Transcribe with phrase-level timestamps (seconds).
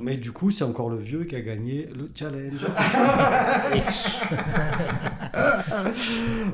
[0.00, 2.60] Mais du coup, c'est encore le vieux qui a gagné le challenge.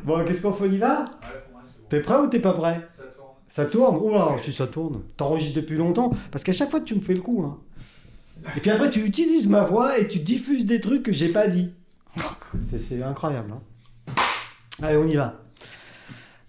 [0.05, 1.05] bon, qu'est-ce qu'on fait On y va
[1.89, 2.87] T'es prêt ou t'es pas prêt
[3.49, 5.03] Ça tourne Oula, si ça tourne.
[5.17, 7.45] T'enregistres depuis longtemps Parce qu'à chaque fois, tu me fais le coup.
[7.45, 7.59] Hein.
[8.57, 11.49] Et puis après, tu utilises ma voix et tu diffuses des trucs que j'ai pas
[11.49, 11.71] dit.
[12.67, 13.53] C'est incroyable.
[13.53, 14.15] Hein.
[14.83, 15.41] Allez, on y va.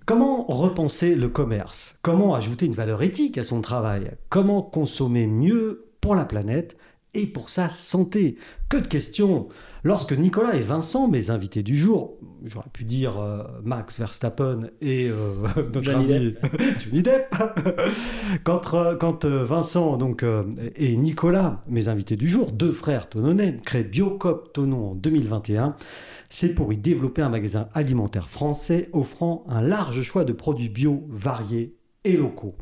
[0.06, 1.98] Comment repenser le commerce?
[2.04, 4.12] Comment ajouter une valeur éthique à son travail?
[4.30, 6.78] Comment consommer mieux pour la planète
[7.16, 8.38] et pour sa santé.
[8.70, 9.48] Que de questions.
[9.84, 15.10] Lorsque Nicolas et Vincent, mes invités du jour, j'aurais pu dire euh, Max Verstappen et
[15.10, 16.36] euh, notre ami
[16.78, 17.36] Johnny Depp,
[18.44, 20.24] quand, euh, quand Vincent donc,
[20.76, 25.76] et Nicolas, mes invités du jour, deux frères tononnais, créent Biocop Tonon en 2021,
[26.30, 31.04] c'est pour y développer un magasin alimentaire français offrant un large choix de produits bio
[31.10, 31.74] variés
[32.06, 32.56] et locaux.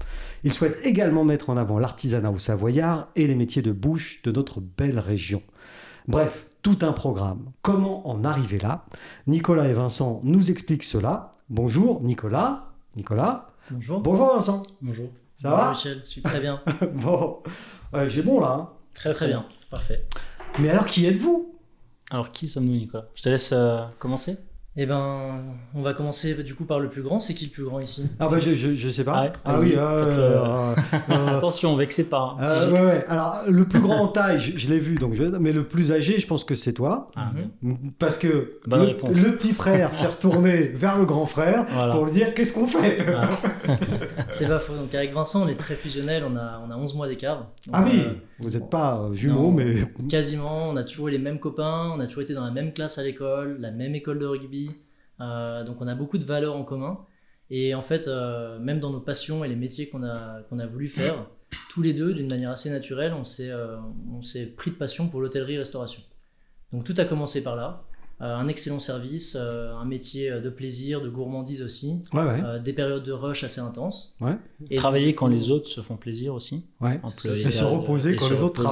[0.44, 4.32] Ils souhaitent également mettre en avant l'artisanat au Savoyard et les métiers de bouche de
[4.32, 5.42] notre belle région.
[6.08, 7.52] Bref, tout un programme.
[7.62, 8.85] Comment en arriver là?
[9.27, 11.32] Nicolas et Vincent nous expliquent cela.
[11.50, 12.72] Bonjour Nicolas.
[12.96, 13.50] Nicolas.
[13.70, 14.02] Bonjour.
[14.02, 14.63] Bonjour Vincent.
[14.82, 15.10] Bonjour.
[15.35, 15.70] Ça va?
[15.70, 16.62] Michel, je suis très bien.
[16.94, 17.40] bon,
[18.07, 18.57] j'ai bon là.
[18.60, 18.70] Hein.
[18.94, 20.05] très très bien, c'est parfait.
[20.60, 21.54] Mais alors qui êtes-vous?
[22.13, 23.05] Alors, qui sommes-nous, Nicolas?
[23.16, 24.38] Je te laisse euh, commencer.
[24.76, 25.43] Eh ben,
[25.76, 27.20] on va commencer du coup par le plus grand.
[27.20, 28.10] C'est qui le plus grand ici?
[28.20, 29.32] Ah bah je, je, sais pas.
[29.46, 29.74] Ah, oui.
[29.77, 30.74] Euh,
[31.10, 32.35] euh, Attention, vexez pas.
[32.40, 32.71] Hein.
[32.71, 33.05] ouais, ouais.
[33.07, 35.24] Alors le plus grand en taille, je, l'ai vu, donc je...
[35.24, 37.32] mais le plus âgé, je pense que c'est toi, ah,
[37.99, 42.54] parce que le, petit frère s'est retourné vers le grand frère pour lui dire qu'est-ce
[42.54, 43.05] qu'on fait?
[44.32, 44.74] c'est pas faux.
[44.74, 46.24] Donc avec Vincent, on est très fusionnel.
[46.27, 47.51] On a on a 11 mois d'écart.
[47.71, 48.05] Ah oui.
[48.40, 49.76] Vous n'êtes pas jumeaux, mais
[50.10, 50.70] quasiment.
[50.70, 51.91] On a toujours eu les mêmes copains.
[51.96, 54.63] On a toujours été dans la même classe à l'école, la même école de rugby.
[55.22, 57.06] Euh, donc on a beaucoup de valeurs en commun.
[57.50, 60.66] Et en fait, euh, même dans nos passions et les métiers qu'on a, qu'on a
[60.66, 61.28] voulu faire,
[61.70, 63.78] tous les deux, d'une manière assez naturelle, on s'est, euh,
[64.12, 66.02] on s'est pris de passion pour l'hôtellerie-restauration.
[66.72, 67.84] Donc tout a commencé par là.
[68.22, 73.03] Euh, un excellent service, euh, un métier de plaisir, de gourmandise aussi, euh, des périodes
[73.03, 74.16] de rush assez intenses.
[74.69, 76.63] Et Travailler quand les autres se font plaisir aussi.
[76.84, 78.63] Et se reposer quand, les autres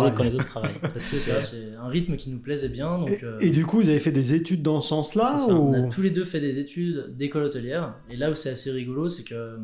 [0.45, 0.79] travaillent.
[0.97, 2.99] c'est ça, c'est un rythme qui nous plaisait bien.
[2.99, 6.01] Donc, et, du coup, vous avez fait des études dans ce sens-là On a tous
[6.01, 7.95] les deux fait des études d'école hôtelière.
[8.09, 9.57] Et là où c'est assez rigolo, c'est que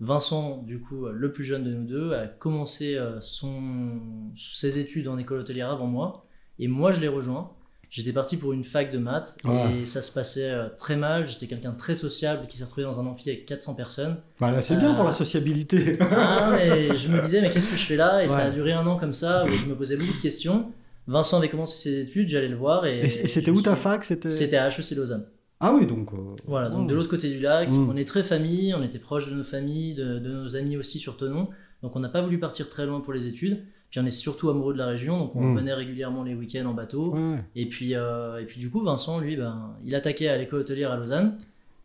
[0.00, 4.00] Vincent, du coup, le plus jeune de nous deux, a commencé son,
[4.34, 6.24] ses études en école hôtelière avant moi.
[6.58, 7.52] Et moi, je l'ai rejoint.
[7.90, 9.38] J'étais parti pour une fac de maths
[9.80, 11.26] et ça se passait euh, très mal.
[11.26, 14.16] J'étais quelqu'un de très sociable qui s'est retrouvé dans un amphi avec 400 personnes.
[14.40, 15.98] Bah, c'est bien pour la euh, sociabilité.
[16.10, 18.22] Ah, mais je me disais, mais qu'est-ce que je fais là?
[18.22, 20.70] Et ça a duré un an comme ça où je me posais beaucoup de questions.
[21.06, 22.84] Vincent avait commencé ses études, j'allais le voir.
[22.84, 24.04] Et, et c'était où ta fac?
[24.04, 25.24] C'était à HEC Lausanne.
[25.60, 26.12] Ah oui, donc.
[26.12, 27.88] Euh, voilà, donc de l'autre côté du lac, mm.
[27.90, 30.98] on est très famille, on était proche de nos familles, de, de nos amis aussi
[30.98, 31.48] sur Tonon.
[31.82, 33.64] Donc on n'a pas voulu partir très loin pour les études.
[33.90, 35.56] Puis on est surtout amoureux de la région, donc on mm.
[35.56, 37.16] venait régulièrement les week-ends en bateau.
[37.54, 40.92] Et, puis, euh, et puis du coup, Vincent, lui, ben, il attaquait à l'école hôtelière
[40.92, 41.38] à Lausanne.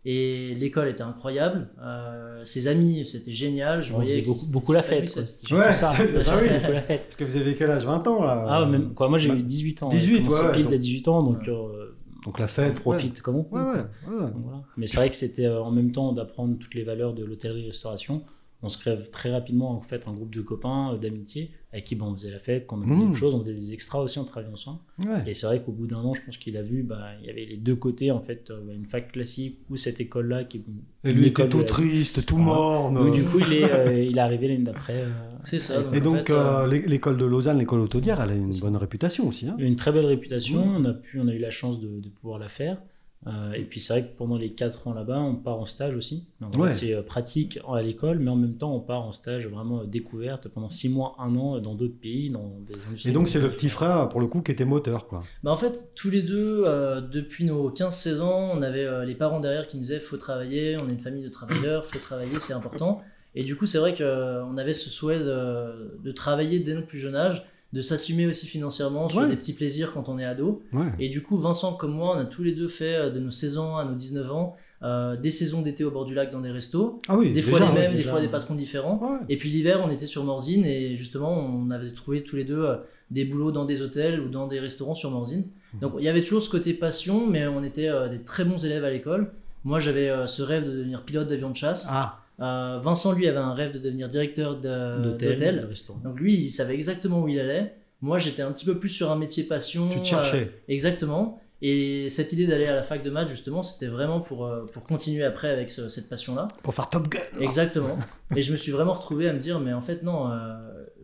[0.06, 1.69] Et l'école était incroyable.
[1.81, 3.81] Euh, ses amis, c'était génial.
[3.81, 5.03] Je voyais beaucoup, beaucoup, la fête.
[5.50, 6.50] Ouais, ça, c'est ça, oui.
[6.50, 7.03] la fête.
[7.03, 7.86] Parce que vous avez quel âge?
[7.86, 9.88] 20 ans là Ah, même, quoi, moi j'ai eu 18 ans.
[9.88, 10.52] 18, ouais.
[10.52, 11.47] pile à 18 ans, donc.
[11.47, 12.74] Euh, donc la fête.
[12.80, 13.56] On profite comme on peut.
[13.56, 14.34] Ouais, voilà.
[14.75, 18.24] Mais c'est vrai que c'était en même temps d'apprendre toutes les valeurs de l'hôtellerie-restauration
[18.64, 22.06] on se crée très rapidement en fait un groupe de copains, d'amitié, avec qui ben,
[22.06, 23.09] on faisait la fête, quand on faisait mmh.
[23.09, 24.79] autre chose, on faisait des extras aussi, on travaillait ensemble.
[25.25, 27.31] Et c'est vrai qu'au bout d'un an, je pense qu'il a vu, bah, il y
[27.31, 30.61] avait les deux côtés en fait, euh, une fac classique ou cette école-là qui.
[31.03, 32.91] Et lui était tout triste, tout mort.
[32.91, 35.03] Donc, du coup, il est, euh, il est arrivé l'année d'après.
[35.44, 35.84] c'est ça.
[35.91, 36.31] et donc,
[36.69, 39.47] l'école de Lausanne, l'école hôtelière, elle a une bonne réputation aussi.
[39.47, 39.55] Hein.
[39.57, 40.63] Une très belle réputation.
[40.63, 42.78] On a pu, on a eu la chance de, de pouvoir la faire.
[43.25, 45.95] Euh, et puis c'est vrai que pendant les 4 ans là-bas, on part en stage
[45.95, 46.28] aussi.
[46.72, 49.85] C'est euh, pratique à l'école, mais en même temps, on part en stage vraiment euh,
[49.85, 53.09] découverte pendant 6 mois, 1 an dans d'autres pays, dans des industries.
[53.09, 55.07] Et donc c'est le petit frère, pour le coup, qui était moteur.
[55.07, 55.19] Quoi.
[55.44, 56.66] Bah en fait, tous les deux,
[57.11, 60.90] depuis nos 15-16 ans, on avait les parents derrière qui nous disaient faut travailler, on
[60.90, 63.01] est une famille de travailleurs, faut travailler, c'est important.
[63.35, 67.00] Et du coup, c'est vrai qu'on avait ce souhait de, de travailler dès notre plus
[67.00, 70.61] jeune âge de s'assumer aussi financièrement sur des petits plaisirs quand on est ado.
[70.99, 73.31] Et du coup, Vincent comme moi, on a tous les deux fait euh, de nos
[73.31, 76.41] 16 ans à nos 19 ans euh, des saisons d'été au bord du lac dans
[76.41, 76.99] des restos.
[77.08, 79.02] Ah oui, des fois les mêmes, des fois des patrons différents.
[79.28, 82.64] Et puis l'hiver, on était sur Morzine et justement, on avait trouvé tous les deux
[82.64, 82.75] euh,
[83.09, 85.46] des boulots dans des hôtels ou dans des restaurants sur Morzine.
[85.73, 85.79] Mmh.
[85.79, 88.84] Donc il y avait toujours ce côté passion, mais on était des très bons élèves
[88.84, 89.31] à l'école.
[89.64, 91.87] Moi, j'avais ce rêve de devenir pilote d'avion de chasse.
[91.90, 92.22] Ah.
[92.43, 95.69] Euh, Vincent, lui, avait un rêve de devenir directeur d'hôtel.
[96.03, 97.75] Donc lui, il savait exactement où il allait.
[98.01, 99.90] Moi, j'étais un petit peu plus sur un métier passion.
[99.90, 100.51] Tu te cherchais.
[100.51, 101.40] Euh, exactement.
[101.61, 104.84] Et cette idée d'aller à la fac de maths, justement, c'était vraiment pour, euh, pour
[104.84, 106.49] continuer après avec cette passion-là.
[106.61, 107.22] Pour faire Top Gun.
[107.40, 107.97] Exactement.
[108.35, 110.29] et je me suis vraiment retrouvé à me dire, mais en fait, non,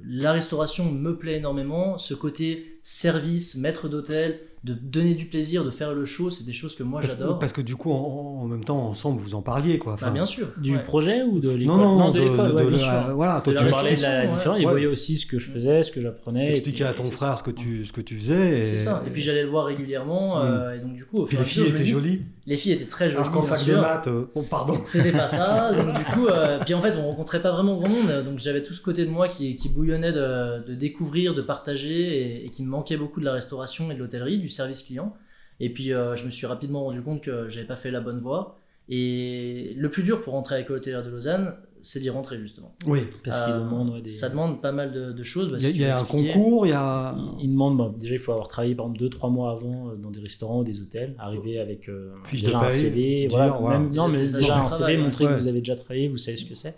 [0.05, 1.97] la restauration me plaît énormément.
[1.97, 6.51] Ce côté service, maître d'hôtel, de donner du plaisir, de faire le show, c'est des
[6.51, 7.39] choses que moi Parce, j'adore.
[7.39, 9.93] parce que du coup, en, en même temps, ensemble, vous en parliez, quoi.
[9.93, 10.47] Bah, Enfin, bien sûr.
[10.57, 10.83] Du ouais.
[10.83, 13.15] projet ou de l'école non, non, de, l'école, ouais, de bien la- sûr.
[13.15, 14.61] Voilà, toi, De tu parlais de la différence, ouais.
[14.61, 14.71] il Ouais.
[14.71, 16.47] voyait aussi ce que je faisais, ce que j'apprenais.
[16.47, 17.35] t'expliquais à ton frère ça.
[17.37, 18.59] ce que tu, ce que tu faisais.
[18.59, 18.65] Et...
[18.65, 19.01] C'est ça.
[19.07, 20.41] Et puis j'allais le voir régulièrement.
[20.41, 22.21] euh, et donc du coup, au fur et les à filles étaient jolies.
[22.49, 23.21] Les filles étaient très jolies.
[23.21, 24.73] Alors qu'en fac de maths, euh, oh, pardon.
[24.83, 25.71] C'était pas ça.
[25.71, 28.23] Donc du coup, euh, puis en fait, on rencontrait pas vraiment grand monde.
[28.25, 32.39] Donc j'avais tout ce côté de moi qui, qui bouillonnait de, de découvrir, de partager,
[32.41, 35.15] et, et qui me manquait beaucoup de la restauration et de l'hôtellerie, du service client.
[35.59, 38.19] Et puis euh, je me suis rapidement rendu compte que j'avais pas fait la bonne
[38.19, 38.59] voie.
[38.87, 42.73] Et le plus dur pour rentrer à l'école hôtelière de Lausanne, c'est d'y rentrer justement.
[42.85, 43.01] Oui.
[43.23, 44.09] Parce qu'ils Euh, demandent ouais, des.
[44.09, 45.51] Ça demande pas mal de, de choses.
[45.51, 47.15] Bah, Il y a, si tu il y a veux un concours, il y a.
[47.39, 49.95] Ils- Ils demandent, bah, déjà il faut avoir travaillé par exemple 2-3 mois avant euh,
[49.95, 53.79] dans des restaurants ou des hôtels, arriver avec euh, de déjà un CV, voilà, voilà.
[53.79, 55.31] même- non mais déjà un CV, montrer ouais.
[55.33, 56.75] que vous avez déjà travaillé, vous savez ce que c'est.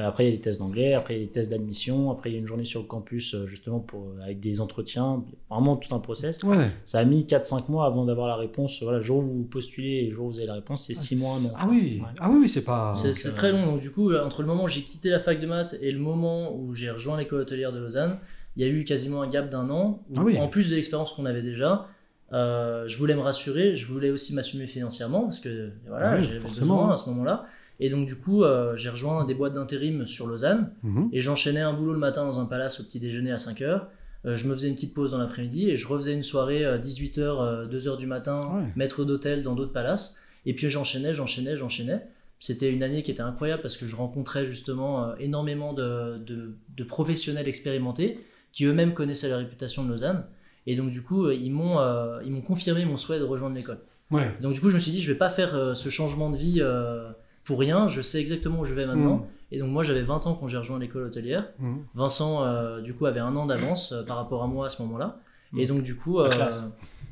[0.00, 2.10] Euh, après il y a les tests d'anglais, après il y a les tests d'admission,
[2.10, 4.60] après il y a une journée sur le campus euh, justement pour, euh, avec des
[4.60, 6.42] entretiens, vraiment tout un process.
[6.42, 6.70] Ouais.
[6.84, 8.82] Ça a mis 4-5 mois avant d'avoir la réponse.
[8.82, 10.94] Voilà, le jour où vous postulez et le jour où vous avez la réponse, c'est
[10.94, 11.52] 6 mois, un an.
[11.56, 12.08] Ah oui, Ouais.
[12.20, 12.92] ah oui, oui, c'est pas.
[12.94, 13.66] C'est euh, très long.
[13.66, 15.98] Donc, du coup, entre le moment où j'ai quitté la fac de maths et le
[15.98, 18.18] moment où j'ai rejoint l'école hôtelière de Lausanne,
[18.56, 20.02] il y a eu quasiment un gap d'un an.
[20.10, 20.38] où, Ah oui.
[20.38, 21.86] En plus de l'expérience qu'on avait déjà,
[22.32, 26.22] euh, je voulais me rassurer, je voulais aussi m'assumer financièrement parce que voilà, Ah oui,
[26.22, 27.46] j'avais besoin à ce moment-là.
[27.80, 31.08] Et donc, du coup, euh, j'ai rejoint des boîtes d'intérim sur Lausanne Mhm.
[31.12, 33.86] et j'enchaînais un boulot le matin dans un palace au petit déjeuner à 5h.
[34.24, 37.66] je me faisais une petite pause dans l'après-midi et je refaisais une soirée à 18h,
[37.70, 38.64] 2h du matin, Ouais.
[38.76, 40.18] maître d'hôtel dans d'autres palaces.
[40.44, 42.02] Et puis j'enchaînais, j'enchaînais, j'enchaînais.
[42.38, 46.54] C'était une année qui était incroyable parce que je rencontrais justement euh, énormément de, de-
[46.76, 48.18] de professionnels expérimentés
[48.52, 50.24] qui eux-mêmes connaissaient la réputation de Lausanne.
[50.66, 53.54] Et donc du coup, euh, ils m'ont euh, ils m'ont confirmé mon souhait de rejoindre
[53.56, 53.78] l'école.
[54.10, 54.30] Ouais.
[54.42, 56.36] Donc du coup, je me suis dit, je vais pas faire euh, ce changement de
[56.36, 57.10] vie euh,
[57.50, 57.88] pour rien.
[57.88, 59.16] Je sais exactement où je vais maintenant.
[59.16, 59.22] Mhm.
[59.52, 61.48] Et donc moi, j'avais 20 ans quand j'ai rejoint l'école hôtelière.
[61.58, 61.78] Mhm.
[61.94, 64.80] Vincent, euh, du coup, avait un an d'avance euh, par rapport à moi à ce
[64.82, 65.18] moment-là.
[65.56, 65.66] Et Mhm.
[65.68, 66.30] donc, du coup, euh,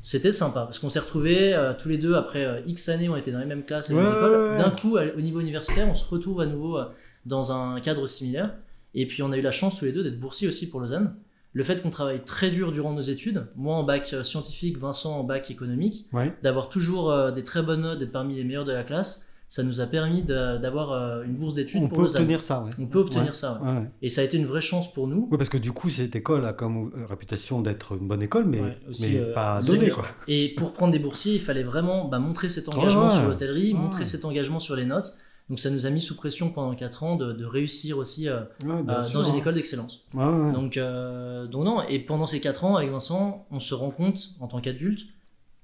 [0.01, 3.39] c'était sympa parce qu'on s'est retrouvés tous les deux après X années, on était dans
[3.39, 4.57] les mêmes classes et les Ouais.
[4.57, 6.79] D'un coup, à- au niveau universitaire, on se retrouve à nouveau
[7.25, 8.53] dans un cadre similaire.
[8.95, 11.15] Et puis, on a eu la chance tous les deux d'être boursiers aussi pour Lausanne.
[11.51, 15.23] Le fait qu'on travaille très dur durant nos études, moi en bac scientifique, Vincent en
[15.23, 16.07] bac économique,
[16.43, 19.81] d'avoir toujours des très bonnes notes, d'être parmi les meilleurs de la classe, ça nous
[19.81, 22.21] a permis d'avoir euh, une bourse d'études On pour peut Lausanne.
[22.21, 22.69] obtenir ça, ouais.
[22.79, 23.31] On peut obtenir Ouais.
[23.33, 23.59] ça.
[23.61, 23.89] ouais.
[24.03, 25.27] Et ça a été une vraie chance pour nous.
[25.31, 28.45] Oui, parce que du coup, cette école a comme euh, réputation d'être une bonne école,
[28.45, 30.05] mais, Ouais, aussi, mais euh, pas donnée, quoi.
[30.27, 34.05] Et pour prendre des boursiers, il fallait vraiment bah, montrer cet engagement sur l'hôtellerie, montrer
[34.05, 35.17] cet engagement sur les notes.
[35.49, 38.41] Donc ça nous a mis sous pression pendant 4 ans de, de réussir aussi euh,
[38.63, 39.37] Ouais, bien euh, sûr, dans une hein.
[39.39, 40.01] école d'excellence.
[40.13, 40.51] Ouais, ouais.
[40.53, 44.19] Donc, euh, donc non, et pendant ces 4 ans avec Vincent, on se rend compte
[44.41, 45.07] en tant qu'adulte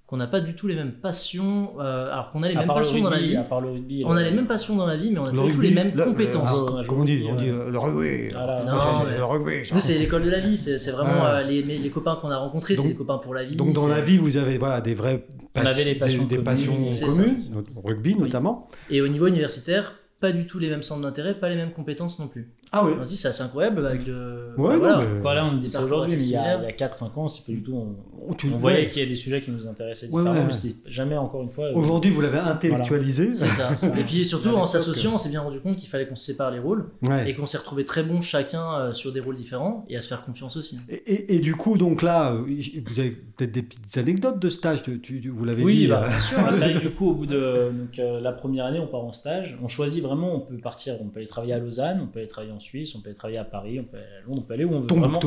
[0.08, 2.68] qu'on n'a pas du tout les mêmes passions, euh, alors qu'on a les À mêmes
[2.68, 4.76] le passions dans la vie, à part le rugby, on a le- les mêmes passions
[4.76, 6.52] dans la vie, mais on n'a Le pas du tout les mêmes le- compétences.
[6.70, 7.30] le- Ah, comment on dit ouais.
[7.32, 8.30] On dit le, rugby.
[8.32, 8.64] Voilà.
[8.66, 9.66] Non, Ça, mais- c'est le rugby.
[9.68, 9.74] ça.
[9.74, 11.30] Nous, c'est l'école de la vie, c'est c'est vraiment Ouais.
[11.30, 13.56] euh, les, copains qu'on a rencontrés, c'est Donc- des copains pour la vie.
[13.56, 15.26] Donc dans la vie, vous avez voilà, des vraies
[15.56, 16.44] On avait des passions des, communes.
[16.44, 16.94] passions communes,
[17.40, 17.52] ça.
[17.84, 18.70] rugby notamment.
[18.92, 22.20] Et au niveau universitaire, pas du tout les mêmes centres d'intérêt, pas les mêmes compétences
[22.20, 22.52] non plus.
[22.72, 22.94] Ah oui.
[23.00, 24.54] On se dit, c'est assez incroyable avec le.
[24.58, 24.98] Ouais, bah, non, voilà.
[25.14, 26.60] mais- Quoi, là, on dit Des ça aujourd'hui, mais il y a, similaires.
[26.64, 27.74] il y a 4-5 ans, c'est pas du tout.
[27.76, 27.96] On,
[28.28, 30.46] Oh, on voyait qu'il y a des sujets qui nous intéressaient Ouais, différemment, ouais.
[30.48, 31.70] mais c'est jamais, encore une fois.
[31.76, 33.34] Aujourd'hui, vous l'avez intellectualisé.
[33.34, 33.72] C'est ça.
[34.00, 36.50] Et puis surtout, en s'associant, on s'est bien rendu compte qu'il fallait qu'on se sépare
[36.52, 37.30] les rôles Ouais.
[37.30, 40.08] et qu'on s'est retrouvés très bons chacun euh, sur des rôles différents et à se
[40.08, 40.80] faire confiance aussi.
[40.90, 42.44] Et, et- et du coup, donc là, euh,
[42.88, 44.82] vous avez peut-être des petites anecdotes de stage.
[44.82, 45.88] Tu, tu- vous l'avez Oui, dit.
[45.88, 46.38] bah, euh, bien sûr.
[46.76, 49.58] Que du coup, au bout de donc, euh, la première année, on part en stage.
[49.62, 52.28] On choisit vraiment, on peut partir, on peut aller travailler à Lausanne, on peut aller
[52.28, 54.48] travailler en Suisse, on peut aller travailler à Paris, on peut aller à Londres, on
[54.48, 54.88] peut aller où on veut.
[54.88, 55.20] Vraiment,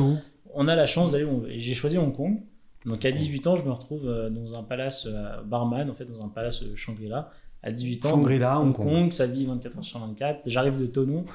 [0.53, 1.51] on a la chance d'aller où on veut.
[1.51, 2.41] Et j'ai choisi Hong Kong.
[2.85, 6.05] Donc à 18 ans, je me retrouve euh, dans un palace euh, barman, en fait,
[6.05, 7.29] dans un palace euh, Shangri-La.
[7.61, 9.11] À 18 ans, Shangri-La, Hong Hong Kong, Kong.
[9.11, 10.41] ça vit 24 heures sur 24.
[10.45, 11.25] J'arrive de Tonon.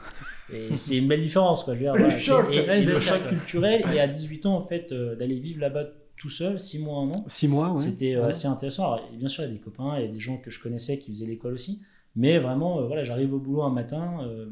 [0.53, 1.75] Et c'est une belle différence, quoi.
[1.75, 2.47] Je veux dire, Le voilà, choc.
[2.55, 3.83] et- et une le choc culturel.
[3.95, 5.85] Et à 18 ans, en fait, euh, d'aller vivre là-bas
[6.17, 7.25] tout seul, 6 mois, un an.
[7.27, 7.79] Six mois, ouais.
[7.79, 8.29] C'était euh, Ouais.
[8.29, 8.85] assez intéressant.
[8.95, 10.63] Alors, bien sûr, il y a des copains, il y a des gens que je
[10.63, 11.83] connaissais qui faisaient l'école aussi.
[12.17, 14.47] Mais vraiment, euh, voilà, j'arrive au boulot un matin, euh,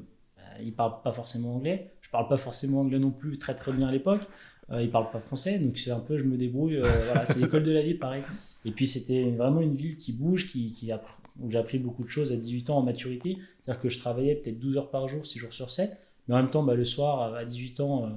[0.62, 1.90] ils parlent pas forcément anglais.
[2.00, 4.22] Je parle pas forcément anglais non plus très très bien à l'époque.
[4.70, 6.76] Euh, ils parlent pas français, donc c'est un peu, je me débrouille.
[6.76, 8.22] euh, voilà, c'est l'école de la vie, pareil.
[8.64, 11.02] Et puis c'était vraiment une ville qui bouge, qui, qui a-
[11.40, 13.38] où j'ai appris beaucoup de choses à 18 ans en maturité.
[13.60, 15.96] C'est-à-dire que je travaillais peut-être 12 heures par jour, 6 jours sur 7.
[16.28, 18.08] Mais en même temps, bah, le soir, à 18 ans, euh,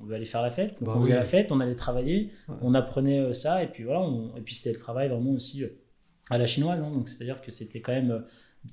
[0.00, 0.70] on veut aller faire la fête.
[0.80, 2.54] Donc Bah on faisait la fête, on allait travailler, Ouais.
[2.62, 4.00] on apprenait euh, ça, et puis voilà.
[4.00, 5.68] on- et puis c'était le travail vraiment aussi euh,
[6.30, 6.80] à la chinoise.
[6.82, 6.90] hein.
[6.90, 8.20] donc c'est-à-dire que c'était quand même euh,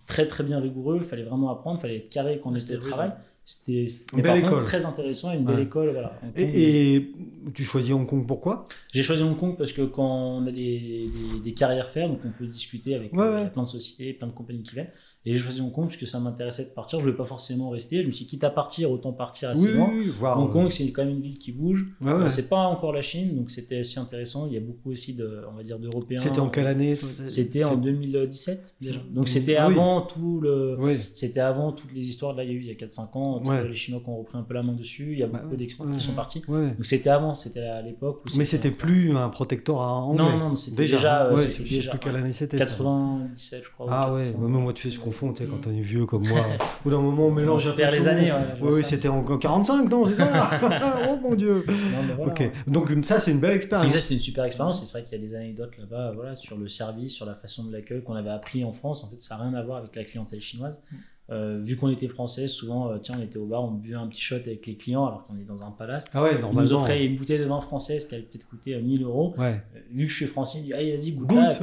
[0.06, 0.98] très très bien rigoureux.
[1.02, 3.12] Il fallait vraiment apprendre, il fallait être carré quand on C'était était au travail.
[3.50, 4.62] C'était Une belle école.
[4.64, 5.64] très intéressant, une belle Ouais.
[5.64, 5.92] école.
[5.92, 6.20] Voilà.
[6.22, 7.12] Hong Kong, Et, et
[7.54, 8.68] tu choisis Hong Kong pourquoi?
[8.92, 10.04] J'ai choisi Hong Kong parce que quand
[10.40, 13.44] on a des, des, des carrières à faire, donc on peut discuter avec Ouais, euh,
[13.46, 13.50] ouais.
[13.50, 14.92] plein de sociétés, plein de compagnies qui viennent.
[15.30, 17.00] Et j'ai choisi Hong Kong parce que ça m'intéressait de partir.
[17.00, 18.02] Je ne voulais pas forcément rester.
[18.02, 19.90] Je me suis dit, quitte à partir, autant partir assez Oui, loin.
[19.94, 21.86] oui, Hong euh, Kong, c'est quand même une ville qui bouge.
[22.02, 22.24] ouais, ouais.
[22.24, 24.48] Euh, C'est pas encore la Chine, donc c'était aussi intéressant.
[24.48, 26.18] Il y a beaucoup aussi de, on va dire, d'Européens.
[26.22, 28.76] C'était en quelle année C'était en 2017.
[28.80, 28.94] déjà.
[28.94, 29.74] C'est- Donc c'était Ah oui.
[29.74, 30.78] avant tout le.
[31.14, 33.44] C'était avant toutes les histoires là, il y a eu il y a 4-5 ans,
[33.44, 33.68] Ouais.
[33.68, 35.56] les Chinois qui ont repris un peu la main dessus, il y a Bah, beaucoup
[35.62, 35.68] ouais.
[35.94, 36.42] qui sont partis.
[36.48, 36.68] Ouais.
[36.72, 40.24] Donc c'était avant, c'était à l'époque Mais c'était plus un protectorat anglais.
[40.24, 42.58] Non, non, c'était déjà, euh, ouais, je sais déjà, plus quelle année c'était.
[42.58, 42.66] ça.
[42.66, 43.88] 97, je crois.
[43.90, 44.48] Ah ou ouais, 80.
[44.50, 46.42] mais moi tu sais, je confonds, tu sais, quand on est vieux comme moi.
[46.84, 48.08] Bout d'un moment, on mélange un On peu les tout.
[48.08, 48.32] années.
[48.32, 50.28] ouais, Oui, c'était en 45, non, c'est ça
[51.10, 51.74] Oh mon dieu Non,
[52.08, 52.32] mais voilà.
[52.32, 53.98] Ok, donc une- ça c'est une belle Donc expérience.
[53.98, 54.84] c'était une super expérience.
[54.86, 57.64] C'est vrai qu'il y a des anecdotes là-bas voilà, sur le service, sur la façon
[57.64, 59.04] de l'accueil qu'on avait appris en France.
[59.04, 60.82] En fait, ça n'a rien à voir avec la clientèle chinoise.
[61.30, 64.08] Euh, vu qu'on était français, souvent, euh, tiens, on était au bar, on buvait un
[64.08, 66.10] petit shot avec les clients alors qu'on est dans un palace.
[66.14, 66.78] Ah ouais, On nous normalement.
[66.78, 69.34] offrait une bouteille de vin française qui allait peut-être coûter euh, 1000 euros.
[69.38, 69.62] Ouais.
[69.76, 71.60] Euh, Vu que je suis français, il dit Allez, vas-y, goûte, Goûte.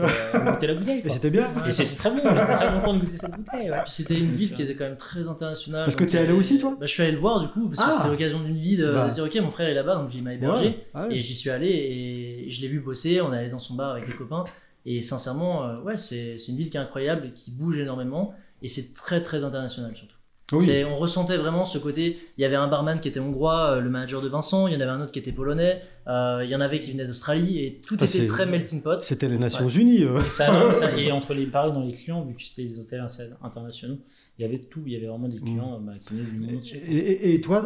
[0.53, 1.01] goûtez la bouteille.
[1.03, 3.71] Et c'était bien Et c'était très bon, j'étais très content de goûter cette bouteille.
[3.71, 3.77] ouais.
[3.87, 5.85] C'était une ville qui était quand même très internationale.
[5.85, 6.73] Parce que t'es allé avait- aussi, toi?
[6.79, 7.97] bah, Je suis allé le voir du coup, parce que Ah.
[7.97, 9.09] c'était l'occasion d'une vie de, Bah.
[9.09, 10.67] de dire ok, mon frère est là-bas, donc il m'a hébergé.
[10.67, 11.17] Ouais, Ah ouais.
[11.17, 13.93] Et j'y suis allé et je l'ai vu bosser, on est allé dans son bar
[13.93, 14.45] avec les copains.
[14.87, 18.35] Et sincèrement, euh, ouais, c'est c'est une ville qui est incroyable, qui bouge énormément.
[18.65, 20.17] Et c'est très très international surtout.
[20.53, 20.85] Oui.
[20.87, 22.19] On ressentait vraiment ce côté.
[22.37, 24.77] Il y avait un barman qui était hongrois, euh, le manager de Vincent, il y
[24.77, 27.59] en avait un autre qui était polonais, euh, il y en avait qui venaient d'Australie,
[27.61, 29.03] et tout Ah, était très melting pot.
[29.03, 30.05] C'était les Nations Unies.
[30.05, 30.19] euh.
[30.23, 33.01] Et ça, ça- et entre les paris dans les clients, vu que c'était des hôtels
[33.01, 33.99] inter- internationaux,
[34.39, 34.83] il y avait tout.
[34.87, 36.61] Il y avait vraiment des clients bah, qui venaient du monde.
[36.75, 37.65] Et, et- et toi,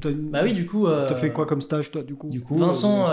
[0.00, 0.86] t'as Bah oui, du coup.
[0.86, 2.28] euh, t'as fait quoi comme stage, toi, du coup?
[2.28, 3.06] Du coup, Vincent,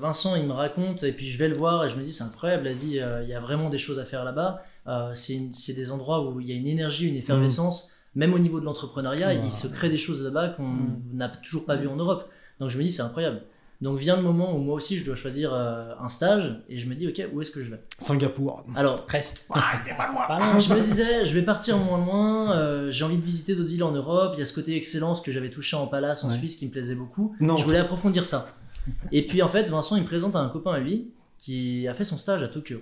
[0.00, 2.24] Vincent, il me raconte, et puis je vais le voir, et je me dis, c'est
[2.24, 4.62] incroyable, euh, il y a vraiment des choses à faire là-bas.
[4.86, 8.60] Euh, c'est des endroits où il y a une énergie, une effervescence, même au niveau
[8.60, 10.98] de l'entrepreneuriat, il se crée des choses là-bas qu'on Mm.
[11.14, 12.28] n'a toujours pas vu en Europe.
[12.60, 13.42] Donc je me dis, c'est incroyable.
[13.80, 16.86] Donc vient le moment où moi aussi je dois choisir euh, un stage, et je
[16.86, 17.80] me dis, ok, où est-ce que je vais?
[17.98, 18.64] Singapour.
[18.76, 19.46] Alors, presque.
[19.48, 20.60] pas loin.
[20.60, 23.82] je me disais, je vais partir moins loin, euh, j'ai envie de visiter d'autres villes
[23.82, 26.36] en Europe, il y a ce côté excellence que j'avais touché en Palace en Ouais.
[26.38, 27.34] Suisse qui me plaisait beaucoup.
[27.40, 27.56] Non.
[27.56, 28.48] Je voulais approfondir ça.
[29.12, 31.94] Et puis en fait, Vincent, il me présente à un copain à lui qui a
[31.94, 32.78] fait son stage à Tokyo.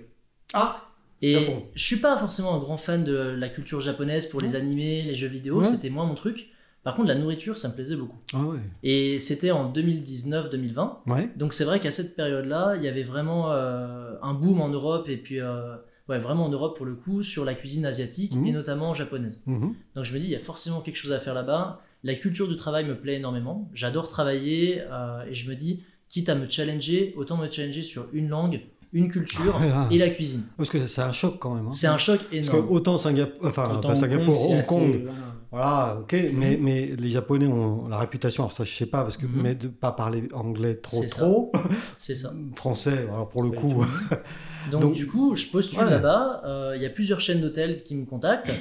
[0.53, 0.81] Ah
[1.25, 1.63] Et Japon.
[1.73, 5.15] je suis pas forcément un grand fan de la culture japonaise pour les animés, les
[5.15, 5.63] jeux vidéo, Ouais.
[5.63, 6.49] c'était moins mon truc.
[6.83, 8.17] Par contre, la nourriture, ça me plaisait beaucoup.
[8.33, 8.59] Ah ouais.
[8.83, 10.97] Et c'était en 2019-2020.
[11.07, 11.29] Ouais.
[11.37, 15.09] Donc c'est vrai qu'à cette période-là, il y avait vraiment euh, un boom en Europe
[15.09, 15.75] et puis euh,
[16.09, 18.47] ouais, vraiment en Europe pour le coup sur la cuisine asiatique Mhm.
[18.47, 19.41] et notamment japonaise.
[19.45, 19.73] Mhm.
[19.95, 21.81] Donc je me dis, il y a forcément quelque chose à faire là-bas.
[22.03, 23.69] La culture du travail me plaît énormément.
[23.73, 28.07] J'adore travailler euh, et je me dis, quitte à me challenger, autant me challenger sur
[28.13, 28.59] une langue,
[28.93, 29.59] une culture
[29.91, 30.43] et la cuisine.
[30.57, 31.65] Parce que c'est un choc quand même.
[31.67, 31.71] hein.
[31.71, 32.71] C'est un choc Parce que énorme.
[32.71, 35.17] autant Singapour, enfin Autant pas Hong Singapour, Kong, Hong Kong, voilà.
[35.51, 39.17] voilà, ok, mais, mais les Japonais ont la réputation, alors ça je sais pas, parce
[39.17, 39.41] que, Mhm.
[39.41, 41.51] mais de pas parler anglais trop trop,
[41.97, 42.31] C'est ça.
[42.55, 43.83] français, alors pour le coup.
[44.71, 45.89] Donc, Donc- du coup, je postule Ouais.
[45.89, 46.41] là-bas.
[46.45, 48.51] euh, Il y a plusieurs chaînes d'hôtels qui me contactent.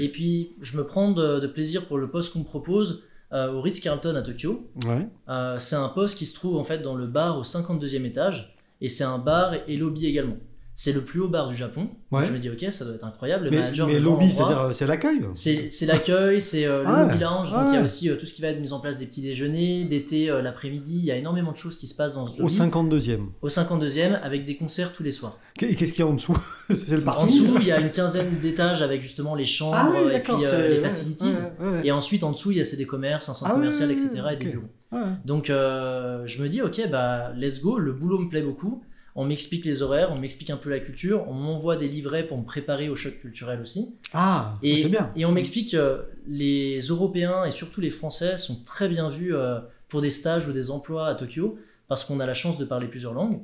[0.00, 3.52] et puis, je me prends de, de plaisir pour le poste qu'on me propose euh,
[3.52, 4.68] au Ritz-Carlton à Tokyo.
[4.86, 8.04] ouais, Euh, c'est un poste qui se trouve en fait dans le bar au 52e
[8.04, 8.56] étage.
[8.82, 10.36] Et c'est un bar et lobby également.
[10.74, 11.86] C'est le plus haut bar du Japon.
[12.10, 12.24] Ouais.
[12.24, 13.44] Je me dis, ok, ça doit être incroyable.
[13.44, 15.20] Le mais, manager mais lobby, c'est-à-dire euh, c'est l'accueil?
[15.34, 18.08] C'est c'est l'accueil, c'est euh, le Ah lobby lounge, Ah donc il y a aussi
[18.08, 20.96] euh, tout ce qui va être mis en place des petits déjeuners, d'été, euh, l'après-midi,
[20.98, 22.54] il y a énormément de choses qui se passent dans ce au lobby.
[22.56, 23.18] 52e.
[23.42, 25.38] Au 52e, avec des concerts tous les soirs.
[25.60, 26.36] Et qu'est-ce qu'il y a en dessous?
[26.70, 29.76] C'est le En parking dessous, il y a une quinzaine d'étages avec justement les chambres
[29.78, 31.34] Ah oui, et puis c'est- les facilities.
[31.60, 33.90] ouais, Et ensuite, en dessous, il y a c'est des commerces, un centre Ah commercial,
[33.90, 34.08] etc.
[34.32, 34.64] et des bureaux.
[34.92, 35.00] Ouais.
[35.24, 37.78] Donc, euh, je me dis, ok, bah, let's go.
[37.78, 38.84] Le boulot me plaît beaucoup.
[39.14, 42.38] On m'explique les horaires, on m'explique un peu la culture, on m'envoie des livrets pour
[42.38, 43.94] me préparer au choc culturel aussi.
[44.14, 45.10] Ah, Et, c'est bien.
[45.16, 49.58] et on m'explique que les Européens et surtout les Français sont très bien vus euh,
[49.90, 51.58] pour des stages ou des emplois à Tokyo
[51.88, 53.40] parce qu'on a la chance de parler plusieurs langues.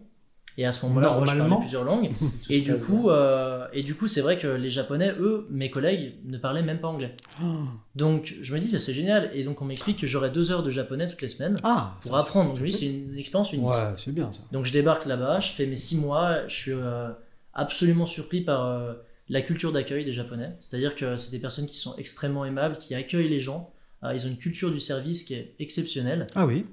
[0.58, 1.60] Et à ce moment-là, Normalement.
[1.60, 2.10] plusieurs langues.
[2.50, 6.14] Et du coup, euh, et du coup, c'est vrai que les Japonais, eux, mes collègues,
[6.24, 7.14] ne parlaient même pas anglais.
[7.40, 7.44] Ah.
[7.94, 9.30] Donc, je me dis, bah, c'est génial.
[9.34, 12.10] Et donc, on m'explique que j'aurai deux heures de japonais toutes les semaines Ah, pour
[12.10, 12.48] ça, apprendre.
[12.48, 13.68] Donc, je me dis, c'est une expérience unique.
[13.68, 14.40] Ouais, c'est bien ça.
[14.50, 16.48] Donc, je débarque là-bas, je fais mes six mois.
[16.48, 17.08] Je suis euh,
[17.54, 18.94] absolument surpris par euh,
[19.28, 20.56] la culture d'accueil des Japonais.
[20.58, 23.70] C'est-à-dire que c'est des personnes qui sont extrêmement aimables, qui accueillent les gens.
[24.02, 26.26] Euh, ils ont une culture du service qui est exceptionnelle.
[26.34, 26.66] Ah oui,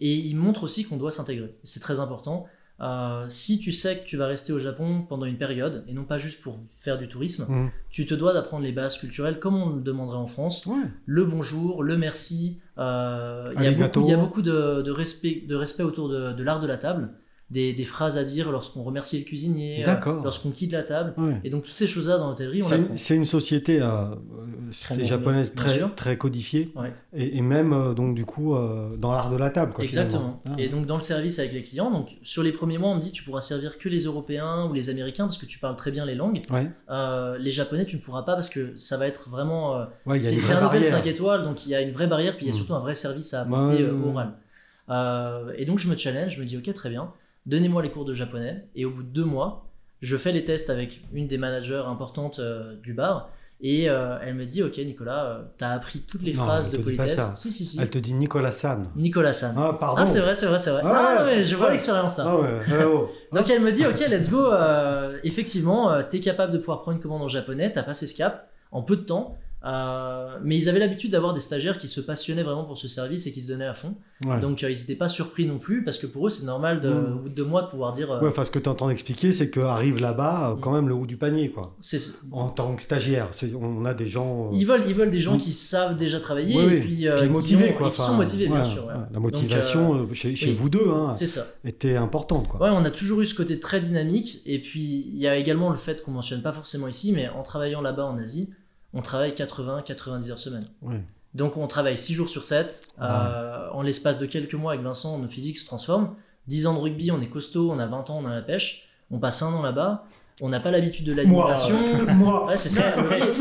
[0.00, 1.54] et il montre aussi qu'on doit s'intégrer.
[1.62, 2.48] C'est très important.
[2.80, 6.04] Euh, si tu sais que tu vas rester au Japon pendant une période, et non
[6.04, 7.70] pas juste pour faire du tourisme, Mhm.
[7.90, 10.66] tu te dois d'apprendre les bases culturelles comme on le demanderait en France.
[10.66, 10.74] ouais.
[11.06, 12.58] Le bonjour, le merci.
[12.78, 16.08] euh, Il y a beaucoup, il y a beaucoup de, de respect, de respect autour
[16.08, 17.10] de, de l'art de la table.
[17.52, 21.14] Des, des phrases à dire lorsqu'on remercie le cuisinier, euh, lorsqu'on quitte la table.
[21.18, 21.40] Ouais.
[21.44, 22.90] Et donc toutes ces choses-là dans l'hôtellerie, on C'est l'apprend.
[22.92, 24.06] une, c'est une société euh,
[24.70, 26.92] société japonaise bien très, codifiée Ouais.
[27.12, 29.72] et, et même euh, donc du coup euh, dans l'art de la table.
[29.72, 30.40] Quoi, Exactement.
[30.48, 30.54] Ah.
[30.58, 33.00] Et donc dans le service avec les clients, donc sur les premiers mois, on me
[33.00, 35.90] dit tu pourras servir que les Européens ou les Américains parce que tu parles très
[35.90, 36.42] bien les langues.
[36.50, 36.70] Ouais.
[37.38, 39.86] Les Japonais, tu ne pourras pas parce que ça va être vraiment.
[40.20, 40.84] c'est un hôtel barrière.
[40.86, 42.56] 5 étoiles, donc il y a une vraie barrière, puis il y a Mm.
[42.56, 44.32] surtout un vrai service à apporter oral.
[45.58, 47.12] Et donc je me challenge, je me dis ok très bien,
[47.46, 48.66] donnez-moi les cours de japonais.
[48.74, 49.66] Et au bout de deux mois,
[50.00, 53.30] je fais les tests avec une des managers importantes euh, du bar.
[53.64, 56.78] Et euh, elle me dit ok Nicolas, euh, t'as appris toutes les Non, phrases de
[56.78, 57.16] te dit pas politesse.
[57.24, 57.34] ça.
[57.36, 57.78] Si si si.
[57.80, 58.82] Elle te dit Nicolas San.
[58.96, 59.54] Nicolas San.
[59.56, 60.02] Ah pardon.
[60.02, 60.82] Ah c'est vrai c'est vrai c'est vrai.
[60.84, 61.72] Ah Ah, ouais, mais je vois ouais.
[61.72, 62.24] l'expérience là.
[62.26, 63.08] Ah ouais, oh.
[63.32, 64.52] Donc elle me dit ok let's go.
[64.52, 68.48] euh, effectivement t'es capable de pouvoir prendre une commande en japonais, t'as passé ce cap
[68.72, 69.38] en peu de temps.
[69.64, 73.26] Euh, mais ils avaient l'habitude d'avoir des stagiaires qui se passionnaient vraiment pour ce service
[73.26, 73.94] et qui se donnaient à fond.
[74.24, 74.40] Ouais.
[74.40, 76.90] Donc euh, ils n'étaient pas surpris non plus parce que pour eux c'est normal de,
[76.92, 77.12] Mm.
[77.16, 78.90] au bout de deux mois de pouvoir dire euh, Ouais, enfin, ce que tu entends
[78.90, 81.76] expliquer, c'est qu'arrive là-bas quand même le haut du panier, quoi.
[82.32, 84.50] En tant que stagiaire, on a des gens.
[84.52, 85.38] ils veulent ils veulent des gens Mm.
[85.38, 87.90] qui savent déjà travailler oui, et puis, qui motivés, ont- quoi.
[87.90, 88.84] qui sont Enfin, motivés bien ouais, sûr.
[88.86, 88.94] ouais.
[88.94, 89.00] ouais.
[89.12, 90.56] La motivation chez, chez oui.
[90.60, 91.46] vous deux hein, C'est ça.
[91.64, 92.60] était importante, quoi.
[92.62, 94.42] Ouais, on a toujours eu ce côté très dynamique.
[94.46, 97.42] Et puis, il y a également le fait qu'on mentionne pas forcément ici, mais en
[97.42, 98.50] travaillant là-bas en Asie,
[98.94, 100.66] on travaille 80-90 heures semaine.
[101.34, 102.82] Donc, on travaille 6 jours sur 7.
[103.00, 106.10] Euh, en l'espace de quelques mois avec Vincent, nos physiques se transforment.
[106.48, 108.88] 10 ans de rugby, on est costaud, on a 20 ans, on a la pêche.
[109.10, 110.04] On passe un an là-bas.
[110.40, 111.76] On n'a pas l'habitude de l'alimentation.
[112.14, 113.34] Moi, Ouais, c'est ça, c'est presque.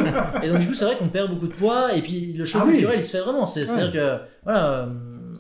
[0.44, 1.94] Et donc, du coup, c'est vrai qu'on perd beaucoup de poids.
[1.96, 2.74] Et puis, le choc Ah oui.
[2.74, 3.46] culturel, il se fait vraiment.
[3.46, 4.86] C'est- C'est-à-dire que, voilà, euh,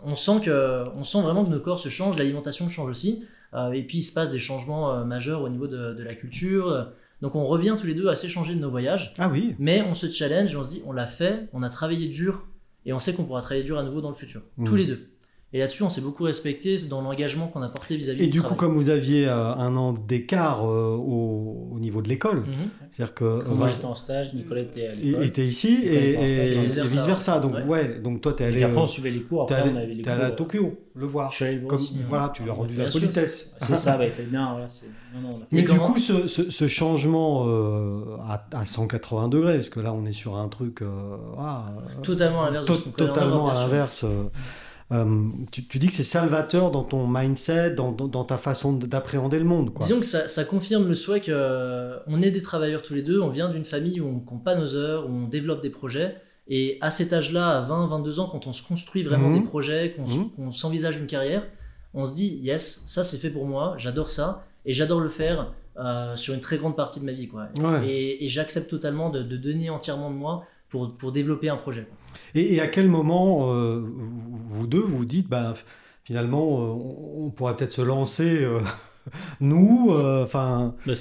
[0.05, 3.25] on sent, que, on sent vraiment que nos corps se changent, l'alimentation change aussi.
[3.53, 6.15] Euh, et puis, il se passe des changements euh, majeurs au niveau de, de la
[6.15, 6.87] culture.
[7.21, 9.13] Donc, on revient tous les deux assez changés de nos voyages.
[9.19, 9.55] Ah oui.
[9.59, 12.47] Mais on se challenge et on se dit, on l'a fait, on a travaillé dur.
[12.85, 14.41] Et on sait qu'on pourra travailler dur à nouveau dans le futur.
[14.57, 14.65] Mm.
[14.65, 15.10] Tous les deux.
[15.53, 18.39] Et là-dessus, on s'est beaucoup respecté dans l'engagement qu'on a porté vis-à-vis Et du du
[18.39, 18.59] coup, travail.
[18.59, 22.69] comme vous aviez euh, un an d'écart euh, au, au niveau de l'école, Mhm.
[22.89, 25.25] c'est-à-dire que moi euh, j'étais en stage, Nicolas était à il l'école.
[25.25, 26.87] était ici et, et- et et vice-versa.
[26.87, 27.39] vice-versa.
[27.41, 27.63] Donc, Ouais.
[27.65, 27.99] ouais.
[27.99, 29.41] donc toi, t'es Et allé, puis après, on suivait les cours.
[29.41, 30.11] Après, allé, on avait les cours.
[30.13, 31.31] allé à Tokyo le voir.
[31.31, 31.97] Je suis allé le voir Comme, aussi.
[31.99, 32.05] hein.
[32.07, 33.53] voilà, tu lui as rendu la politesse.
[33.59, 34.51] C'est ça, bah, il fait bien.
[34.51, 34.67] Voilà.
[35.21, 37.45] Non, non, Mais Et du coup, ce, ce- ce changement
[38.25, 40.79] à, à 180 degrés, parce que là, on est sur un truc
[41.37, 41.65] ah,
[42.03, 42.51] Totalement en
[42.95, 43.89] totalement Europe,
[44.91, 48.73] euh, tu, tu dis que c'est salvateur dans ton mindset, dans, dans- dans ta façon
[48.73, 49.73] d'appréhender le monde.
[49.73, 49.85] Quoi.
[49.85, 53.19] Disons que ça, ça confirme le souhait que euh, est des travailleurs tous les deux,
[53.21, 56.15] on vient d'une famille où on compte pas nos heures, où on développe des projets.
[56.47, 59.39] Et à cet âge-là, à 20, 22 ans, quand on se construit vraiment Mhm.
[59.39, 60.29] des projets, qu'on Mhm.
[60.31, 61.45] qu'on s'envisage une carrière,
[61.93, 65.53] on se dit yes, ça c'est fait pour moi, j'adore ça, et j'adore le faire
[65.77, 67.29] euh, sur une très grande partie de ma vie.
[67.29, 67.47] Quoi.
[67.59, 67.87] Ouais.
[67.87, 71.83] Et, et j'accepte totalement de, de donner entièrement de moi pour, pour développer un projet.
[71.83, 71.97] quoi.
[72.35, 73.79] Et, et à quel moment, euh,
[74.49, 75.53] vous deux, vous dites, bah,
[76.03, 78.59] finalement, euh, on, on pourrait peut-être se lancer, euh,
[79.39, 80.93] nous, euh, enfin, Bah,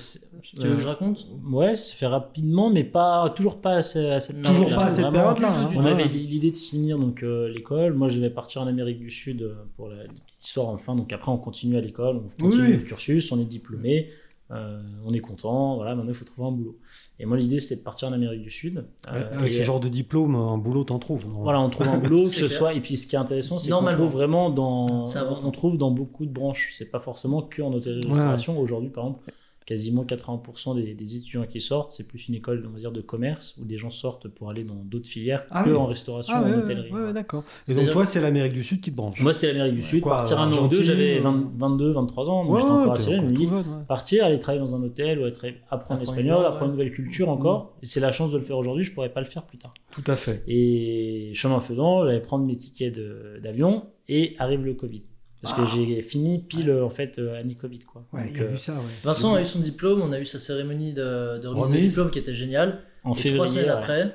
[0.43, 1.27] Tu veux euh, que je raconte?
[1.51, 4.77] Ouais, c'est fait rapidement, mais pas toujours pas à, ce- à cette toujours période-là.
[4.77, 5.53] pas à cette période-là.
[5.55, 5.71] hein.
[5.77, 5.91] On Ouais.
[5.91, 7.93] avait l'idée de finir donc euh, l'école.
[7.95, 10.95] Moi, je devais partir en Amérique du Sud pour la, petite histoire enfin.
[10.97, 14.09] Donc après, on continue à l'école, on continue Oui, le cursus, on est diplômé,
[14.51, 15.77] euh, on est content.
[15.77, 16.79] Voilà, maintenant il faut trouver un boulot.
[17.23, 18.85] Et moi, l'idée c'était de partir en Amérique du Sud.
[19.13, 21.27] euh, avec et- ce genre de diplôme, un boulot, t'en trouves.
[21.29, 21.43] non?
[21.43, 22.51] Voilà, on trouve un boulot, que ce clair.
[22.51, 22.75] soit.
[22.75, 25.05] Et puis, ce qui est intéressant, c'est qu'on trouve vraiment dans.
[25.45, 26.71] On trouve dans beaucoup de branches.
[26.73, 28.59] C'est pas forcément que en hôtellerie-restauration.
[28.59, 29.33] Aujourd'hui, par exemple,
[29.71, 33.01] quasiment 80% des, des étudiants qui sortent, c'est plus une école, on va dire, de
[33.01, 35.77] commerce où des gens sortent pour aller dans d'autres filières Ah que oui.
[35.77, 36.91] en restauration Ah ou ouais, en hôtellerie.
[36.91, 37.45] ouais, ouais, d'accord.
[37.69, 39.21] Et donc toi, c'est l'Amérique du Sud qui te branche.
[39.23, 40.01] Moi, c'était l'Amérique du Sud.
[40.01, 42.93] Quoi, partir un an ou deux, j'avais euh, 20 22, 23 ans, donc j'étais encore
[42.95, 43.85] assez jeune.
[43.87, 47.77] partir, aller travailler dans un hôtel ou être, apprendre l'espagnol, apprendre une nouvelle culture encore.
[47.81, 49.73] Et c'est la chance de le faire aujourd'hui, je pourrais pas le faire plus tard.
[49.93, 50.43] Tout à fait.
[50.49, 52.99] Et chemin faisant, j'allais prendre mes tickets
[53.41, 55.03] d'avion et arrive le Covid.
[55.43, 55.71] Parce que Ah.
[55.75, 58.05] j'ai fini pile euh, en fait euh, année Covid quoi.
[58.13, 58.81] Ouais, Donc, il y a euh, eu ça, ouais.
[59.05, 61.89] Vincent a eu son diplôme, on a eu sa cérémonie de, de remise, de Remise.
[61.89, 62.81] diplôme qui était géniale.
[63.05, 63.37] en Et février.
[63.37, 63.71] trois semaines ouais.
[63.71, 64.15] après,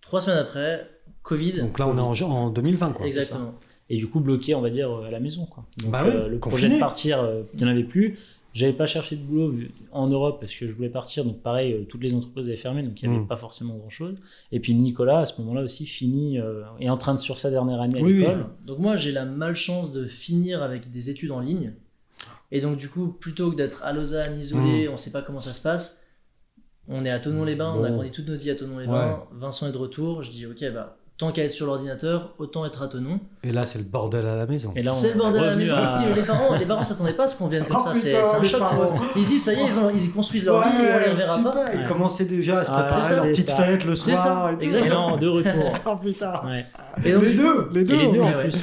[0.00, 0.88] trois semaines après,
[1.22, 1.52] Covid.
[1.60, 3.06] Donc là, on est en, en 2020, quoi.
[3.06, 3.54] Exactement.
[3.90, 5.64] Et du coup bloqué on va dire euh, à la maison quoi.
[5.82, 6.74] Donc Bah oui, euh, le projet confiné.
[6.76, 8.18] de partir, euh, il n'y en avait plus.
[8.54, 11.24] J'avais pas cherché de boulot vu- en Europe parce que je voulais partir.
[11.24, 13.28] Donc pareil, euh, toutes les entreprises avaient fermé, donc il n'y avait Mm.
[13.28, 14.14] pas forcément grand chose.
[14.52, 17.50] Et puis Nicolas à ce moment-là aussi fini euh, est en train de sur sa
[17.50, 18.18] dernière année à Oui, oui.
[18.20, 18.46] l'école.
[18.66, 21.72] Donc moi, j'ai la malchance de finir avec des études en ligne.
[22.50, 25.54] Et donc du coup, plutôt que d'être à Lausanne, isolé, on sait pas comment ça
[25.54, 26.02] se passe,
[26.88, 29.78] on est à Tonon-les-Bains, on a grandi toute notre vie à Tonon-les-Bains, Vincent est de
[29.78, 33.20] retour, je dis ok, bah, tant qu'à être sur l'ordinateur, autant être à Tonon.
[33.44, 34.72] Et là, c'est le bordel à la maison.
[34.74, 36.82] Et là, C'est le bordel à la maison, à- parce que les parents, les parents
[36.82, 38.94] s'attendaient pas à ce qu'on vienne comme Oh ça, c'est putain, c'est un choc parents.
[39.14, 40.98] Ils se disent, ça y est, ils, ont, ils y construisent leur vie, et on
[40.98, 41.52] les reverra super.
[41.52, 41.72] pas.
[41.74, 41.86] Ils Ouais.
[41.88, 43.56] commençaient déjà à se Ah, préparer c'est leur petite ça.
[43.56, 44.46] fête le C'est soir.
[44.48, 44.64] ça, et tout.
[44.64, 45.10] Exactement.
[45.10, 45.72] là, de retour.
[45.86, 46.32] Oh putain.
[46.46, 46.66] Ouais.
[47.04, 47.94] Et donc, Les deux, les deux.
[47.94, 48.62] Et les deux en plus.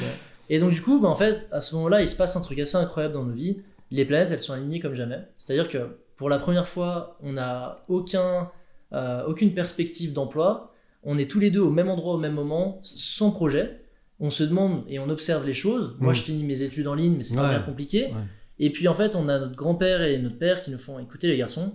[0.49, 2.59] Et donc du coup, bah, en fait, à ce moment-là, il se passe un truc
[2.59, 3.61] assez incroyable dans nos vies.
[3.91, 5.19] les planètes, elles sont alignées comme jamais.
[5.37, 8.49] C'est-à-dire que pour la première fois, on n'a aucun,
[8.93, 10.71] euh, aucune perspective d'emploi.
[11.03, 13.81] On est tous les deux au même endroit au même moment, sans projet.
[14.19, 15.95] On se demande et on observe les choses.
[15.99, 16.15] Moi, Mm.
[16.15, 17.49] je finis mes études en ligne, mais c'est pas Ouais.
[17.55, 18.05] bien compliqué.
[18.07, 18.11] Ouais.
[18.59, 21.27] Et puis, en fait, on a notre grand-père et notre père qui nous font écouter,
[21.27, 21.71] les garçons.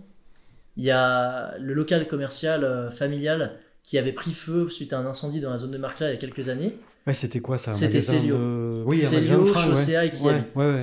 [0.77, 5.07] Il y a le local commercial euh, familial qui avait pris feu suite à un
[5.07, 6.77] incendie dans la zone de Marcla il y a quelques années.
[7.07, 7.73] Ouais, c'était quoi ça?
[7.75, 8.37] C'était Célio.
[8.37, 9.45] de- Oui, Célio.
[9.47, 10.11] Chaussea et.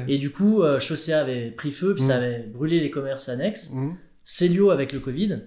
[0.07, 2.23] Et du coup, euh, Chaussea avait pris feu, puis ça Mm.
[2.23, 3.71] avait brûlé les commerces annexes.
[3.73, 3.95] Mhm.
[4.23, 5.41] Célio avec le Covid,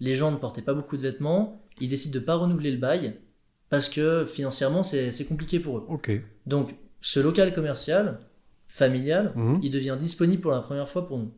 [0.00, 3.14] les gens ne portaient pas beaucoup de vêtements, ils décident de pas renouveler le bail
[3.70, 5.84] parce que financièrement c'est compliqué pour eux.
[5.88, 6.10] Ok.
[6.46, 8.18] Donc ce local commercial,
[8.66, 9.60] familial, Mhm.
[9.62, 11.32] il devient disponible pour la première fois pour nous.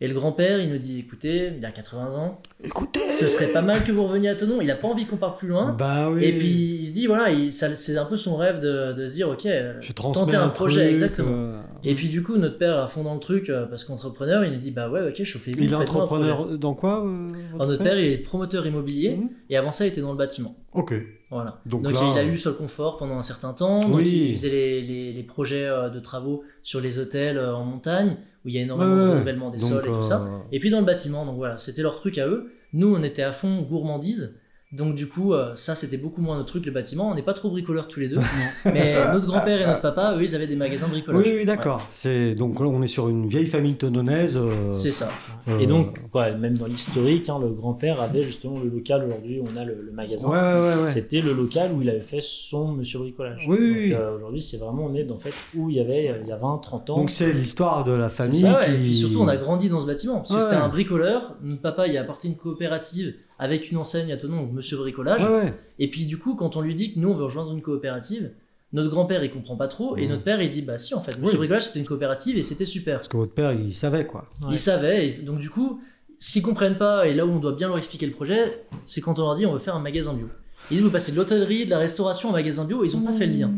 [0.00, 3.62] Et le grand-père, il nous dit écoutez, il a 80 ans, Écoutez ce serait pas
[3.62, 5.72] mal que vous reveniez à Tonon, il a pas envie qu'on parte plus loin.
[5.72, 6.24] Bah oui.
[6.24, 6.48] Et puis
[6.80, 9.46] il se dit voilà, c'est un peu son rêve de, de se dire ok,
[9.80, 11.30] je transmets tenter un, projet, truc, exactement.
[11.32, 14.44] euh, Et puis du coup, notre père à fond dans le truc, euh, parce qu'entrepreneur,
[14.44, 15.62] il nous dit bah ouais, ok, chauffez-vous.
[15.62, 19.28] Il est entrepreneur dans quoi euh, Alors, notre père, il est promoteur immobilier, Mhm.
[19.50, 20.56] et avant ça, il était dans le bâtiment.
[20.72, 20.94] Ok.
[21.30, 21.60] Voilà.
[21.66, 23.78] Donc Donc, là, il a euh, eu Sol Confort pendant un certain temps.
[23.80, 24.28] Donc Oui.
[24.30, 28.54] il faisait les, les- les projets de travaux sur les hôtels en montagne, où il
[28.54, 30.20] y a énormément Ouais, de renouvellement des donc, sols et tout ça.
[30.22, 32.52] euh, Et puis dans le bâtiment, donc voilà, c'était leur truc à eux.
[32.72, 34.36] Nous, on était à fond gourmandise.
[34.76, 37.08] Donc du coup, euh, ça c'était beaucoup moins notre truc, le bâtiment.
[37.10, 38.18] On n'est pas trop bricoleurs tous les deux.
[38.64, 41.22] mais notre grand-père et notre papa, eux, ils avaient des magasins de bricolage.
[41.24, 41.86] Oui, oui, d'accord.
[41.90, 44.36] C'est donc là, on est sur une vieille famille tononaise.
[44.36, 45.08] euh, c'est ça.
[45.48, 49.04] euh, Et donc, ouais, même dans l'historique, hein, le grand-père avait justement le local.
[49.06, 50.28] Aujourd'hui, on a le, le magasin.
[50.28, 50.80] Ouais, ouais, ouais.
[50.82, 50.86] ouais.
[50.86, 53.46] C'était le local où il avait fait son Monsieur Bricolage.
[53.48, 53.92] Oui, oui, Donc, oui.
[53.94, 56.36] euh, aujourd'hui, c'est vraiment, on est dans fait où il y avait il y a
[56.36, 56.96] 20, 30 ans.
[56.96, 58.64] Donc c'est l'histoire de la C'est famille ça, ouais.
[58.66, 58.72] qui.
[58.72, 60.16] Et puis surtout, on a grandi dans ce bâtiment.
[60.16, 61.36] Parce que c'était un bricoleur.
[61.42, 65.24] Notre papa, il a apporté une coopérative avec une enseigne à Tonon, donc Monsieur Bricolage.
[65.24, 65.54] Ouais, ouais.
[65.78, 68.30] Et puis du coup, quand on lui dit que nous, on veut rejoindre une coopérative,
[68.72, 69.96] notre grand-père, il comprend pas trop.
[69.96, 71.38] Et notre père, il dit, bah si, en fait, Monsieur Oui.
[71.38, 72.96] Bricolage, c'était une coopérative et c'était super.
[72.96, 74.28] Parce que votre père, il savait quoi.
[74.42, 74.48] Ouais.
[74.52, 75.08] Ils savaient.
[75.08, 75.80] Et donc du coup,
[76.18, 79.00] ce qu'ils comprennent pas, et là où on doit bien leur expliquer le projet, c'est
[79.00, 80.28] quand on leur dit, on veut faire un magasin bio.
[80.70, 83.12] Ils disent, vous passez de l'hôtellerie, de la restauration au magasin bio, ils ont pas
[83.12, 83.50] fait le lien.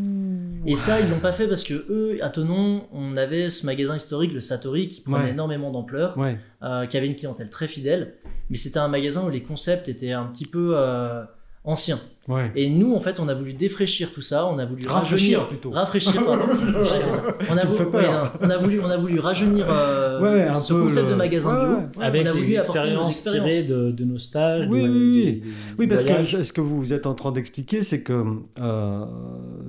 [0.67, 3.97] Et ça, ils l'ont pas fait parce que eux, à Tonon, on avait ce magasin
[3.97, 5.31] historique, le Satori, qui prenait Ouais.
[5.31, 6.39] énormément d'ampleur, Ouais.
[6.63, 8.15] euh, qui avait une clientèle très fidèle,
[8.51, 11.23] mais c'était un magasin où les concepts étaient un petit peu euh,
[11.65, 11.99] anciens.
[12.29, 12.51] Ouais.
[12.57, 15.49] Et nous, en fait, on a voulu défraîchir tout ça, on a voulu Rafraîchir, rajeunir,
[15.49, 15.71] plutôt.
[15.71, 16.47] rafraîchir, pardon.
[16.49, 17.23] Ouais, c'est ça.
[17.29, 18.09] A, voulu, ouais,
[18.41, 21.11] on a voulu, on a voulu rajeunir euh, Ouais, ouais, un ce peu concept le-
[21.13, 21.77] de magasin Ouais, bio.
[21.77, 22.05] ouais.
[22.05, 23.67] avec on a les nos expériences tirées expériences.
[23.69, 24.67] de, de nos stages.
[24.71, 25.25] Oui, de- oui, oui.
[25.25, 25.43] des- des-
[25.79, 26.43] Oui, parce que voyages.
[26.43, 28.25] ce que vous êtes en train d'expliquer, c'est que
[28.61, 29.05] euh,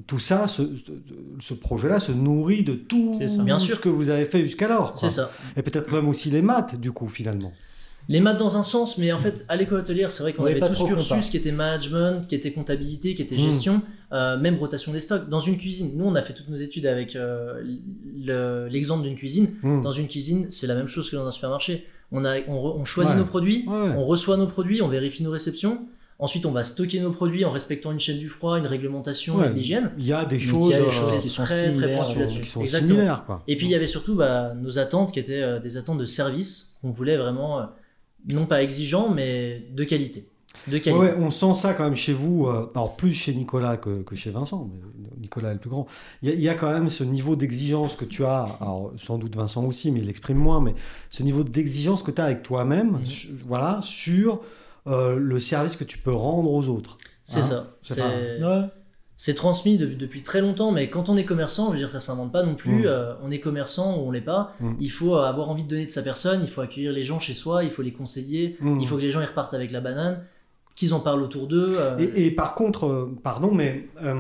[0.07, 0.63] tout ça, ce,
[1.39, 3.13] ce projet-là se nourrit de tout.
[3.43, 3.81] Bien ce sûr.
[3.81, 4.95] que vous avez fait jusqu'alors.
[4.95, 5.31] C'est ça.
[5.55, 7.51] Et peut-être même aussi les maths, du coup, finalement.
[8.09, 10.59] Les maths dans un sens, mais en fait, à l'école hôtelière, c'est vrai qu'on avait
[10.59, 13.39] tout ce cursus qui était management, qui était comptabilité, qui était Mm.
[13.39, 13.81] gestion,
[14.13, 15.27] euh, même rotation des stocks.
[15.27, 17.61] Dans une cuisine, nous, on a fait toutes nos études avec euh,
[18.25, 19.49] le- l'exemple d'une cuisine.
[19.61, 19.81] Hmm.
[19.81, 21.85] Dans une cuisine, c'est la même chose que dans un supermarché.
[22.11, 23.19] On, a, on, re- on choisit Ouais.
[23.19, 25.79] nos produits, Ouais, on reçoit nos produits, on vérifie nos réceptions.
[26.19, 29.47] Ensuite, on va stocker nos produits en respectant une chaîne du froid, une réglementation Ouais.
[29.47, 29.91] et de l'hygiène.
[29.99, 32.41] Il y a des choses, a euh, choses qui sont très, très similaires, là-dessus.
[32.41, 32.91] qui sont Exactement.
[32.93, 33.23] similaires.
[33.25, 33.43] Quoi.
[33.47, 36.05] Et puis il y avait surtout bah, nos attentes qui étaient euh, des attentes de
[36.05, 37.63] service qu'on voulait vraiment, euh,
[38.27, 40.27] non pas exigeants, mais de qualité.
[40.67, 40.91] De qualité.
[40.99, 44.15] Ouais, on sent ça quand même chez vous, euh, alors plus chez Nicolas que, que
[44.15, 44.79] chez Vincent, mais
[45.21, 45.85] Nicolas est le plus grand.
[46.21, 48.91] Il y, a- il y a quand même ce niveau d'exigence que tu as, alors
[48.97, 50.73] sans doute Vincent aussi, mais il l'exprime moins, mais
[51.09, 53.05] ce niveau d'exigence que tu as avec toi-même, Mhm.
[53.05, 54.41] su- voilà, sur
[54.87, 56.97] euh, le service que tu peux rendre aux autres.
[57.25, 57.77] C'est Hein ça.
[57.81, 58.61] C'est Ouais.
[59.19, 61.99] C'est transmis de- depuis très longtemps, mais quand on est commerçant, je veux dire, ça
[61.99, 62.83] s'invente pas non plus.
[62.83, 62.85] Mm.
[62.85, 64.53] euh, on est commerçant ou on l'est pas.
[64.59, 64.73] Mm.
[64.79, 67.33] Il faut avoir envie de donner de sa personne, il faut accueillir les gens chez
[67.33, 68.79] soi, il faut les conseiller, Mhm.
[68.79, 70.21] il faut que les gens ils repartent avec la banane,
[70.77, 71.75] qu'ils en parlent autour d'eux.
[71.79, 74.13] euh, Et, et par contre, euh, pardon, mais euh,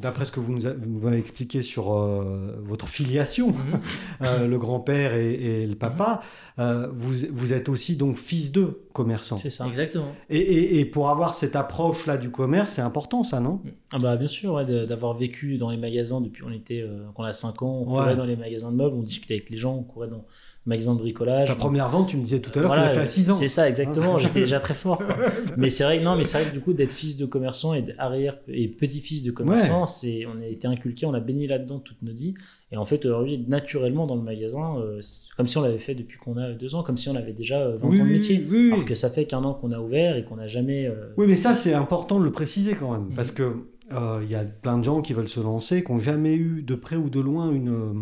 [0.00, 3.54] d'après ce que vous nous a- vous m'avez expliqué sur euh, votre filiation, mhm.
[4.22, 6.20] euh, le grand-père et, et le papa,
[6.60, 9.38] euh, vous, vous êtes aussi donc fils de commerçants.
[9.38, 9.66] C'est ça.
[9.66, 10.12] Exactement.
[10.30, 13.60] Et, et- et pour avoir cette approche-là du commerce, c'est important ça, non?
[13.92, 17.24] Ah bah bien sûr, ouais, d'avoir vécu dans les magasins depuis on était, euh, qu'on
[17.24, 18.02] a 5 ans, on Ouais.
[18.02, 20.24] courait dans les magasins de meubles, on discutait avec les gens, on courait dans
[20.66, 21.48] les magasins de bricolage.
[21.48, 23.30] Ta première vente, tu me disais tout à l'heure, Voilà, tu l'as fait à 6
[23.30, 23.34] ans.
[23.34, 24.16] C'est ça, exactement.
[24.16, 24.96] Hein, J'étais déjà très fort.
[25.04, 25.16] quoi.
[25.56, 27.74] mais c'est vrai que non, mais c'est vrai que du coup d'être fils de commerçant
[27.74, 31.78] et d'arrière et petit-fils de commerçant, c'est on a été inculqué, on a baigné là-dedans
[31.80, 32.34] toute notre vie.
[32.72, 35.00] Et en fait aujourd'hui, naturellement dans le magasin, euh,
[35.36, 37.60] comme si on l'avait fait depuis qu'on a deux ans, comme si on avait déjà
[37.60, 38.44] euh, 20 Oui, ans de métier.
[38.50, 38.72] oui, oui.
[38.72, 40.86] Alors que ça fait qu'un an qu'on a ouvert et qu'on n'a jamais.
[40.86, 43.10] euh, Oui, mais ça, c'est important de le préciser quand même.
[43.10, 43.14] Mhm.
[43.14, 43.54] Parce que
[43.92, 46.62] euh, il y a plein de gens qui veulent se lancer, qui n'ont jamais eu
[46.62, 47.92] de près ou de loin une, euh,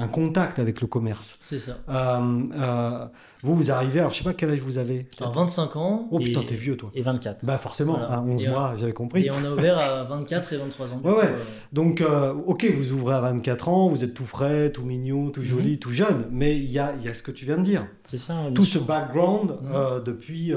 [0.00, 1.36] un contact avec le commerce.
[1.40, 1.78] C'est ça.
[1.88, 3.06] Euh, euh,
[3.44, 5.06] vous, vous arrivez, alors je sais pas quel âge vous avez.
[5.20, 6.06] Alors 25 ans.
[6.10, 6.90] Oh putain, t'es vieux toi.
[6.92, 7.44] Et 24.
[7.44, 8.14] Bah forcément, Voilà.
[8.14, 9.26] à 11 Et, euh, mois, j'avais compris.
[9.26, 11.00] Et on a ouvert à 24 et 23 ans.
[11.04, 11.34] Ouais, coup, ouais.
[11.72, 12.02] Donc,
[12.46, 15.76] ok, vous ouvrez à 24 ans, vous êtes tout frais, tout mignon, tout joli, Mhm.
[15.78, 17.86] tout jeune, mais il y a, y a ce que tu viens de dire.
[18.08, 18.34] C'est ça.
[18.56, 20.02] Tout ce background Mhm.
[20.04, 20.52] depuis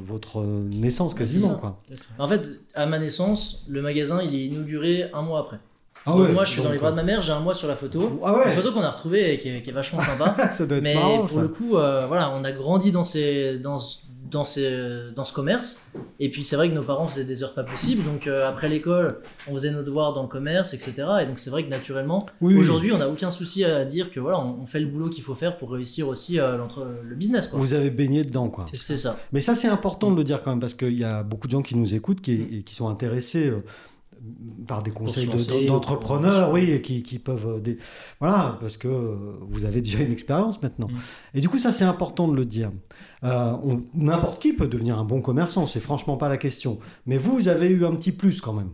[0.00, 1.54] votre naissance quasiment.
[1.56, 1.82] Quoi.
[2.20, 2.42] En fait,
[2.74, 5.58] à ma naissance, le magasin il est inauguré un mois après.
[6.08, 7.54] Ah Donc ouais, moi je suis dans les bras de ma mère, j'ai un mois
[7.54, 8.20] sur la photo.
[8.24, 10.36] Ah Une ouais, photo qu'on a retrouvée et qui est, qui est vachement sympa.
[10.52, 11.40] ça doit être Mais marrant pour ça.
[11.42, 13.76] le coup, euh, voilà, on a grandi dans, ces, dans,
[14.30, 15.86] dans, ces, dans ce commerce.
[16.20, 18.04] Et puis c'est vrai que nos parents faisaient des heures pas possibles.
[18.04, 20.94] Donc euh, après l'école, on faisait nos devoirs dans le commerce, etc.
[21.22, 22.60] Et donc c'est vrai que naturellement, Oui, oui.
[22.60, 25.22] aujourd'hui, on n'a aucun souci à dire que voilà, on, on fait le boulot qu'il
[25.22, 26.56] faut faire pour réussir aussi euh,
[27.02, 27.46] le business.
[27.48, 27.58] Quoi.
[27.58, 28.64] Vous avez baigné dedans, quoi.
[28.72, 29.18] C'est ça.
[29.32, 31.52] Mais ça, c'est important de le dire quand même, parce qu'il y a beaucoup de
[31.52, 33.62] gens qui nous écoutent qui, et qui sont intéressés euh,
[34.66, 37.46] par des conseils de- d'entrepreneurs, oui, qui, qui peuvent...
[37.46, 37.78] euh, des-
[38.20, 38.88] Voilà, parce que
[39.48, 40.88] vous avez déjà une expérience maintenant.
[40.88, 40.96] Mm.
[41.34, 42.72] Et du coup, ça, c'est important de le dire.
[43.24, 43.52] Euh,
[43.94, 46.78] N'importe qui peut devenir un bon commerçant, c'est franchement pas la question.
[47.06, 48.70] Mais vous, vous avez eu un petit plus quand même,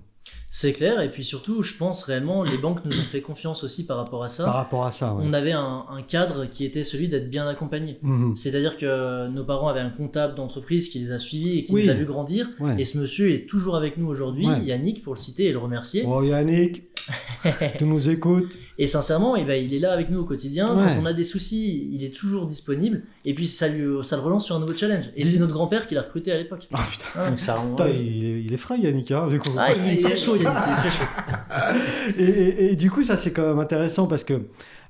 [0.54, 1.00] C'est clair.
[1.00, 4.22] Et puis surtout, je pense réellement, les banques nous ont fait confiance aussi par rapport
[4.22, 4.44] à ça.
[4.44, 5.14] par rapport à ça.
[5.14, 5.24] ouais.
[5.26, 7.98] On avait un, un cadre qui était celui d'être bien accompagné.
[8.02, 8.36] Mhm.
[8.36, 11.84] C'est-à-dire que nos parents avaient un comptable d'entreprise qui les a suivis et qui Oui.
[11.84, 12.50] nous a vu grandir.
[12.60, 12.74] Ouais.
[12.78, 14.60] Et ce monsieur est toujours avec nous aujourd'hui, Ouais.
[14.62, 16.04] Yannick, pour le citer et le remercier.
[16.06, 16.82] Oh Yannick,
[17.78, 20.66] tu nous écoutes Et sincèrement, eh ben, il est là avec nous au quotidien.
[20.76, 20.92] Ouais.
[20.94, 23.02] Quand on a des soucis, il est toujours disponible.
[23.24, 25.06] Et puis ça, lui, ça le relance sur un nouveau challenge.
[25.16, 26.68] Et Dis- c'est notre grand-père qui l'a recruté à l'époque.
[26.74, 27.28] Oh putain, Hein.
[27.30, 27.56] Donc ça
[27.94, 29.50] il, est, il est frais Yannick, hein, du coup.
[29.58, 31.04] Ah, il est très chaud, Yannick, il est très chaud.
[32.18, 34.34] Et, et- et du coup, ça c'est quand même intéressant parce que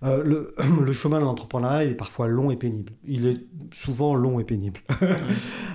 [0.05, 2.93] euh, le, le chemin de l'entrepreneuriat il est parfois long et pénible.
[3.07, 3.41] Il est
[3.73, 4.81] souvent long et pénible.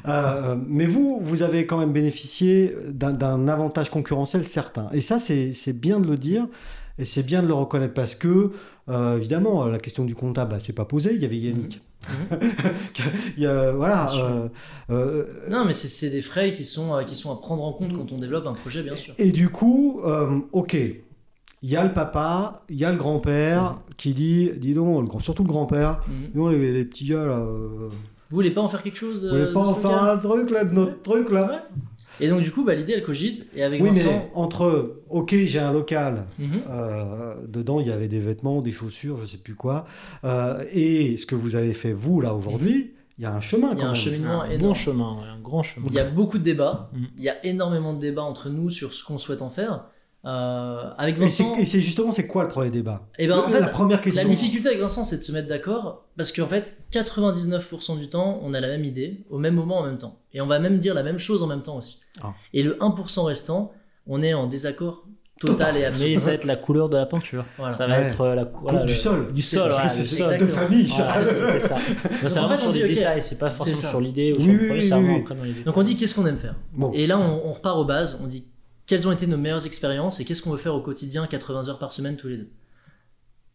[0.07, 4.87] Euh, mais vous, vous avez quand même bénéficié d'un- avantage concurrentiel certain.
[4.93, 6.47] Et ça, c'est bien de le dire.
[6.99, 8.51] Et c'est bien de le reconnaître parce que,
[8.89, 11.13] euh, évidemment, la question du comptable, bah, c'est pas posé.
[11.13, 11.81] Il y avait Yannick.
[13.37, 14.05] Il y a- voilà.
[14.05, 14.25] Bien sûr.
[14.25, 14.47] euh,
[14.89, 17.73] euh, Non, mais c'est c'est des frais qui sont, euh, qui sont à prendre en
[17.73, 19.13] compte quand on développe un projet, bien sûr.
[19.17, 23.79] Et du coup, euh, ok, il y a le papa, il y a le grand-père
[23.97, 26.31] qui dit, dis donc, le grand- surtout le grand-père, Mhm.
[26.35, 27.89] donc, les, les petits gars là, euh,
[28.29, 30.49] Vous voulez pas en faire quelque chose de, vous voulez pas en faire un truc
[30.51, 31.79] là, de notre truc là Ouais.
[32.19, 33.45] Et donc, du coup, bah, l'idée, elle cogite.
[33.55, 34.09] Et avec Oui, Vincent.
[34.11, 36.61] mais entre, ok, j'ai un local, Mhm.
[36.69, 39.85] euh, dedans il y avait des vêtements, des chaussures, je sais plus quoi,
[40.23, 43.69] euh, et ce que vous avez fait vous là aujourd'hui, il y a un chemin
[43.73, 43.95] Il y a quand un même.
[43.95, 44.61] cheminement un énorme.
[44.69, 45.85] bon chemin, ouais, un grand chemin.
[45.89, 46.89] Il y a beaucoup de débats.
[46.93, 47.07] Mhm.
[47.17, 49.85] Il y a énormément de débats entre nous sur ce qu'on souhaite en faire.
[50.25, 53.07] Euh, avec Et c'est Vincent, et c'est justement, c'est quoi le premier débat?
[53.17, 54.27] Eh ben, en fait, La première la question.
[54.27, 58.53] difficulté avec Vincent, c'est de se mettre d'accord parce qu'en fait, 99% du temps, on
[58.53, 60.19] a la même idée au même moment en même temps.
[60.33, 61.99] Et on va même dire la même chose en même temps aussi.
[62.21, 62.33] Ah.
[62.53, 63.71] Et le 1% restant,
[64.05, 65.05] on est en désaccord
[65.39, 66.09] total et absolu.
[66.11, 67.45] Mais ça va être la couleur de la peinture.
[67.57, 67.71] Voilà.
[67.71, 68.05] Ça va Ouais.
[68.05, 69.33] être euh, la voilà, du le- sol.
[69.33, 70.37] Du sol, Parce que voilà, c'est sol.
[70.39, 71.03] de famille, ça.
[71.03, 71.75] Voilà, c'est ça.
[71.77, 74.33] C'est en vraiment fait, sur on les dit, ok, détails, c'est pas forcément sur l'idée
[74.33, 75.21] ou Oui, sur le oui, projet, oui, c'est vraiment oui.
[75.21, 75.63] après dans l'idée.
[75.63, 76.55] Donc on dit qu'est-ce qu'on aime faire.
[76.73, 76.91] Bon.
[76.93, 78.19] Et là, on, on repart aux bases.
[78.23, 78.45] On dit
[78.87, 81.77] quelles ont été nos meilleures expériences et qu'est-ce qu'on veut faire au quotidien, 80 heures
[81.77, 82.49] par semaine tous les deux?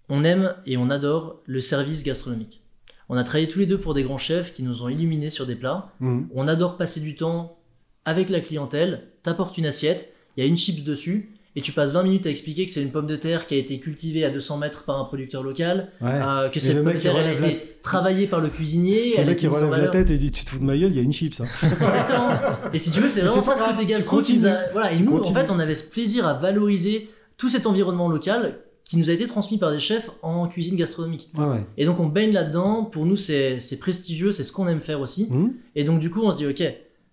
[0.09, 2.62] On aime et on adore le service gastronomique.
[3.09, 5.47] On a travaillé tous les deux pour des grands chefs qui nous ont illuminés sur
[5.47, 5.92] des plats.
[6.01, 6.29] Mhm.
[6.35, 7.59] On adore passer du temps
[8.05, 9.09] avec la clientèle.
[9.23, 11.35] T'apportes une assiette, il y a une chips dessus.
[11.55, 13.59] Et tu passes 20 minutes à expliquer que c'est une pomme de terre qui a
[13.59, 16.09] été cultivée à 200 mètres par un producteur local, Ouais.
[16.11, 19.17] euh, que Et cette pomme de terre elle a la- été travaillée par le cuisinier,
[19.19, 20.97] Le mec qui relève la tête et dit Tu te fous de ma gueule, il
[20.97, 21.41] y a une chips.
[21.41, 21.45] hein.
[21.81, 22.29] Exactement.
[22.73, 24.38] Et si tu veux, c'est vraiment c'est ça pas ce grave, côté tu gastro qui
[24.38, 24.57] nous a.
[24.73, 28.09] Voilà, et Tu nous, en fait, on avait ce plaisir à valoriser tout cet environnement
[28.09, 31.31] local qui nous a été transmis par des chefs en cuisine gastronomique.
[31.37, 31.65] Ouais, ouais.
[31.77, 32.85] Et donc, on baigne là-dedans.
[32.85, 35.29] Pour nous, c'est prestigieux, c'est ce qu'on aime faire aussi.
[35.31, 35.53] Mhm.
[35.77, 36.62] Et donc, du coup, on se dit, OK,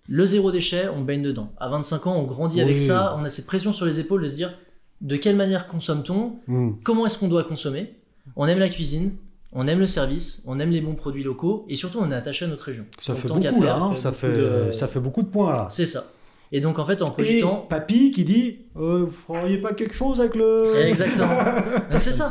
[0.09, 1.51] le zéro déchet, on baigne dedans.
[1.59, 3.15] À 25 ans, on grandit avec ça.
[3.19, 4.53] On a cette pression sur les épaules de se dire,
[5.01, 6.77] de quelle manière consomme-t-on Mhm.
[6.83, 7.93] Comment est-ce qu'on doit consommer
[8.35, 9.11] On aime la cuisine.
[9.51, 12.45] On aime le service, on aime les bons produits locaux et surtout on est attaché
[12.45, 12.85] à notre région.
[12.99, 15.67] Ça Donc, faire, hein, fait, beaucoup de- ça fait beaucoup de points là.
[15.71, 16.03] C'est ça.
[16.51, 19.93] Et donc en fait en Et cogitant, papy qui dit euh, Vous feriez pas quelque
[19.93, 20.65] chose avec le.
[20.87, 21.27] Exactement.
[21.91, 22.27] Donc c'est ça.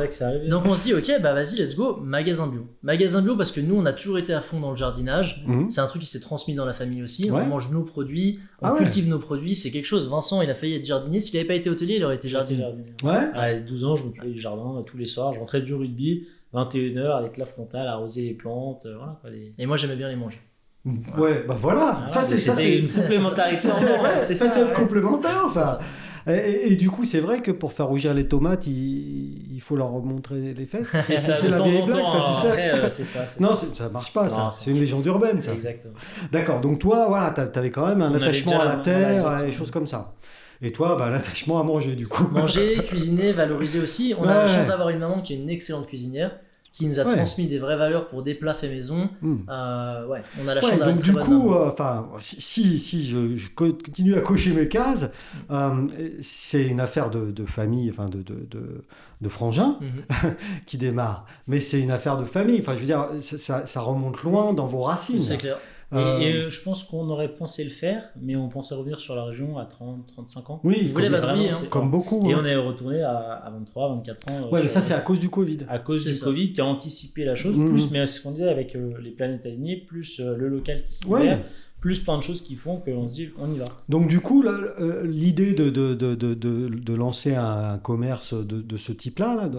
[0.48, 2.66] Donc on se dit, ok, bah vas-y, let's go, magasin bio.
[2.83, 5.44] Magasin bio parce que nous, on a toujours été à fond dans le jardinage.
[5.46, 5.70] Mhm.
[5.70, 7.31] C'est un truc qui s'est transmis dans la famille aussi.
[7.31, 7.42] Ouais.
[7.42, 8.78] On mange nos produits, on Ah ouais.
[8.78, 10.09] cultive nos produits, c'est quelque chose.
[10.09, 11.20] Vincent, il a failli être jardinier.
[11.20, 12.62] S'il n'avait pas été hôtelier, il aurait été jardinier.
[12.62, 12.92] jardinier.
[13.04, 13.31] Ouais.
[13.35, 15.33] À 12 ans, je m'occupais du jardin euh, tous les soirs.
[15.35, 18.85] Je rentrais du rugby, 21h avec la frontale, arroser les plantes.
[18.87, 20.38] euh, Voilà, quoi, les- Et moi, j'aimais bien les manger.
[21.16, 22.05] Ouais, bah voilà.
[22.09, 23.68] Ça, c'est ça, c'est une complémentarité.
[24.22, 25.79] c'est ça, c'est complémentaire, ça.
[26.27, 29.61] Et, et- et du coup, c'est vrai que pour faire rougir les tomates, il, il
[29.62, 30.88] faut leur montrer les fesses.
[31.03, 32.48] C'est la vieille blague, ça, tu sais.
[32.48, 33.24] Après, euh, ça.
[33.40, 33.66] Non, ça.
[33.74, 34.51] ça marche pas, ça.
[34.53, 35.53] C'est une légende urbaine, ça.
[35.55, 35.94] Exactement.
[36.31, 36.61] D'accord.
[36.61, 39.53] Donc toi, voilà, t'a- t'avais quand même un On attachement à la terre et des
[39.53, 40.12] choses comme ça.
[40.61, 42.29] Et toi, bah, l'attachement à manger, du coup.
[42.33, 44.14] Manger, cuisiner, valoriser aussi.
[44.18, 46.33] On a la chance d'avoir une maman qui est une excellente cuisinière
[46.72, 49.09] qui nous a transmis des vraies valeurs pour des plats faits maison.
[49.22, 49.38] Hmm.
[49.48, 51.70] Euh, ouais, on a la chance Donc du coup, euh,
[52.20, 55.11] si, si je, continue à cocher mes cases,
[55.50, 55.87] euh,
[56.20, 58.85] c'est une affaire de, de, famille, enfin de, de, de,
[59.20, 60.35] de frangin mhm.
[60.66, 61.26] qui démarre.
[61.46, 62.61] Mais c'est une affaire de famille.
[62.61, 65.18] Enfin, je veux dire, ça, ça remonte loin dans vos racines.
[65.18, 65.59] C'est clair.
[65.90, 69.14] Et, euh, euh, je pense qu'on aurait pensé le faire, mais on pensait revenir sur
[69.14, 70.61] la région à 30, 35 ans.
[70.62, 71.48] Oui, comme, hein.
[71.70, 72.29] comme beaucoup.
[72.29, 74.51] Et on est retourné à, 23, 24 ans.
[74.51, 75.61] Ouais, mais ça, c'est à cause du Covid.
[75.66, 78.51] À cause du Covid, tu as anticipé la chose, mm, plus, mais ce qu'on disait
[78.51, 81.38] avec euh, les planètes alignées, plus le local qui se ouais
[81.80, 83.66] plus plein de choses qui font qu'on se dit on y va.
[83.88, 89.34] Donc du coup, euh, l'idée de, de, de, de, lancer un, commerce de, ce type-là,
[89.34, 89.50] là,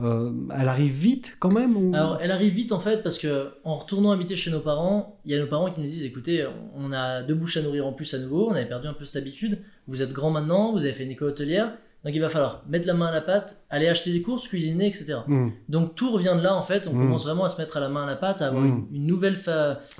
[0.00, 1.94] euh, elle arrive vite quand même ou...
[1.94, 5.32] Alors elle arrive vite en fait parce que en retournant habiter chez nos parents, il
[5.32, 7.92] y a nos parents qui nous disent écoutez, on a deux bouches à nourrir en
[7.92, 10.84] plus à nouveau, on avait perdu un peu cette habitude, vous êtes grand maintenant, vous
[10.84, 13.64] avez fait une école hotelière, donc il va falloir mettre la main à la pâte,
[13.70, 15.16] aller acheter des courses, cuisiner, etc.
[15.26, 15.48] Hmm.
[15.70, 16.86] Donc tout revient de là en fait.
[16.86, 16.98] On hmm.
[16.98, 18.88] commence vraiment à se mettre à la main à la pâte, à avoir hmm.
[18.92, 19.38] une, nouvelle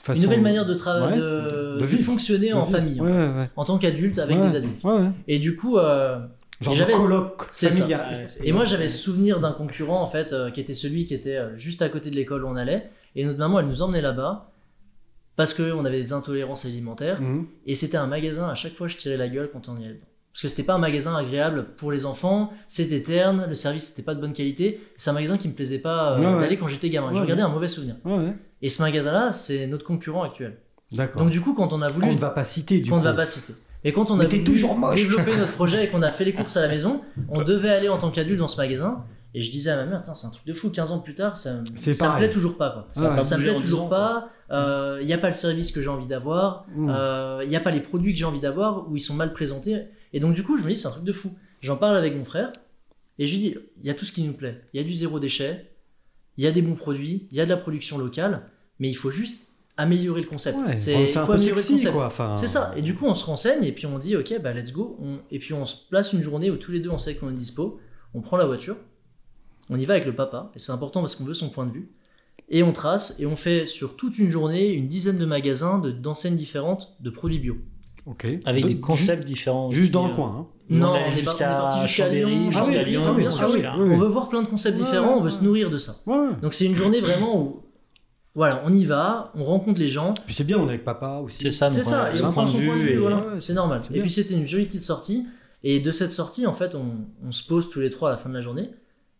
[0.08, 3.00] une nouvelle manière de travailler, de, fonctionner en famille,
[3.56, 4.84] en, tant qu'adulte avec des adultes.
[5.28, 5.78] Et du coup.
[5.78, 6.18] Euh,
[6.60, 8.26] Genre de colloque familial.
[8.44, 11.56] Et moi j'avais souvenir d'un concurrent en fait euh, qui était celui qui était euh,
[11.56, 12.88] juste à côté de l'école où on allait.
[13.16, 14.52] Et notre maman elle nous emmenait là-bas
[15.34, 17.20] parce qu'on avait des intolérances alimentaires.
[17.66, 19.98] Et c'était un magasin, à chaque fois je tirais la gueule quand on y allait
[20.34, 24.02] parce que c'était pas un magasin agréable pour les enfants, c'était terne, le service n'était
[24.02, 24.80] pas de bonne qualité.
[24.96, 27.24] C'est un magasin qui me plaisait pas euh, d'aller quand j'étais gamin.
[27.24, 27.94] J'ai un mauvais souvenir.
[28.60, 30.58] Et ce magasin-là, c'est notre concurrent actuel.
[31.16, 33.04] Donc du coup, quand on a voulu, qu'on ne va pas citer, du qu'on ne
[33.04, 33.54] va pas citer.
[33.84, 36.56] Et quand on a voulu toujours développer notre projet et qu'on a fait les courses
[36.56, 39.04] à la maison, on devait aller en tant qu'adulte dans ce magasin.
[39.34, 41.36] Et je disais à ma mère, c'est un truc de fou, 15 ans plus tard,
[41.36, 42.70] ça, ça me plaît toujours pas.
[42.70, 42.86] Quoi.
[42.88, 44.30] Ça, me plaît toujours pas.
[44.50, 46.66] Il euh, n'y a pas le service que j'ai envie d'avoir.
[46.76, 46.90] Il mmh.
[46.90, 49.84] euh, n'y a pas les produits que j'ai envie d'avoir, ou ils sont mal présentés.
[50.14, 51.34] Et donc, du coup, je me dis, c'est un truc de fou.
[51.60, 52.52] J'en parle avec mon frère,
[53.18, 54.62] et je lui dis, il y a tout ce qui nous plaît.
[54.72, 55.70] Il y a du zéro déchet,
[56.36, 58.48] il y a des bons produits, il y a de la production locale,
[58.78, 59.36] mais il faut juste
[59.76, 60.56] améliorer le concept.
[60.74, 62.10] c'est un peu sexy, quoi.
[62.36, 62.72] C'est ça.
[62.76, 64.98] Et du coup, on se renseigne, et puis on dit, ok, bah let's go.
[65.30, 67.34] Et puis on se place une journée où tous les deux, on sait qu'on est
[67.34, 67.80] dispo.
[68.14, 68.76] On prend la voiture,
[69.68, 71.72] on y va avec le papa, et c'est important parce qu'on veut son point de
[71.72, 71.90] vue.
[72.48, 76.36] Et on trace, et on fait sur toute une journée une dizaine de magasins, d'enseignes
[76.36, 77.56] différentes de produits bio.
[78.46, 79.70] Avec des concepts différents.
[79.70, 80.36] Juste dans le euh, coin.
[80.38, 80.46] Hein.
[80.70, 82.50] Non, on est, parti jusqu'à Lyon.
[82.50, 83.50] Jusqu'à Lyon, bien sûr.
[83.76, 85.96] On veut voir plein de concepts différents, on veut se nourrir de ça.
[86.42, 87.60] Donc c'est une journée vraiment où
[88.36, 90.12] voilà, on y va, on rencontre les gens.
[90.26, 91.38] Puis c'est bien, on est avec papa aussi.
[91.40, 92.12] C'est ça, c'est ça.
[92.12, 93.04] Et on prend son point de vue,
[93.40, 93.80] c'est normal.
[93.92, 95.26] Et puis c'était une jolie petite sortie.
[95.66, 98.18] Et de cette sortie, en fait, on, on, se pose tous les trois à la
[98.18, 98.68] fin de la journée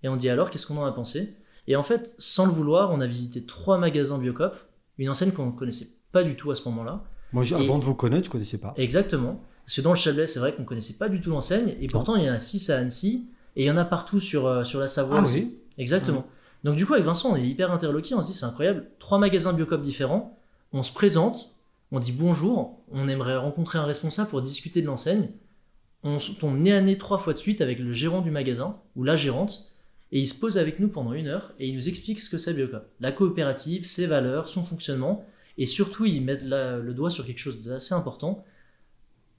[0.03, 1.39] et on dit alors qu'est-ce qu'on en a pensé?
[1.67, 4.55] Et en fait, sans le vouloir, on a visité trois magasins Biocop,
[4.99, 7.03] une enseigne qu'on ne connaissait pas du tout à ce moment-là.
[7.35, 8.75] Moi, avant de vous connaître, je connaissais pas.
[8.77, 9.41] Exactement.
[9.67, 12.15] Parce que dans le Chablais, c'est vrai qu'on connaissait pas du tout l'enseigne, et pourtant
[12.15, 14.63] il y en a 6 à Annecy, et il y en a partout sur, euh,
[14.63, 15.59] sur la Savoie ah, aussi.
[15.77, 16.25] Exactement.
[16.63, 19.19] Donc du coup, avec Vincent, on est hyper interloqué, on se dit c'est incroyable, trois
[19.19, 20.39] magasins Biocop différents,
[20.73, 21.51] on se présente,
[21.91, 25.31] on dit bonjour, on aimerait rencontrer un responsable pour discuter de l'enseigne.
[26.05, 29.03] On tombe nez à nez trois fois de suite avec le gérant du magasin, ou
[29.03, 29.67] la gérante,
[30.13, 32.39] et il se pose avec nous pendant une heure, et il nous explique ce que
[32.39, 32.87] c'est Biocop.
[33.01, 35.25] La coopérative, ses valeurs, son fonctionnement,
[35.59, 38.45] et surtout, ils mettent le doigt sur quelque chose d'assez important.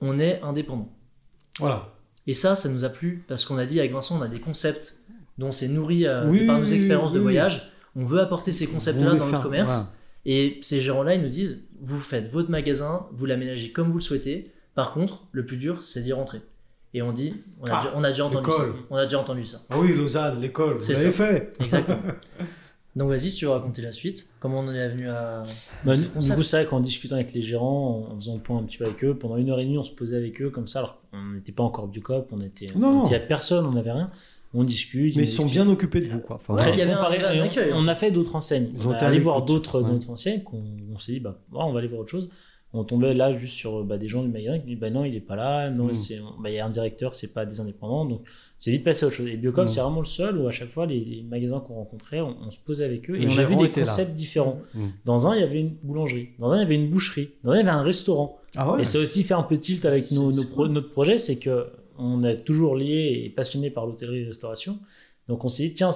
[0.01, 0.91] On est indépendant.
[1.59, 1.93] Voilà.
[2.27, 4.39] Et ça, ça nous a plu parce qu'on a dit avec Vincent, on a des
[4.39, 4.97] concepts
[5.37, 7.71] dont c'est nourri euh, par nos expériences de voyage.
[7.95, 9.95] On veut apporter ces concepts-là dans notre commerce.
[10.25, 14.03] Et ces gérants-là, ils nous disent vous faites votre magasin, vous l'aménagez comme vous le
[14.03, 14.51] souhaitez.
[14.73, 16.41] Par contre, le plus dur, c'est d'y rentrer.
[16.93, 18.63] Et on dit on a, ah, déjà, entendu ça.
[18.89, 19.61] On a déjà entendu ça.
[19.69, 21.53] Ah oui, Lausanne, l'école, vous l'avez fait.
[21.61, 22.01] Exactement.
[22.95, 25.43] Donc vas-y, si tu veux raconter la suite, comment on en est venu à...
[25.83, 28.63] Bah, du coup, c'est vrai qu'en discutant avec les gérants, en faisant le point un
[28.63, 30.67] petit peu avec eux, pendant une heure et demie, on se posait avec eux comme
[30.67, 32.67] ça, alors on n'était pas encore du cop, on était...
[32.75, 34.09] Non, il n'y a personne, on n'avait rien.
[34.53, 35.17] On discute.
[35.17, 36.39] Mais ils sont bien occupés de vous, quoi.
[36.67, 38.71] il y avait un, on, a fait d'autres enseignes.
[38.73, 41.89] Ils on est allé voir d'autres enseignes, qu'on on s'est dit, bah, on va aller
[41.89, 42.29] voir autre chose
[42.75, 45.15] on tombait là juste sur bah, des gens du magasin qui disent bah non il
[45.15, 45.93] est pas là non mm.
[46.39, 48.21] bah, il y a un directeur c'est pas des indépendants donc
[48.57, 49.27] c'est vite passé à autre chose.
[49.27, 49.67] Et Biocom mm.
[49.67, 52.85] c'est vraiment le seul où à chaque fois les, magasins qu'on rencontrait on, se posait
[52.85, 54.59] avec eux et on a vu des concepts différents.
[54.73, 54.87] Mm.
[55.05, 56.29] dans un il y avait une boulangerie.
[56.39, 57.31] Dans un il y avait une boucherie.
[57.43, 58.39] Dans un il y avait un restaurant.
[58.55, 62.23] Ah et ça aussi fait un peu tilt avec nos, notre projet c'est que on
[62.23, 64.79] est toujours lié et passionné par l'hôtellerie et la restauration.
[65.27, 65.91] Donc on s'est dit tiens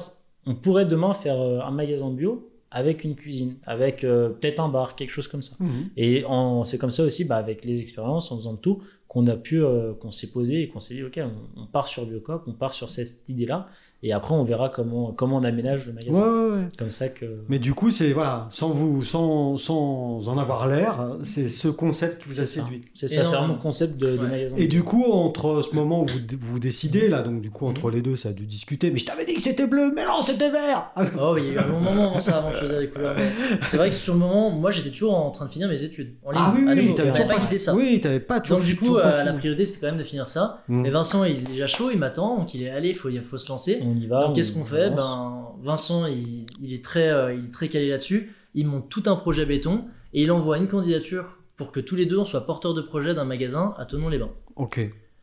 [0.46, 4.70] on pourrait demain faire euh, un magasin bio avec une cuisine, avec euh, peut-être un
[4.70, 5.56] bar, quelque chose comme ça.
[5.60, 5.90] Mhm.
[5.98, 6.24] Et
[6.64, 9.62] c'est comme ça aussi, bah, avec les expériences, en faisant de tout, qu'on a pu,
[9.62, 12.54] euh, qu'on s'est posé et qu'on s'est dit, ok, on, on part sur Biocop, on
[12.54, 13.68] part sur cette idée-là,
[14.04, 16.24] et après on verra comment, comment on aménage le magasin.
[16.24, 16.66] ouais, ouais.
[16.78, 17.26] Comme ça que.
[17.50, 22.22] Mais du coup, c'est voilà, sans vous, sans, sans en avoir l'air, c'est ce concept
[22.22, 22.62] qui vous a ça.
[22.62, 22.82] séduit.
[22.94, 24.56] C'est ça, c'est vraiment le concept de, de magasin.
[24.58, 27.90] Et du coup, entre ce moment où vous, vous décidez, là, donc du coup, entre
[27.90, 28.92] les deux, ça a dû discuter.
[28.92, 31.50] Mais je t'avais dit que c'était bleu, mais non, c'était vert Oh, oui, il y
[31.50, 33.16] a eu un long moment avant ça, avant de choisir les couleurs.
[33.64, 36.14] C'est vrai que sur le moment, moi j'étais toujours en train de finir mes études
[36.24, 36.42] en ligne.
[36.46, 37.76] Ah oui, oui, t'avais pas quitté ça.
[37.76, 40.04] Oui, t'avais pas toujours Donc du coup, pas euh, la priorité c'était quand même de
[40.04, 40.64] finir ça.
[40.68, 40.82] Mm.
[40.82, 43.22] Mais Vincent, il est déjà chaud, il m'attend, donc il est allé, il faut, il
[43.22, 43.80] faut se lancer.
[43.84, 44.22] On y va.
[44.22, 44.90] donc on- qu'est-ce qu'on on fait.
[44.92, 48.34] Ben Vincent, il, il est très, euh, il est très calé là-dessus.
[48.56, 52.06] Il monte tout un projet béton et il envoie une candidature pour que tous les
[52.06, 54.32] deux on soit porteurs de projet d'un magasin à Tonon-les-Bains.
[54.56, 54.80] Ok.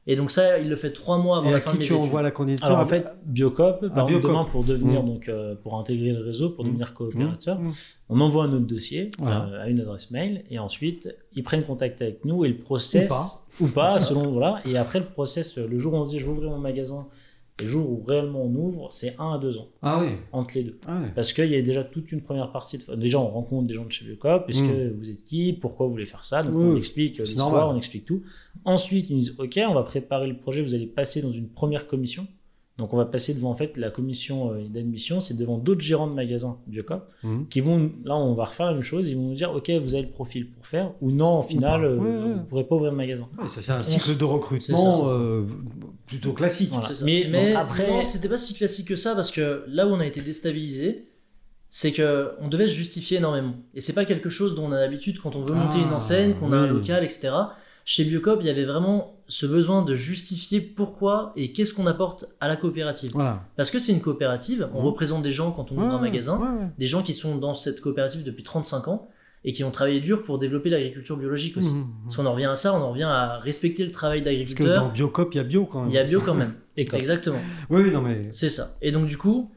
[0.08, 1.84] Et donc ça, il le fait trois mois avant Et la à fin de mes
[1.84, 2.04] tu études.
[2.04, 4.30] envoies la candidature Alors en fait, Biocop, par Biocop.
[4.30, 5.06] demain pour devenir Mm.
[5.06, 6.68] donc euh, pour intégrer le réseau, pour Mm.
[6.68, 7.70] devenir coopérateur, Mm.
[8.10, 9.48] on envoie notre dossier Voilà.
[9.50, 13.46] euh, à une adresse mail et ensuite ils prennent contact avec nous et le process
[13.60, 16.24] ou pas, selon voilà et après le process le jour où on se dit je
[16.26, 17.08] vais ouvrir mon magasin
[17.58, 19.68] et le jour où réellement on ouvre c'est un à deux ans.
[19.82, 20.10] Ah oui.
[20.32, 20.78] entre les deux.
[20.86, 22.94] Ah parce qu'il y a déjà toute une première partie de...
[22.96, 24.48] déjà on rencontre des gens de chez Biocop.
[24.48, 24.68] Est-ce Mm.
[24.68, 25.52] que vous êtes qui?
[25.54, 26.42] Pourquoi vous voulez faire ça?
[26.42, 28.22] Donc Oui, on explique euh, l'histoire on explique tout.
[28.64, 30.60] Ensuite ils nous disent ok on va préparer le projet.
[30.62, 32.26] Vous allez passer dans une première commission
[32.78, 36.06] donc on va passer devant en fait la commission euh, d'admission, c'est devant d'autres gérants
[36.08, 37.46] de magasins Biocop Mhm.
[37.48, 39.94] qui vont là on va refaire la même chose, ils vont nous dire ok vous
[39.94, 42.34] avez le profil pour faire ou non au final euh, Ouais, ouais.
[42.36, 43.28] vous pourrez pas ouvrir le magasin.
[43.40, 45.44] Ouais, ça, c'est un On cycle s- de recrutement ça, euh,
[46.06, 46.68] plutôt classique.
[46.70, 46.86] Voilà.
[46.86, 47.04] C'est ça.
[47.04, 50.00] Mais, Mais, bon, après c'était pas si classique que ça parce que là où on
[50.00, 51.08] a été déstabilisé,
[51.70, 53.54] c'est que on devait se justifier énormément.
[53.74, 55.92] Et c'est pas quelque chose dont on a l'habitude quand on veut monter Ah, une
[55.94, 57.30] enseigne, qu'on a un local, etc.
[57.84, 62.26] Chez Biocop, il y avait vraiment ce besoin de justifier pourquoi et qu'est-ce qu'on apporte
[62.40, 63.12] à la coopérative.
[63.12, 63.42] Voilà.
[63.56, 66.38] Parce que c'est une coopérative, on représente des gens quand on ouvre Ouais, un magasin,
[66.38, 69.08] ouais, des gens qui sont dans cette coopérative depuis 35 ans
[69.44, 71.72] et qui ont travaillé dur pour développer l'agriculture biologique aussi.
[71.72, 71.86] Mhm.
[72.04, 74.38] Parce qu'on en revient à ça, on en revient à respecter le travail Parce que
[74.38, 74.84] d'agriculteur.
[74.84, 75.90] dans Biocop, il y a bio quand même.
[75.90, 76.54] Il y a bio quand même.
[76.76, 77.38] et comme- Exactement.
[77.70, 78.22] Oui, oui, non mais.
[78.30, 78.76] C'est ça.
[78.82, 79.50] Et donc du coup,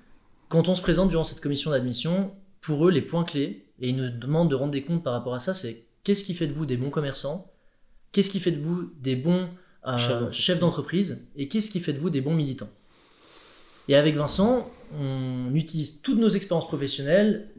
[0.48, 3.96] quand on se présente durant cette commission d'admission, pour eux, les points clés, et ils
[3.96, 6.54] nous demandent de rendre des comptes par rapport à ça, c'est qu'est-ce qui fait de
[6.54, 7.49] vous des bons commerçants?
[8.12, 9.50] Qu'est-ce qui fait de vous des bons
[9.88, 11.26] euh, Chefs d'entreprise.
[11.36, 12.70] Et qu'est-ce qui fait de vous des bons militants?
[13.88, 17.50] Et avec Vincent, on utilise toutes nos expériences professionnelles,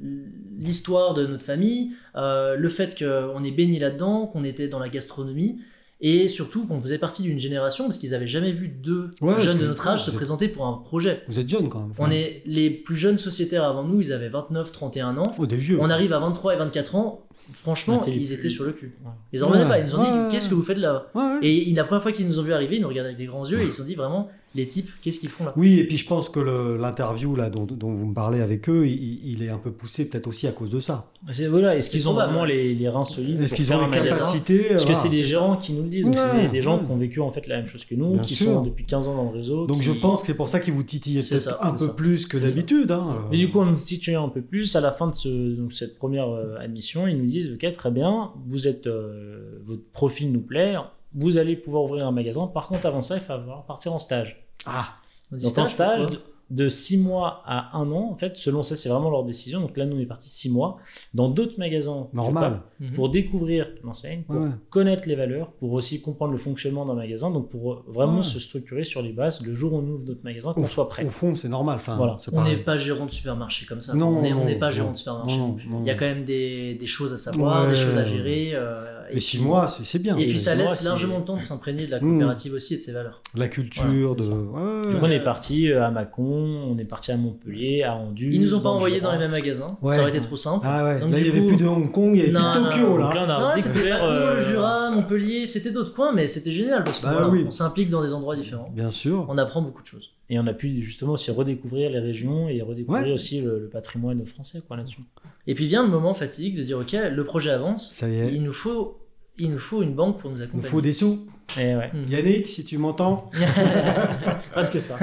[0.57, 4.89] l'histoire de notre famille, euh, le fait qu'on est baigné là-dedans, qu'on était dans la
[4.89, 5.59] gastronomie,
[6.01, 9.59] et surtout qu'on faisait partie d'une génération, parce qu'ils n'avaient jamais vu deux Ouais, jeunes
[9.59, 11.23] de notre âge se présenter pour un projet.
[11.29, 11.93] Vous êtes jeune quand même.
[11.99, 15.33] On est les plus jeunes sociétaires avant nous, ils avaient 29, 31 ans.
[15.39, 15.79] Oh, des vieux.
[15.81, 17.27] On arrive à 23 et 24 ans.
[17.53, 18.95] Franchement, les ils plus- étaient sur le cul.
[19.05, 19.11] Ouais.
[19.33, 19.79] Ils en revenaient Ouais, pas.
[19.79, 21.07] Ils nous ont ouais, dit Qu'est-ce que vous faites là?
[21.15, 21.39] Ouais, ouais.
[21.47, 23.47] Et la première fois qu'ils nous ont vu arriver, ils nous regardaient avec des grands
[23.47, 25.53] yeux et ils se sont dit vraiment Les types, qu'est-ce qu'ils font là?
[25.57, 28.85] Oui, et puis je pense que l'interview là dont, dont vous me parlez avec eux,
[28.85, 31.09] il, il est un peu poussé peut-être aussi à cause de ça.
[31.31, 34.67] C'est- voilà, est-ce qu'ils ont vraiment les, les reins solides Est-ce qu'ils ont les capacités
[34.71, 36.79] Parce que c'est des gérants qui nous le disent, donc c'est Ouais, des, des gens
[36.79, 36.85] ouais.
[36.85, 38.47] qui ont vécu en fait la même chose que nous, Bien qui sûr.
[38.47, 39.67] sont depuis 15 ans dans le réseau.
[39.67, 41.87] Donc qui- je pense que c'est pour ça qu'ils vous titillaient C'est peut-être un peu
[41.87, 41.93] ça.
[41.95, 42.91] plus que d'habitude.
[42.91, 43.27] Hein.
[43.31, 44.75] Mais du coup, on nous situe un peu plus.
[44.75, 47.91] À la fin de ce, donc, cette première euh, admission, ils nous disent Ok, très
[47.93, 50.75] bien, vous êtes, euh, votre profil nous plaît,
[51.15, 52.47] vous allez pouvoir ouvrir un magasin.
[52.47, 54.47] Par contre, avant ça, il va falloir partir en stage.
[54.67, 54.95] Ah,
[55.33, 56.07] Donc, un stage
[56.51, 59.61] de 6 mois à 1 an, en fait, selon ça, c'est vraiment leur décision.
[59.61, 60.79] Donc là, nous, on est parti 6 mois
[61.15, 62.09] dans d'autres magasins.
[62.13, 62.63] normal.
[62.81, 62.93] Mhm.
[62.95, 67.31] Pour découvrir l'enseigne, pour Ouais, connaître les valeurs, pour aussi comprendre le fonctionnement d'un magasin,
[67.31, 68.23] donc pour euh, vraiment Ouais.
[68.25, 71.05] se structurer sur les bases le jour où on ouvre notre magasin, qu'on soit prêt.
[71.05, 71.77] Au fond, c'est normal.
[71.77, 72.17] Enfin, Voilà.
[72.33, 73.95] On n'est pas gérant de supermarché comme ça.
[73.95, 74.73] Non, on n'est pas non.
[74.73, 75.37] gérant de supermarché.
[75.37, 75.69] Non, non plus.
[75.69, 77.71] non, Il y a quand même des, des choses à savoir, Ouais.
[77.71, 78.51] des choses à gérer.
[78.55, 80.17] euh, et Mais six mois, c'est bien.
[80.17, 82.11] Et puis ça laisse largement le temps de s'imprégner de la Mm.
[82.11, 83.23] coopérative aussi et de ses valeurs.
[83.35, 84.91] La culture Voilà, de.
[84.93, 86.25] Donc on est parti euh, à Mâcon,
[86.71, 88.35] on est parti à Montpellier, à Anduze.
[88.35, 89.77] Ils nous ont pas envoyés dans les mêmes magasins.
[89.83, 89.95] Ouais.
[89.95, 90.65] Ça aurait été trop simple.
[90.69, 92.53] Ah ouais, Donc, là il n'y avait plus de Hong Kong, il n'y avait Non,
[92.53, 93.15] plus de Tokyo là.
[93.15, 94.05] là, on a découvert.
[94.05, 97.45] euh, le Jura, Montpellier, c'était d'autres coins, mais c'était génial parce que Bah voilà, oui.
[97.47, 98.71] on s'implique dans des endroits différents.
[98.75, 99.27] Bien sûr.
[99.29, 100.11] On apprend beaucoup de choses.
[100.33, 103.13] Et on a pu justement aussi redécouvrir les régions et redécouvrir Ouais.
[103.13, 105.01] aussi le, le patrimoine français quoi là-dessus.
[105.49, 108.33] Et puis vient le moment fatidique de dire ok, le projet avance, Ça y est.
[108.33, 109.00] il nous faut,
[109.41, 110.69] il nous faut une banque pour nous Il nous accompagner.
[110.71, 111.27] faut des sous.
[111.59, 112.11] Et ouais, Mm.
[112.13, 113.29] Yannick, si tu m'entends.
[114.53, 114.97] presque ça.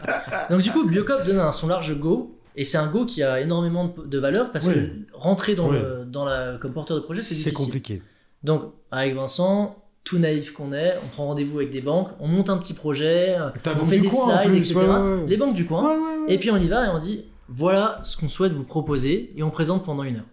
[0.50, 2.32] Donc du coup, Biocop donne un son large go.
[2.56, 4.74] Et c'est un go qui a énormément de, valeur parce Oui.
[4.74, 4.80] que
[5.12, 5.76] rentrer dans Oui.
[5.76, 7.66] le, dans la, comme porteur de projet, c'est C'est difficile.
[7.66, 8.02] compliqué.
[8.44, 8.62] Donc,
[8.92, 12.58] avec Vincent, tout naïf qu'on est, on prend rendez-vous avec des banques, on monte un
[12.58, 14.74] petit projet, on fait des slides, plus, etc.
[14.76, 15.26] ouais, ouais, ouais.
[15.26, 15.82] Les banques du coin.
[15.82, 16.32] Ouais, ouais, ouais.
[16.34, 19.42] Et puis on y va et on dit voilà ce qu'on souhaite vous proposer et
[19.42, 20.24] on présente pendant une heure.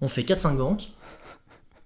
[0.00, 0.88] On fait 4-5 banques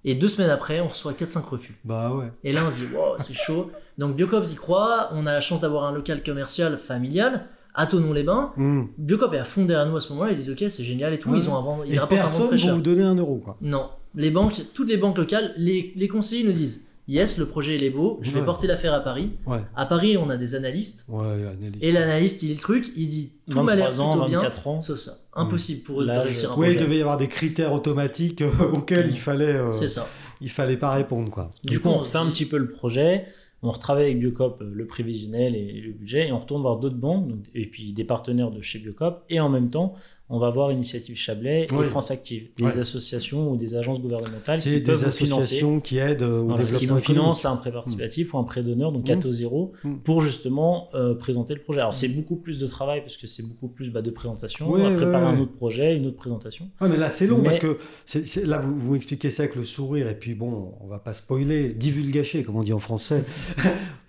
[0.05, 1.75] et deux semaines après on reçoit 4-5 refus.
[1.85, 2.33] Bah ouais.
[2.45, 3.71] Et là on se dit wow c'est chaud.
[3.99, 8.53] Donc Biocop y croit, on a la chance d'avoir un local commercial familial à Tonon-les-Bains.
[8.57, 8.83] Mm.
[8.99, 11.19] Biocop est à fond derrière nous à ce moment-là, ils disent ok c'est génial et
[11.19, 11.39] tout, Ouais.
[11.39, 12.75] ils ont un vent- ils Et rapportent un vent cher.
[12.75, 13.57] vous donner un euro quoi.
[13.61, 17.77] Non, les banques, toutes les banques locales, les, les conseillers nous disent yes, le projet
[17.77, 18.45] il est beau, je vais Ouais.
[18.47, 19.33] porter l'affaire à Paris.
[19.47, 21.05] Ouais, À Paris, on a des analystes.
[21.09, 21.45] ouais.
[21.81, 24.39] Et l'analyste, il lit le truc, il dit tout m'a l'air 23 ans, plutôt bien,
[24.39, 24.81] 24 ans.
[24.83, 25.19] sauf ça.
[25.35, 26.87] Impossible pour eux de réussir un Ouais, il projet.
[26.87, 30.07] devait y avoir des critères automatiques euh, auxquels il fallait, euh, C'est ça.
[30.41, 31.51] il fallait pas répondre, quoi.
[31.65, 33.27] Du, coup, on se refait un petit peu le projet,
[33.63, 36.97] on retravaille avec Biocop euh, le prévisionnel et le budget, et on retourne voir d'autres
[36.97, 39.95] banques, et puis des partenaires de chez Biocop, et en même temps,
[40.31, 41.85] on va voir Initiative Chablais et Oui.
[41.85, 42.79] France Active, des Ouais.
[42.79, 45.37] associations ou des agences gouvernementales qui peuvent des financer.
[45.37, 47.05] associations qui aident au Voilà, qui développement vous économique.
[47.07, 49.13] financent un prêt participatif ou un prêt d'honneur, donc Mm.
[49.13, 49.97] à taux zéro, Mm.
[50.05, 51.81] pour justement euh, présenter le projet.
[51.81, 54.83] Alors c'est beaucoup plus de travail parce que c'est beaucoup plus bah, de présentation, Ouais,
[54.85, 56.69] à préparer ouais, un autre projet, une autre présentation.
[56.81, 57.79] Ouais, mais là, c'est long Mais- parce que
[58.45, 61.71] là, vous, vous expliquez ça avec le sourire, et puis bon, on va pas spoiler,
[61.71, 63.25] divulgacher, comme on dit en français,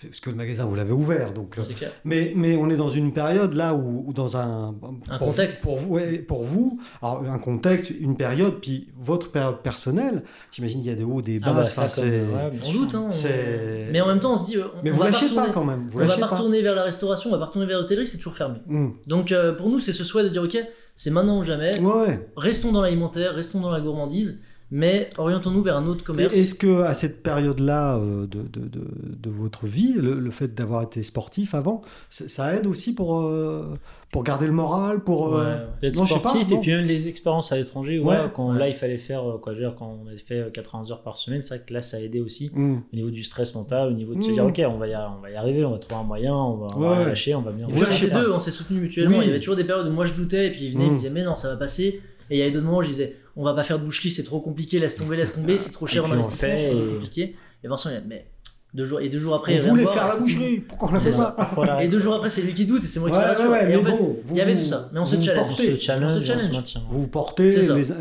[0.01, 1.33] parce que le magasin, vous l'avez ouvert.
[1.33, 1.91] Donc, C'est clair.
[2.05, 4.75] mais, mais on est dans une période là où, où dans un.
[5.09, 5.61] Un pour contexte.
[5.61, 10.89] Pour, vous, pour vous, alors, un contexte, une période, puis votre période personnelle, j'imagine qu'il
[10.89, 11.47] y a des hauts, des bas.
[11.49, 13.09] Ah bah, enfin, ça, c'est- ouais, On doute, hein.
[13.11, 15.33] on- Mais en même temps, on se dit, euh, on, Mais on vous va lâchez
[15.33, 15.87] pas quand même.
[15.87, 18.17] Vous on va pas retourner vers la restauration, on va pas retourner vers l'hôtellerie, c'est
[18.17, 18.59] toujours fermé.
[18.69, 18.95] Hum.
[19.07, 20.57] Donc euh, pour nous, c'est ce souhait de dire, ok,
[20.95, 21.79] c'est maintenant ou jamais.
[21.79, 22.27] Ouais.
[22.35, 24.41] Restons dans l'alimentaire, restons dans la gourmandise,
[24.71, 26.35] mais orientons-nous vers un autre commerce.
[26.35, 28.81] Est-ce que à cette période-là euh, de, de, de,
[29.19, 33.77] de votre vie, le, le fait d'avoir été sportif avant, ça- aide aussi pour, euh,
[34.11, 35.57] pour garder le moral, pour euh, Ouais, ouais.
[35.81, 38.15] D'être Non, je sais pas, sportif et puis même les expériences à l'étranger où Ouais.
[38.15, 38.59] là, quand Ouais.
[38.59, 40.91] là il fallait faire euh, quoi je veux dire, quand on avait fait euh, 80
[40.91, 42.81] heures par semaine c'est vrai que là ça a aidé aussi hum.
[42.91, 44.33] au niveau du stress mental au niveau de se Mm.
[44.33, 46.55] dire ok on va y, on va y arriver on va trouver un moyen on
[46.57, 48.21] va, on va lâcher on va bien Vous pas.
[48.21, 49.17] deux, on s'est soutenus mutuellement.
[49.17, 49.23] Oui.
[49.25, 50.87] Il y avait toujours des périodes où moi je doutais, et puis il venait, il
[50.87, 50.91] Mm.
[50.91, 52.01] me disait, mais non, ça va passer.
[52.31, 54.09] Et il y avait d'autres moments où je disais, on va pas faire de boucherie,
[54.09, 56.93] c'est trop compliqué, laisse tomber, laisse tomber, c'est trop cher en investissement, c'est trop et-
[56.93, 57.35] compliqué.
[57.63, 58.25] Et Vincent, il a dit, mais
[58.73, 60.93] deux jours, et deux jours après, il on voulait faire la c'est- boucherie, pourquoi on
[60.93, 63.17] l'a fait pas Et deux jours après, c'est lui qui doute, et c'est moi qui
[63.17, 63.43] Ouais, rassure.
[63.51, 65.05] ouais, ouais, et en mais fait, bon, il y avait vous- tout ça, mais on
[65.05, 65.51] se vous challenge.
[65.51, 66.51] on se challenge on se challenge.
[66.51, 67.49] maintient Vous portez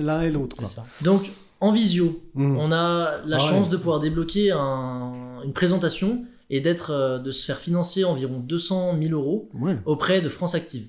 [0.00, 0.56] l'un et l'autre.
[1.02, 2.56] Donc, en visio, Hum.
[2.56, 3.72] on a la Ah chance ouais.
[3.72, 5.12] de pouvoir débloquer un-
[5.44, 9.76] une présentation et d'être, euh, de se faire financer environ 200 000 euros Ouais.
[9.86, 10.86] auprès de France Active.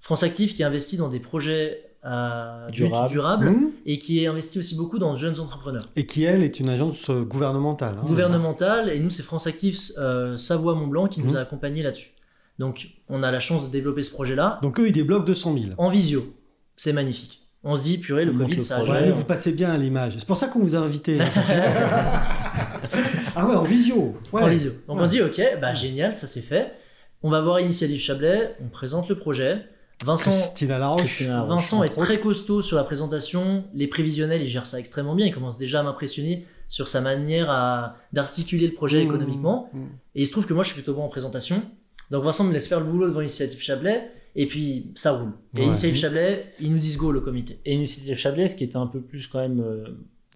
[0.00, 3.08] France Active qui investit dans des projets but Durable.
[3.10, 3.70] durable Hum.
[3.84, 5.82] et qui est investi aussi beaucoup dans de jeunes entrepreneurs.
[5.96, 7.94] Et qui, elle, est une agence euh, gouvernementale.
[7.98, 8.02] hein.
[8.06, 11.36] Gouvernementale, et nous c'est France Active euh, Savoie-Mont-Blanc qui nous Mhm.
[11.36, 12.10] a accompagnés là-dessus.
[12.58, 15.64] Donc on a la chance de développer ce projet-là Donc eux, ils débloquent 200 000.
[15.78, 16.32] en visio.
[16.76, 17.42] C'est magnifique.
[17.64, 18.84] On se dit, purée, le On Covid, le ça a.
[18.84, 20.14] Ouais, mais vous passez bien à l'image.
[20.18, 21.18] C'est pour ça qu'on vous a invité.
[21.20, 21.26] hein,
[23.34, 24.14] ah ouais, en visio.
[24.32, 24.42] Ouais.
[24.42, 24.70] en visio.
[24.86, 25.04] Donc Ouais.
[25.04, 26.72] on dit, ok, bah génial, ça c'est fait.
[27.22, 29.64] On va voir Initiative Chablais, on présente le projet.
[30.04, 31.04] Vincent, Christina Laroche.
[31.04, 35.14] Christina Laroche, Vincent est très costaud sur la présentation, les prévisionnels, il gère ça extrêmement
[35.14, 39.70] bien, il commence déjà à m'impressionner sur sa manière à- d'articuler le projet Mmh, économiquement.
[39.72, 39.78] mmh.
[40.16, 41.62] Et il se trouve que moi je suis plutôt bon en présentation.
[42.10, 45.32] Donc Vincent me laisse faire le boulot devant Initiative Chablais, et puis ça roule.
[45.54, 45.66] Et Ouais.
[45.66, 47.60] Initiative Chablais, ils nous disent go le comité.
[47.64, 49.84] et Initiative Chablais ce qui était un peu plus quand même euh,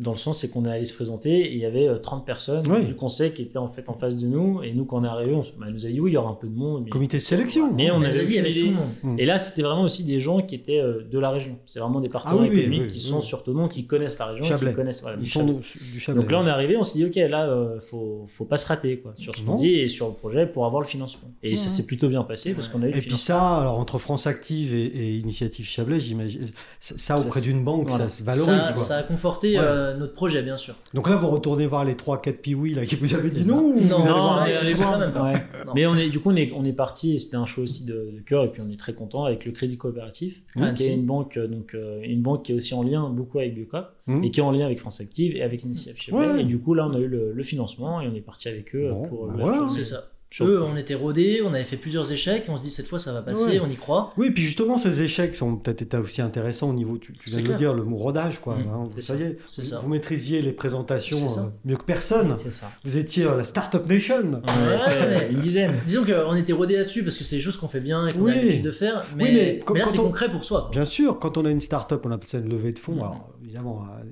[0.01, 2.25] dans le sens c'est qu'on est allé se présenter et il y avait euh, 30
[2.27, 2.85] personnes Oui.
[2.87, 5.09] du conseil qui étaient en fait en face de nous et nous quand on est
[5.09, 6.83] arrivé on, bah, elle nous a dit oui il y aura un peu de monde
[6.85, 7.73] mais, Comité de sélection.
[7.73, 9.21] mais on On nous a dit avec tout le monde.
[9.21, 11.59] Et là, c'était vraiment aussi des gens qui étaient euh, de la région.
[11.67, 13.01] C'est vraiment des partenaires Ah oui, économiques oui, qui oui.
[13.01, 14.71] sont sur Tonon, qui connaissent la région, Chablais.
[14.71, 15.55] qui connaissent voilà, Ils du sont Chablais.
[15.55, 16.23] de- du Chablais.
[16.23, 18.67] Donc là, on est arrivé, on s'est dit, ok, là, euh, faut, faut pas se
[18.67, 21.29] rater quoi, sur ce qu'on dit et sur le projet pour avoir le financement.
[21.43, 23.37] Et ça s'est plutôt bien passé parce qu'on a eu le Et puis financement.
[23.39, 26.47] ça, alors entre France Active et, et Initiative Chablais, j'imagine,
[26.81, 28.73] ça, ça, auprès d'une banque, ça se valorise.
[28.77, 29.65] Ça, a conforté Ouais.
[29.91, 30.75] Euh, notre projet, bien sûr.
[30.95, 33.75] Donc là, vous retournez voir les 3-4 piouis là, qui vous avaient dit non.
[33.75, 35.23] Non, allez Non, voir- on quand même pas.
[35.25, 35.43] Ouais.
[35.67, 35.73] Non.
[35.75, 37.85] Mais on est, du coup, on est, on est parti, et c'était un choix aussi
[37.85, 40.85] de, de cœur, et puis on est très content avec le Crédit Coopératif, Ah, qui
[40.85, 43.55] est une banque, euh, donc, euh, une banque qui est aussi en lien beaucoup avec
[43.55, 44.25] Biocop, Hum.
[44.25, 46.15] et qui est en lien avec France Active et avec Initiative.
[46.15, 46.41] Ouais.
[46.41, 48.75] Et du coup, là, on a eu le, le financement et on est parti avec
[48.75, 49.69] eux Bon, pour bah voilà.
[49.69, 50.05] C'est ça.
[50.41, 53.13] Eux, on était rodés, on avait fait plusieurs échecs, on se dit cette fois ça
[53.13, 53.61] va passer, Ouais.
[53.65, 54.13] on y croit.
[54.17, 57.41] Oui, puis justement, ces échecs sont peut-être été aussi intéressants au niveau, tu, tu viens
[57.43, 58.55] de le dire, le mot rodage, quoi.
[58.55, 59.81] Mmh, hein, vous ça y est, c'est vous, ça.
[59.83, 62.37] vous maîtrisiez les présentations euh, mieux que personne.
[62.51, 62.71] Ça.
[62.85, 64.31] Vous étiez euh, la Startup Nation.
[64.31, 65.31] Ouais.
[65.87, 68.21] Disons qu'on était rodés là-dessus parce que c'est des choses qu'on fait bien et qu'on
[68.21, 68.31] Oui.
[68.33, 70.61] a l'habitude de faire, mais, Oui, mais quand- mais là c'est on- concret pour soi.
[70.63, 70.71] quoi.
[70.71, 72.93] Bien sûr, quand on a une startup, on appelle ça une levée de fonds.
[72.95, 73.01] Mhm.
[73.01, 74.05] Alors, évidemment, euh,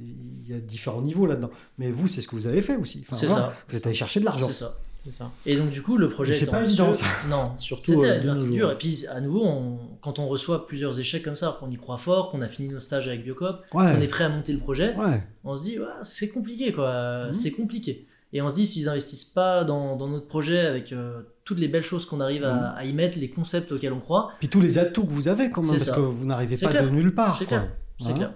[0.46, 1.50] il y a différents niveaux là-dedans.
[1.78, 3.04] Mais vous, c'est ce que vous avez fait aussi.
[3.08, 3.54] Enfin, C'est ça.
[3.68, 4.46] Vous êtes allé chercher de l'argent.
[4.48, 4.78] C'est ça.
[5.05, 5.30] C'est ça.
[5.46, 7.07] Et donc du coup le projet c'est pas évident, ça.
[7.30, 8.72] Non, Surtout, c'était euh, une dure.
[8.72, 11.96] Et puis à nouveau, on- quand on reçoit plusieurs échecs comme ça, qu'on y croit
[11.96, 13.94] fort, qu'on a fini nos stages avec Biocop, Ouais.
[13.94, 15.22] qu'on est prêt à monter le projet, Ouais.
[15.44, 17.32] on se dit ouais, c'est compliqué quoi, Mhm.
[17.32, 18.07] c'est compliqué.
[18.34, 21.68] Et on se dit s'ils investissent pas dans, dans notre projet avec euh, toutes les
[21.68, 22.72] belles choses qu'on arrive à, Mhm.
[22.76, 25.49] à y mettre, les concepts auxquels on croit, Puis tous les atouts que vous avez
[25.49, 25.94] quand même, parce ça.
[25.94, 26.84] que vous n'arrivez pas clair.
[26.84, 27.32] de nulle part.
[27.32, 27.59] c'est quoi.
[27.61, 28.32] clair, c'est Hein clair.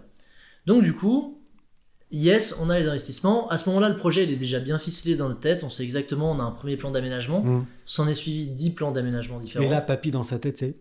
[0.64, 1.38] Donc du coup,
[2.12, 3.48] Yes, on a les investissements.
[3.48, 5.64] À ce moment-là, le projet il est déjà bien ficelé dans notre tête.
[5.64, 7.40] On sait exactement, on a un premier plan d'aménagement.
[7.40, 7.64] Mmh.
[7.86, 9.64] S'en est suivi 10 plans d'aménagement différents.
[9.64, 10.74] Et là, papy, dans sa tête, c'est.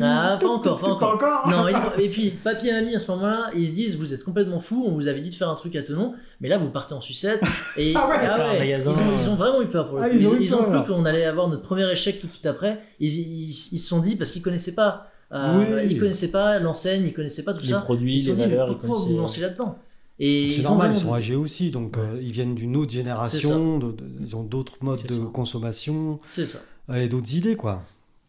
[0.00, 1.48] Ah, pas encore, pas Pas encore.
[1.48, 4.24] Non, il- et puis papier et mamie à ce moment-là, ils se disent vous êtes
[4.24, 6.70] complètement fous, on vous avait dit de faire un truc à Tenon, mais là vous
[6.70, 7.42] partez en sucette.
[7.76, 10.08] Et Ah ouais, un magasin, ils, ont, ils ont vraiment eu peur pour le Ah,
[10.08, 10.16] coup.
[10.16, 12.80] ils Ils, ont cru qu'on allait avoir notre premier échec tout de suite après.
[12.98, 15.11] Ils, ils, ils se sont dit parce qu'ils connaissaient pas.
[15.32, 15.86] Euh, Oui.
[15.92, 17.78] Ils connaissaient pas l'enseigne, ils connaissaient pas tout Les ça.
[17.80, 19.78] produits, Ils se les sont dit mais valeurs, ils pourquoi vous vous connaissaient- lancez là-dedans
[20.18, 22.92] Et C'est ils ont normal, ils sont âgés aussi, donc euh, ils viennent d'une autre
[22.92, 25.20] génération, de- de- ils ont d'autres modes de ça.
[25.32, 26.58] consommation C'est ça.
[26.90, 27.82] euh, et d'autres idées, quoi.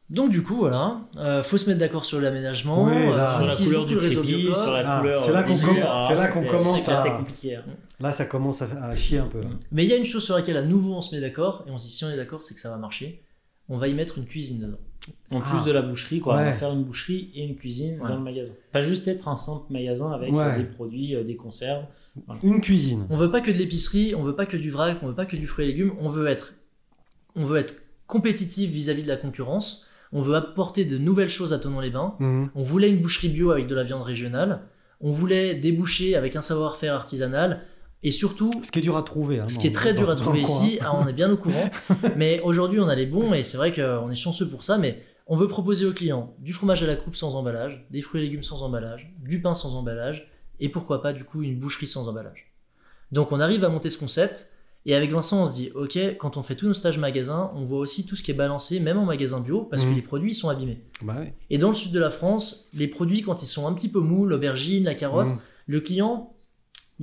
[0.09, 3.45] Donc du coup voilà, euh, faut se mettre d'accord sur l'aménagement, Oui, euh, Sur on
[3.47, 5.23] la couleur du crépi, sur la Ah, couleur.
[5.23, 7.55] c'est là qu'on com- commence à- compliqué.
[7.55, 7.63] hein.
[7.99, 9.41] Là, ça commence à, à chier un peu.
[9.41, 9.47] là.
[9.71, 11.71] Mais il y a une chose sur laquelle à nouveau on se met d'accord, et
[11.71, 13.23] on se dit si on est d'accord c'est que ça va marcher,
[13.69, 14.77] on va y mettre une cuisine dedans.
[15.33, 15.49] En Ah.
[15.49, 18.07] plus de la boucherie, quoi, on va faire une boucherie et une cuisine Ouais.
[18.09, 18.53] dans le magasin.
[18.71, 20.43] Pas juste être un simple magasin avec Ouais.
[20.43, 21.85] euh, des produits, euh, des conserves.
[22.43, 23.05] Une cuisine.
[23.09, 25.25] On veut pas que de l'épicerie, on veut pas que du vrac, on veut pas
[25.25, 26.53] que du fruit et légumes, on veut être,
[27.35, 27.75] on veut être
[28.07, 32.49] compétitif vis-à-vis de la concurrence, on veut apporter de nouvelles choses à Tonon-les-Bains, Mhm.
[32.55, 34.61] on voulait une boucherie bio avec de la viande régionale,
[35.01, 37.63] on voulait des bouchers avec un savoir-faire artisanal,
[38.03, 39.39] et surtout, Ce qui est dur à trouver.
[39.39, 41.69] hein, ce qui est très dur à trouver ici, ah, on est bien au courant,
[42.17, 45.01] mais aujourd'hui on a les bons, et c'est vrai qu'on est chanceux pour ça, mais
[45.27, 48.25] on veut proposer aux clients du fromage à la coupe sans emballage, des fruits et
[48.25, 50.29] légumes sans emballage, du pain sans emballage,
[50.59, 52.51] et pourquoi pas du coup une boucherie sans emballage.
[53.11, 54.49] Donc on arrive à monter ce concept,
[54.85, 57.63] et avec Vincent on se dit, ok, quand on fait tous nos stages magasins, on
[57.63, 59.95] voit aussi tout ce qui est balancé, même en magasin bio, parce que Mhm.
[59.95, 60.81] les produits sont abîmés.
[61.01, 61.33] Bah ouais.
[61.49, 64.01] Et dans le sud de la France, les produits quand ils sont un petit peu
[64.01, 65.37] mous, l'aubergine, la carotte, Mhm.
[65.67, 66.32] le client,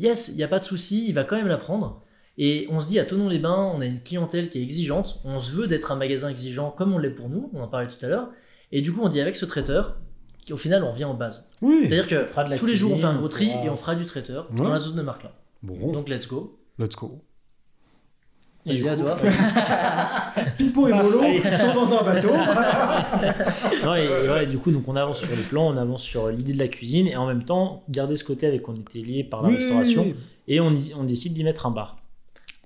[0.01, 2.03] yes, il n'y a pas de souci, il va quand même la prendre.
[2.39, 5.53] Et on se dit à Tonon-les-Bains, on a une clientèle qui est exigeante, on se
[5.53, 8.09] veut d'être un magasin exigeant comme on l'est pour nous, on en parlait tout à
[8.09, 8.31] l'heure.
[8.73, 9.99] Et du coup, on dit avec ce traiteur,
[10.51, 11.51] au final, on revient en base.
[11.61, 11.81] Oui.
[11.83, 14.49] C'est-à-dire que tous les jours, on fait un gros tri et on fera du traiteur
[14.53, 14.57] Ouais.
[14.59, 15.33] dans la zone de marque là.
[15.63, 16.59] Bon, Donc, let's go.
[16.79, 17.21] let's go.
[18.67, 19.17] Et du à toi.
[20.59, 21.23] Pipo et Molo
[21.57, 22.29] sont dans un bateau.
[23.85, 26.29] Non, et, et ouais, du coup, donc on avance sur le plan, on avance sur
[26.29, 29.25] l'idée de la cuisine, et en même temps, garder ce côté avec qu'on était lié
[29.25, 30.55] par la Oui, restauration, oui, oui.
[30.55, 31.97] et on, on décide d'y mettre un bar.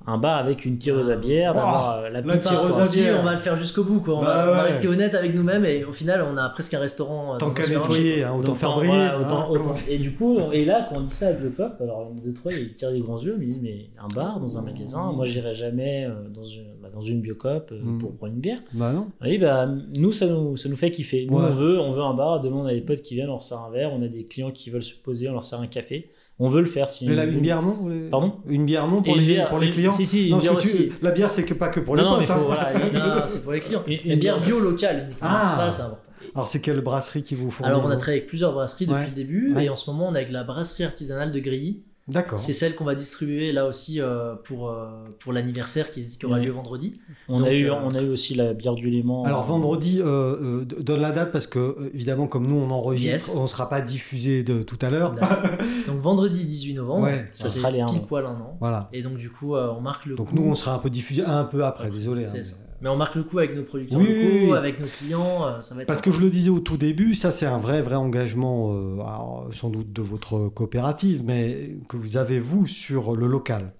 [0.06, 3.18] Un bar avec une tireuse à bière, d'avoir euh, la petite tireuse à bière.
[3.20, 4.00] on va le faire jusqu'au bout.
[4.00, 4.16] Quoi.
[4.16, 4.62] On, Bah va, on va ouais.
[4.64, 7.34] rester honnête avec nous-mêmes et au final, on a presque un restaurant.
[7.34, 9.08] euh, Tant qu'à nettoyer, hein, autant faire briller.
[9.18, 9.46] autant- hein.
[9.48, 12.10] autant- Et du coup, on- et là, quand on dit ça avec le pop, alors
[12.12, 14.58] un, deux, trois, ils tirent les grands yeux, mais ils disent Mais un bar dans
[14.58, 17.96] un magasin, moi j'irai jamais euh, dans une, bah, dans une biocop Mm.
[17.98, 18.58] pour prendre une bière.
[18.74, 19.06] Bah non.
[19.22, 21.26] Oui, bah, nous, ça nous, ça nous fait kiffer.
[21.30, 21.44] Nous, Ouais.
[21.50, 22.40] on, veut, on veut un bar.
[22.40, 23.90] Demain, on a des potes qui viennent, on leur sert un verre.
[23.94, 26.10] On a des clients qui veulent se poser, on leur sert un café.
[26.40, 26.88] On veut le faire.
[26.88, 29.48] Si Mais la, une bière, non pour les- Pardon Une bière, non pour, les, bière-
[29.48, 31.78] pour les clients Si, si, Non, parce que tu- la bière, c'est que pas que
[31.80, 32.28] pour les Non, non, potes.
[32.28, 32.44] mais faut- hein.
[32.46, 32.72] voilà,
[33.20, 33.82] Non, c'est pour les clients.
[33.86, 35.28] Une- une Une bière bière- bio locale uniquement.
[35.30, 35.54] Ah.
[35.56, 36.10] Ça, c'est important.
[36.34, 38.98] Alors, c'est quelle brasserie qui vous fournit Alors, on a travaillé avec plusieurs brasseries depuis
[39.02, 39.06] Ouais.
[39.06, 39.66] le début, Ouais.
[39.66, 41.84] et en ce moment, on est avec la brasserie artisanale de Grilly.
[42.06, 42.38] D'accord.
[42.38, 44.88] C'est celle qu'on va distribuer là aussi euh, pour, euh,
[45.20, 47.00] pour l'anniversaire qui, qui aura lieu vendredi.
[47.28, 49.24] On, Donc, a eu, euh, on a eu aussi la bière du Léman.
[49.24, 53.34] Alors vendredi, euh, euh, donne la date parce que évidemment comme nous on enregistre, Yes.
[53.36, 55.12] on ne sera pas diffusé de tout à l'heure.
[55.86, 58.56] Donc, vendredi 18 novembre, Ouais, ça sera les pile poil un an.
[58.60, 58.90] Voilà.
[58.92, 60.34] Et donc, du coup, euh, on marque le Donc coup.
[60.36, 62.26] nous on sera un peu diffusé un peu après, désolé.
[62.26, 62.56] C'est hein, ça.
[62.80, 64.56] Mais- on marque le coup avec nos producteurs Oui, locaux, oui, oui.
[64.56, 66.10] avec nos clients, euh, ça va être Parce sympa.
[66.10, 69.48] que je le disais au tout début, ça c'est un vrai vrai engagement, euh, alors,
[69.52, 73.72] sans doute de votre coopérative, mais que vous avez vous sur le local.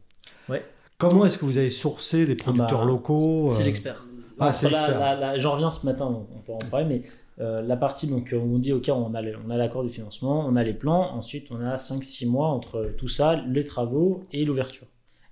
[0.48, 0.64] Ouais.
[0.98, 4.06] Comment est-ce que vous avez sourcé des producteurs bah, locaux C'est euh, l'expert.
[4.38, 4.98] Ah, Entre c'est l'expert.
[4.98, 7.00] la- la- J'en reviens ce matin, on peut en parler, mais
[7.40, 9.90] euh, la partie donc où on dit ok, on a le- on a l'accord du
[9.90, 14.22] financement, on a les plans, ensuite on a 5-6 mois entre tout ça, les travaux
[14.32, 14.86] et l'ouverture.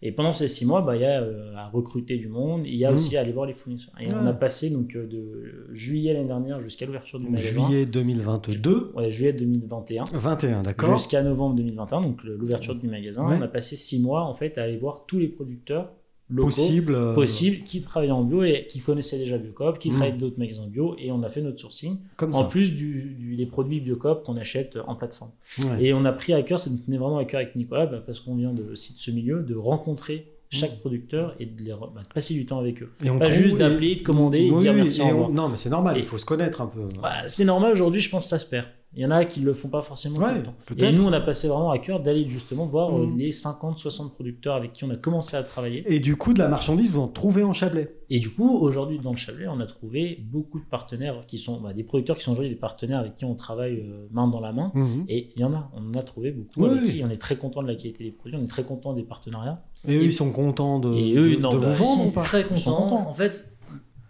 [0.05, 2.75] Et pendant ces 6 mois, bah, il y a euh, à recruter du monde, il
[2.75, 2.95] y a Mmh.
[2.95, 3.95] aussi à aller voir les fournisseurs.
[4.01, 7.67] Et on a passé donc euh, de juillet l'année dernière jusqu'à l'ouverture du Donc, magasin.
[7.69, 10.05] Juillet 2022, Ouais, juillet 2021.
[10.13, 10.93] 21, d'accord.
[10.99, 13.37] Jusqu'à novembre 2021, donc l'ouverture du magasin, Ouais.
[13.39, 15.93] on a passé 6 mois en fait à aller voir tous les producteurs
[16.33, 16.95] locaux Possible.
[16.95, 19.93] euh, possibles qui travaillaient en bio et qui connaissaient déjà Biocop, qui Mm.
[19.93, 23.37] travaillaient d'autres magasins bio et on a fait notre sourcing Comme en plus du, du-
[23.37, 25.31] des produits Biocop qu'on achète en plateforme.
[25.59, 25.85] Ouais.
[25.87, 28.03] Et on a pris à cœur, ça nous tenait vraiment à cœur avec Nicolas bah,
[28.05, 30.81] parce qu'on vient de, aussi de ce milieu, de rencontrer chaque Mm.
[30.81, 32.91] producteur et de, les bah, de passer du temps avec eux.
[33.05, 35.29] Et on Pas juste d'appeler, de commander et de dire merci, et on-.
[35.31, 36.81] Non, mais c'est normal, Et- il faut se connaître un peu.
[37.03, 38.67] Bah, c'est normal aujourd'hui, je pense que ça se perd.
[38.95, 40.55] Il y en a qui le font pas forcément tout Ouais, le temps.
[40.67, 40.83] peut-être.
[40.83, 43.17] Et nous, on a passé vraiment à cœur d'aller justement voir euh, Mm.
[43.19, 45.83] les 50-60 producteurs avec qui on a commencé à travailler.
[45.91, 47.97] Et du coup, de la marchandise, vous en trouvez en Chablais.
[48.11, 51.59] Et du coup, aujourd'hui, dans le Chablais, on a trouvé beaucoup de partenaires qui sont
[51.59, 54.41] bah, des producteurs qui sont aujourd'hui des partenaires avec qui on travaille euh, main dans
[54.41, 54.71] la main.
[54.75, 55.07] Mhm.
[55.09, 56.93] Et il y en a, on en a trouvé beaucoup Oui, avec oui.
[56.99, 59.05] qui on est très content de la qualité des produits, on est très content des
[59.05, 59.63] partenariats.
[59.89, 61.83] Et eux, ils sont contents de, Et eux, de- non, de bah, vous ils Ils
[61.83, 62.23] vendre sont ou pas?
[62.25, 62.89] très sont contents.
[62.91, 63.09] contents.
[63.09, 63.57] En fait,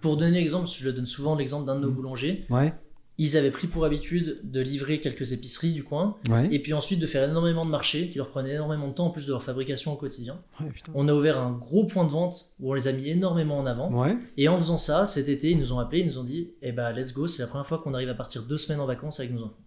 [0.00, 1.94] pour donner l'exemple, je donne souvent l'exemple d'un de nos Mm.
[1.94, 2.44] boulangers.
[2.50, 2.74] Ouais.
[3.18, 6.48] Ils avaient pris pour habitude de livrer quelques épiceries du coin, Ouais.
[6.50, 9.10] et puis ensuite de faire énormément de marchés, qui leur prenaient énormément de temps en
[9.10, 10.40] plus de leur fabrication au quotidien.
[10.60, 10.72] Ouais.
[10.94, 13.66] On a ouvert un gros point de vente où on les a mis énormément en
[13.66, 13.92] avant.
[13.92, 14.16] Ouais.
[14.38, 16.72] Et en faisant ça, cet été, ils nous ont appelés, ils nous ont dit Eh
[16.72, 19.20] ben, let's go, c'est la première fois qu'on arrive à partir deux semaines en vacances
[19.20, 19.58] avec nos enfants.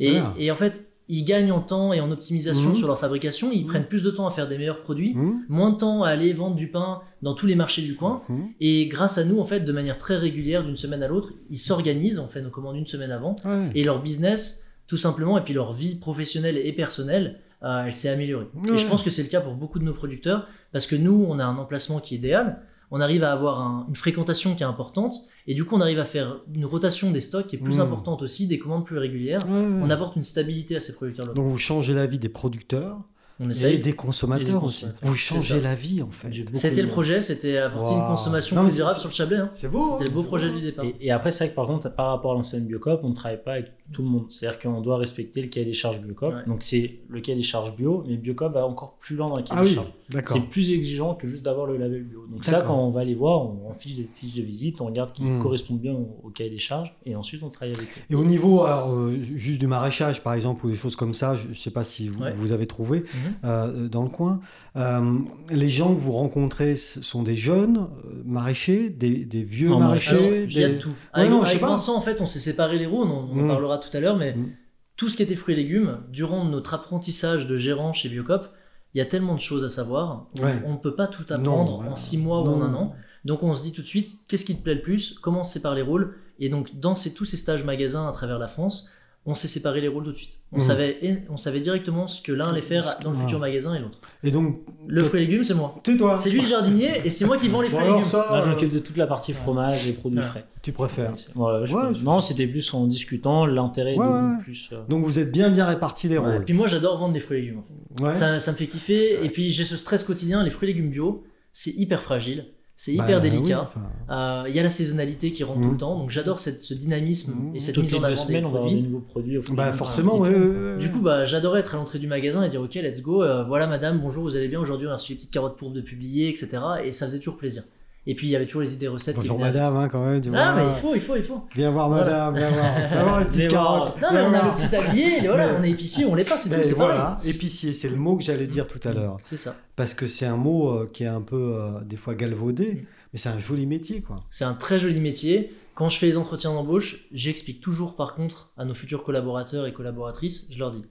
[0.00, 2.74] Et en fait, ils gagnent en temps et en optimisation Mhm.
[2.74, 5.70] sur leur fabrication, ils prennent plus de temps à faire des meilleurs produits, Hum, moins
[5.70, 8.22] de temps à aller vendre du pain dans tous les marchés du coin.
[8.60, 11.58] Et grâce à nous, en fait, de manière très régulière, d'une semaine à l'autre, ils
[11.58, 13.70] s'organisent, on fait nos commandes une semaine avant, Ouais.
[13.74, 18.08] et leur business, tout simplement, et puis leur vie professionnelle et personnelle, euh, elle s'est
[18.08, 18.46] améliorée.
[18.54, 18.74] Ouais.
[18.74, 21.24] Et je pense que c'est le cas pour beaucoup de nos producteurs, parce que nous,
[21.28, 22.60] on a un emplacement qui est idéal,
[22.90, 25.14] on arrive à avoir un- une fréquentation qui est importante,
[25.46, 27.82] et du coup, on arrive à faire une rotation des stocks qui est plus Mm.
[27.82, 29.40] importante aussi, des commandes plus régulières.
[29.48, 31.36] On apporte une stabilité à ces producteurs locaux.
[31.40, 32.98] Donc vous changez la vie des producteurs
[33.40, 33.78] On et essaye.
[33.78, 34.84] des consommateurs, Et des aussi.
[34.86, 35.00] consommateurs.
[35.10, 36.28] Vous C'est changez la vie en fait.
[36.54, 38.00] C'était le projet, c'était apporter Wow.
[38.00, 39.36] une consommation Non, plus durable sur le Chablais.
[39.36, 39.50] hein.
[39.54, 39.92] C'est beau.
[39.92, 40.54] C'était le hein, beau c'est projet beau.
[40.56, 40.84] du départ.
[40.84, 43.14] Et, et après, c'est vrai que par contre, par rapport à l'ancienne Biocop, on ne
[43.14, 44.26] travaille pas avec tout le monde.
[44.28, 46.28] C'est-à-dire qu'on doit respecter le cahier des charges Biocop.
[46.34, 46.44] Ouais.
[46.46, 49.42] Donc c'est le cahier des charges bio, mais Biocop va encore plus loin dans le
[49.42, 49.92] cahier Ah des oui, charges.
[50.26, 52.24] C'est plus exigeant que juste d'avoir le label bio.
[52.30, 54.86] Donc ça, quand on va les voir, on, on fiche des fiches de visite, on
[54.86, 55.40] regarde qui Hmm.
[55.40, 58.00] correspondent bien au, au cahier des charges, et ensuite on travaille avec eux.
[58.10, 61.34] Et au niveau alors, euh, juste du maraîchage, par exemple, ou des choses comme ça,
[61.34, 62.32] je ne sais pas si vous, Ouais.
[62.32, 63.04] vous avez trouvé Mhm.
[63.44, 64.40] euh, dans le coin,
[64.76, 65.18] euh,
[65.50, 67.88] les gens que vous rencontrez sont des jeunes
[68.24, 70.90] maraîchers, des, des vieux Non, maraîchers Alors, des- il y a de tout.
[71.12, 71.68] Avec, non, je sais avec pas.
[71.68, 73.62] Vincent, en fait, on s'est séparé les rôles, on, on en Mm.
[73.78, 74.50] Tout à l'heure, mais Mm.
[74.96, 78.48] tout ce qui était fruits et légumes, durant notre apprentissage de gérant chez Biocop,
[78.94, 80.26] il y a tellement de choses à savoir.
[80.38, 80.62] On- Ouais.
[80.66, 81.92] On ne peut pas tout Non, apprendre voilà.
[81.92, 82.94] en six mois ou en un an.
[83.24, 85.44] Donc on se dit tout de suite, qu'est-ce qui te plaît le plus Comment on
[85.44, 88.90] sépare les rôles Et donc dans ces, tous ces stages magasins à travers la France,
[89.26, 90.38] on s'est séparé les rôles tout de suite.
[90.52, 90.60] On, Mm.
[90.60, 93.20] savait, et on savait directement ce que l'un allait faire dans le Ah.
[93.20, 93.98] futur magasin et l'autre.
[94.24, 95.74] Et donc, Le fruit et légumes, c'est moi.
[95.84, 96.16] c'est toi.
[96.16, 98.10] C'est lui le jardinier et c'est moi qui vends les Bon, fruits et alors légumes.
[98.10, 100.24] ça, Là, je m'occupe de toute la partie fromage et produits Ouais.
[100.26, 100.46] frais.
[100.62, 101.12] tu préfères.
[101.36, 104.42] Ouais, je- Ouais, c'est- non, c'était plus en discutant, l'intérêt Ouais, de ouais.
[104.42, 104.68] plus.
[104.72, 106.32] euh, Donc vous êtes bien bien répartis les Ouais.
[106.32, 106.44] rôles.
[106.44, 107.58] Puis moi j'adore vendre des fruits et légumes.
[107.58, 108.02] en fait.
[108.04, 108.12] Ouais.
[108.14, 109.24] Ça, ça me fait kiffer.
[109.24, 110.42] Et puis j'ai ce stress quotidien.
[110.42, 112.46] Les fruits et légumes bio, c'est hyper fragile.
[112.80, 113.68] C'est Bah, hyper délicat.
[114.08, 115.98] Euh, Il y a la saisonnalité qui rentre tout le temps.
[115.98, 117.56] Donc j'adore cette- ce dynamisme Mhm.
[117.56, 118.88] et cette Toutes mise en avant semaines, des on va avoir des produits.
[118.92, 119.38] nouveaux produits.
[119.38, 120.42] au fur et à bah forcément, ouais, tournent.
[120.44, 120.78] ouais, ouais.
[120.78, 123.24] Du coup, bah, j'adorais être à l'entrée du magasin et dire Ok, let's go.
[123.24, 124.60] euh, voilà, madame, bonjour, vous allez bien.
[124.60, 126.58] Aujourd'hui, on a reçu les petites carottes pourbes de publier, etc.
[126.84, 127.64] Et ça faisait toujours plaisir.
[128.10, 130.18] Et puis il y avait toujours les idées recettes Bonjour qui madame, hein, quand même.
[130.22, 131.42] tu Ah, mais il faut, il faut, il faut.
[131.54, 132.30] Viens voir Voilà.
[132.30, 132.74] madame, viens voir.
[132.90, 134.00] Viens voir les petites carottes.
[134.00, 136.48] Non, mais on a le petit tablier, voilà, on est épicier, on l'est pas, c'est
[136.48, 136.96] tout, c'est pareil.
[136.96, 139.18] voilà, épicier, c'est le mot que j'allais dire tout à l'heure.
[139.22, 139.54] C'est ça.
[139.76, 142.86] Parce que c'est un mot euh, qui est un peu, euh, des fois, galvaudé, Mm.
[143.12, 144.16] mais c'est un joli métier, quoi.
[144.30, 145.52] C'est un très joli métier.
[145.74, 149.72] Quand je fais les entretiens d'embauche, j'explique toujours par contre à nos futurs collaborateurs et
[149.74, 150.82] collaboratrices, je leur dis,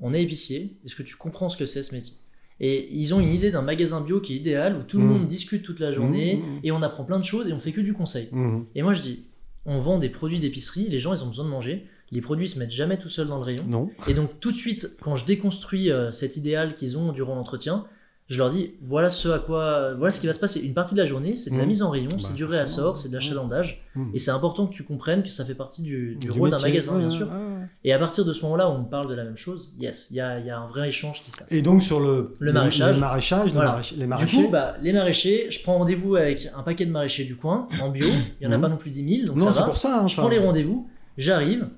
[0.00, 2.14] on est épicier, est-ce que tu comprends ce que c'est ce métier?
[2.60, 5.08] Et ils ont une idée d'un magasin bio qui est idéal, où tout le Mm.
[5.08, 6.60] monde discute toute la journée, Mm, mm.
[6.64, 8.28] et on apprend plein de choses, et on fait que du conseil.
[8.74, 9.20] Et moi je dis,
[9.66, 12.58] on vend des produits d'épicerie, les gens ils ont besoin de manger, les produits se
[12.58, 13.64] mettent jamais tout seuls dans le rayon.
[13.68, 13.90] Non.
[14.08, 17.86] Et donc tout de suite, quand je déconstruis euh, cet idéal qu'ils ont durant l'entretien,
[18.30, 20.60] je leur dis voilà ce à quoi, voilà ce qui va se passer.
[20.60, 21.68] Une partie de la journée, c'est de la Mhm.
[21.68, 23.84] mise en rayon, Bah, c'est du réassort, c'est de l'achalandage.
[23.96, 24.10] Mhm.
[24.14, 26.60] Et c'est important que tu comprennes que ça fait partie du, du Du rôle d'un
[26.60, 27.26] magasin, Ouais, bien sûr.
[27.26, 27.66] ouais, ouais.
[27.82, 29.72] Et à partir de ce moment-là, où on parle de la même chose.
[29.80, 31.50] Yes, il y a, il y a un vrai échange qui se passe.
[31.50, 32.94] Et donc sur le, Le maraîchage.
[32.94, 33.70] le maraîchage, les Voilà.
[33.72, 34.36] maraîch- les Du maraîchers.
[34.44, 37.90] coup, bah, les maraîchers, je prends rendez-vous avec un paquet de maraîchers du coin, en
[37.90, 38.06] bio.
[38.40, 38.62] Il y en a Mhm.
[38.62, 39.66] pas non plus 10 000, donc non, ça va.
[39.66, 40.02] pour ça.
[40.02, 41.68] hein, Je prends les rendez-vous, j'arrive,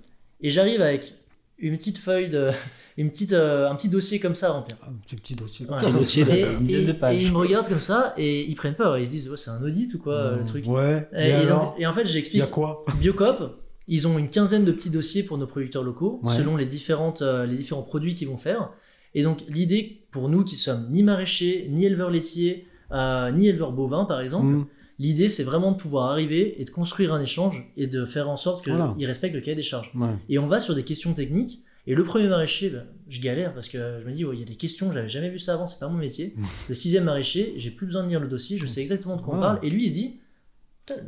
[0.43, 1.15] et j'arrive avec
[1.59, 2.51] une petite feuille de.
[2.99, 4.77] Une petite, euh, un petit dossier comme ça à remplir.
[4.87, 5.67] Un petit, petit dossier.
[5.67, 5.79] Ouais.
[5.81, 7.17] Petit dossier Et, d'une dizaine et- de pages.
[7.17, 8.99] et ils me regardent comme ça et ils prennent peur.
[8.99, 11.09] Ils se disent, oh, c'est un audit ou quoi euh, le truc Ouais.
[11.15, 12.85] et, Et, et alors, donc- et en fait, il y j'explique a quoi?
[13.01, 16.33] Biocop, ils ont une quinzaine de petits dossiers pour nos producteurs locaux, Ouais.
[16.35, 18.71] selon les, différentes, euh, les différents produits qu'ils vont faire.
[19.15, 23.73] Et donc, l'idée pour nous qui sommes ni maraîchers, ni éleveurs laitiers, euh, ni éleveurs
[23.73, 24.67] bovins par exemple, Mhm.
[24.99, 28.37] l'idée c'est vraiment de pouvoir arriver et de construire un échange et de faire en
[28.37, 28.95] sorte qu'ils Voilà.
[29.01, 29.91] respectent le cahier des charges.
[29.95, 30.09] Ouais.
[30.29, 31.63] Et on va sur des questions techniques.
[31.87, 34.45] Et le premier maraîcher, ben, je galère parce que je me dis, il y a
[34.45, 36.35] des questions, j'avais jamais vu ça avant, c'est pas mon métier.
[36.37, 36.43] Mm.
[36.69, 39.35] Le sixième maraîcher, j'ai plus besoin de lire le dossier, je sais exactement de quoi
[39.35, 39.55] on Voilà.
[39.55, 39.67] parle.
[39.67, 40.21] Et lui, il se dit,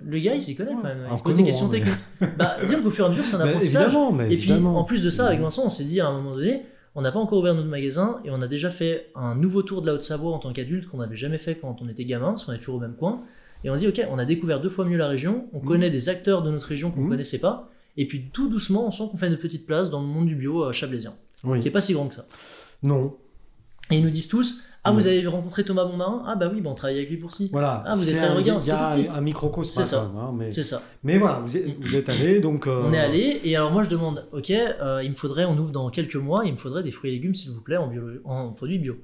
[0.05, 1.01] le gars, il s'y connaît quand même.
[1.05, 1.99] Alors Il pose que des non, questions mais- techniques.
[2.39, 3.83] bah, disons qu'au fur et à mesure, c'est un Bah, apprentissage.
[3.85, 4.79] évidemment, mais Et puis, évidemment.
[4.79, 6.63] en plus de ça, avec Vincent, on s'est dit à un moment donné,
[6.97, 9.81] on n'a pas encore ouvert notre magasin et on a déjà fait un nouveau tour
[9.83, 12.45] de la Haute-Savoie en tant qu'adulte qu'on n'avait jamais fait quand on était gamin, parce
[12.45, 13.23] qu'on est toujours au même coin.
[13.65, 15.65] Et on dit, ok, on a découvert deux fois mieux la région, on Mhm.
[15.65, 17.11] connaît des acteurs de notre région qu'on ne Mhm.
[17.11, 20.07] connaissait pas, et puis tout doucement, on sent qu'on fait une petite place dans le
[20.07, 21.15] monde du bio euh, chablaisien,
[21.45, 21.61] Oui.
[21.61, 22.27] qui est pas si grand que ça.
[22.83, 23.15] Non.
[23.91, 26.23] Et ils nous disent tous, ah, vous avez rencontré Thomas Bonmarin?
[26.27, 27.49] Ah, bah oui, bah, on travaille avec lui pour ci.
[27.53, 27.83] Voilà.
[27.87, 28.65] Ah, vous êtes allé regarder,
[29.01, 29.71] Il y a un microcosme.
[29.73, 30.03] C'est ça.
[30.03, 30.53] même, hein, mais...
[30.53, 30.83] C'est ça.
[31.03, 32.67] mais voilà, vous êtes, vous êtes allé, donc.
[32.67, 35.57] euh, On est allé, et alors moi je demande, ok, euh, il me faudrait, on
[35.57, 37.87] ouvre dans quelques mois, il me faudrait des fruits et légumes s'il vous plaît en,
[37.89, 38.97] bio, en produits bio.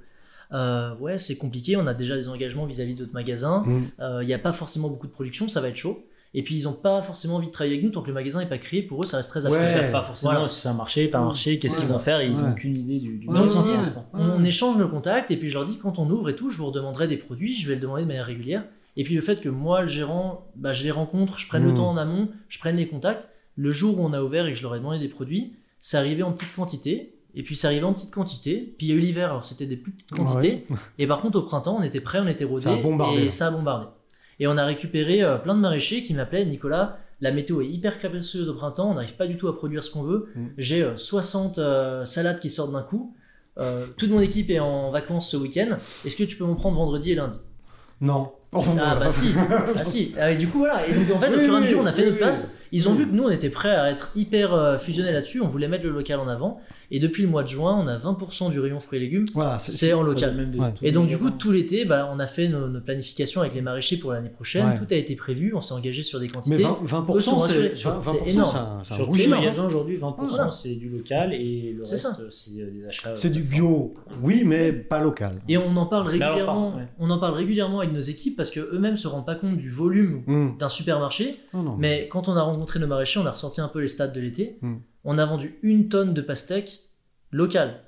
[0.52, 3.82] Euh, ouais, c'est compliqué, on a déjà des engagements vis-à-vis d'autres magasins, mm,
[4.22, 6.04] il n'y a pas forcément beaucoup de production, ça va être chaud.
[6.32, 8.38] Et puis ils n'ont pas forcément envie de travailler avec nous tant que le magasin
[8.40, 8.82] n'est pas créé.
[8.82, 9.50] Pour eux, ça reste très Ouais.
[9.50, 9.80] Ils abstrait.
[9.80, 10.44] savent pas forcément Voilà.
[10.44, 12.42] est-ce que ça a marché, pas marché, qu'est-ce C'est qu'ils vont faire, ils Ouais.
[12.42, 15.36] ont aucune idée du, du Ouais, Donc ils ouais, disent, on, échange nos contacts et
[15.36, 17.66] puis je leur dis quand on ouvre et tout, je vous redemanderai des produits, je
[17.68, 18.64] vais le demander de manière régulière.
[18.96, 21.74] Et puis le fait que moi, le gérant, bah, je les rencontre, je prenne le
[21.74, 23.28] temps en amont, je prenne les contacts.
[23.56, 25.96] Le jour où on a ouvert et que je leur ai demandé des produits, c'est
[25.96, 27.14] arrivé en petite quantité.
[27.34, 28.74] Et puis c'est arrivé en petite quantité.
[28.78, 30.66] Puis il y a eu l'hiver, alors c'était des plus petites quantités.
[30.98, 33.22] Et par contre au printemps, on était prêt, on était rodé Ça a bombardé.
[33.22, 33.86] et ça a bombardé.
[34.40, 36.98] Et on a récupéré euh, plein de maraîchers qui m'appelaient Nicolas.
[37.20, 39.90] La météo est hyper capricieuse au printemps, on n'arrive pas du tout à produire ce
[39.90, 40.28] qu'on veut.
[40.34, 40.46] Mm.
[40.56, 43.14] J'ai euh, 60 euh, salades qui sortent d'un coup.
[43.58, 45.76] Euh, toute mon équipe est en vacances ce week-end.
[46.06, 47.38] Est-ce que tu peux m'en prendre vendredi et lundi?
[48.00, 48.32] Non.
[48.52, 49.32] Ah bah si,
[49.76, 50.14] ah si.
[50.18, 50.86] Ah, et du coup voilà.
[50.88, 52.58] Et donc en fait au fur et à mesure on a fait notre place.
[52.72, 52.98] Ils ont Oui.
[52.98, 55.40] vu que nous on était prêts à être hyper euh, fusionnés là-dessus.
[55.40, 56.60] On voulait mettre le local en avant.
[56.92, 59.24] Et depuis le mois de juin on a 20% du rayon fruits et légumes.
[59.34, 60.34] Voilà, C'est en local.
[60.36, 60.72] Même de Ouais.
[60.72, 63.54] tous Et donc du coup tout l'été bah, on a fait nos, nos planifications avec
[63.54, 64.66] les maraîchers pour l'année prochaine.
[64.70, 64.78] Ouais.
[64.78, 65.52] Tout a été prévu.
[65.54, 66.62] On s'est engagé sur des Mais quantités.
[66.64, 67.68] 20%, 20% Eux sont c'est rassurés.
[67.74, 68.56] 20%, C'est c'est énorme.
[68.80, 70.50] un, Sur tous les magasins aujourd'hui, 20% Voilà.
[70.50, 73.14] c'est du local et le C'est reste c'est euh, des achats.
[73.14, 75.32] C'est euh, du bio, oui, mais pas local.
[75.48, 76.74] Et on en parle Mais régulièrement.
[76.98, 79.70] On en parle régulièrement avec nos équipes parce que eux-mêmes se rendent pas compte du
[79.70, 80.56] volume Hum.
[80.58, 81.36] d'un supermarché.
[81.78, 84.20] Mais quand on a rencontré nos maraîchers, on a ressorti un peu les stats de
[84.20, 84.58] l'été.
[84.62, 84.76] Hmm.
[85.04, 86.80] On a vendu une tonne de pastèques
[87.30, 87.80] locales.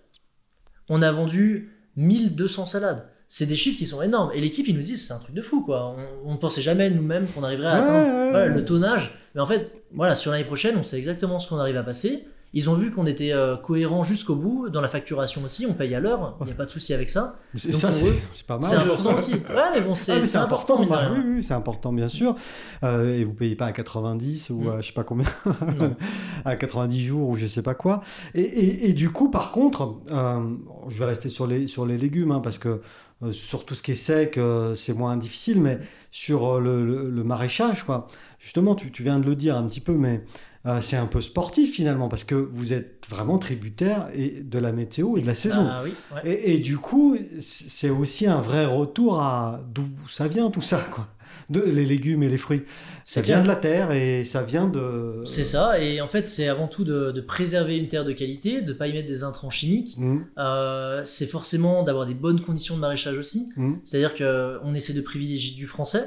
[0.88, 3.06] On a vendu 1200 salades.
[3.28, 4.30] C'est des chiffres qui sont énormes.
[4.34, 5.96] Et l'équipe, ils nous disent, c'est un truc de fou, quoi.
[6.24, 8.54] On ne pensait jamais nous-mêmes qu'on arriverait à Ouais, atteindre ouais, voilà, ouais.
[8.54, 9.18] le tonnage.
[9.34, 12.26] Mais en fait, voilà, sur l'année prochaine, on sait exactement ce qu'on arrive à passer.
[12.54, 14.68] Ils ont vu qu'on était euh, cohérent jusqu'au bout.
[14.68, 16.36] Dans la facturation aussi, on paye à l'heure.
[16.40, 17.36] Il n'y a pas de souci avec ça.
[17.56, 18.84] C'est- ça, c'est c'est pas C'est mal.
[18.90, 19.32] important aussi.
[19.34, 22.36] Ouais, mais bon, c'est Ah, c'est important, de bah, oui, oui, c'est important, bien sûr.
[22.84, 24.68] Euh, et vous payez pas à 90 ou Mm.
[24.68, 25.24] à je sais pas combien,
[26.44, 28.02] à 90 jours ou je sais pas quoi.
[28.34, 30.40] Et, et- et du coup, par contre, euh,
[30.88, 32.80] je vais rester sur les, sur les légumes, hein, parce que
[33.22, 34.38] euh, sur tout ce qui est sec,
[34.74, 35.78] c'est moins difficile, mais
[36.10, 38.06] sur le, le- le maraîchage, quoi.
[38.38, 40.24] Justement, tu, tu viens de le dire un petit peu, mais
[40.66, 44.72] euh, c'est un peu sportif finalement, parce que vous êtes vraiment tributaire et, de la
[44.72, 45.66] météo et de la saison.
[45.68, 46.30] Ah oui, ouais.
[46.30, 50.78] Et, et du coup, c'est aussi un vrai retour à d'où ça vient tout ça,
[50.92, 51.08] quoi.
[51.50, 52.62] De, les légumes et les fruits.
[53.04, 55.22] Ça vient de la terre et ça vient de.
[55.24, 58.60] C'est ça, et en fait, c'est avant tout de, de préserver une terre de qualité,
[58.60, 59.96] de ne pas y mettre des intrants chimiques.
[59.98, 63.48] Mmh, Euh, c'est forcément d'avoir des bonnes conditions de maraîchage aussi.
[63.56, 63.72] mmh.
[63.82, 66.04] C'est-à-dire qu'on essaie de privilégier du français,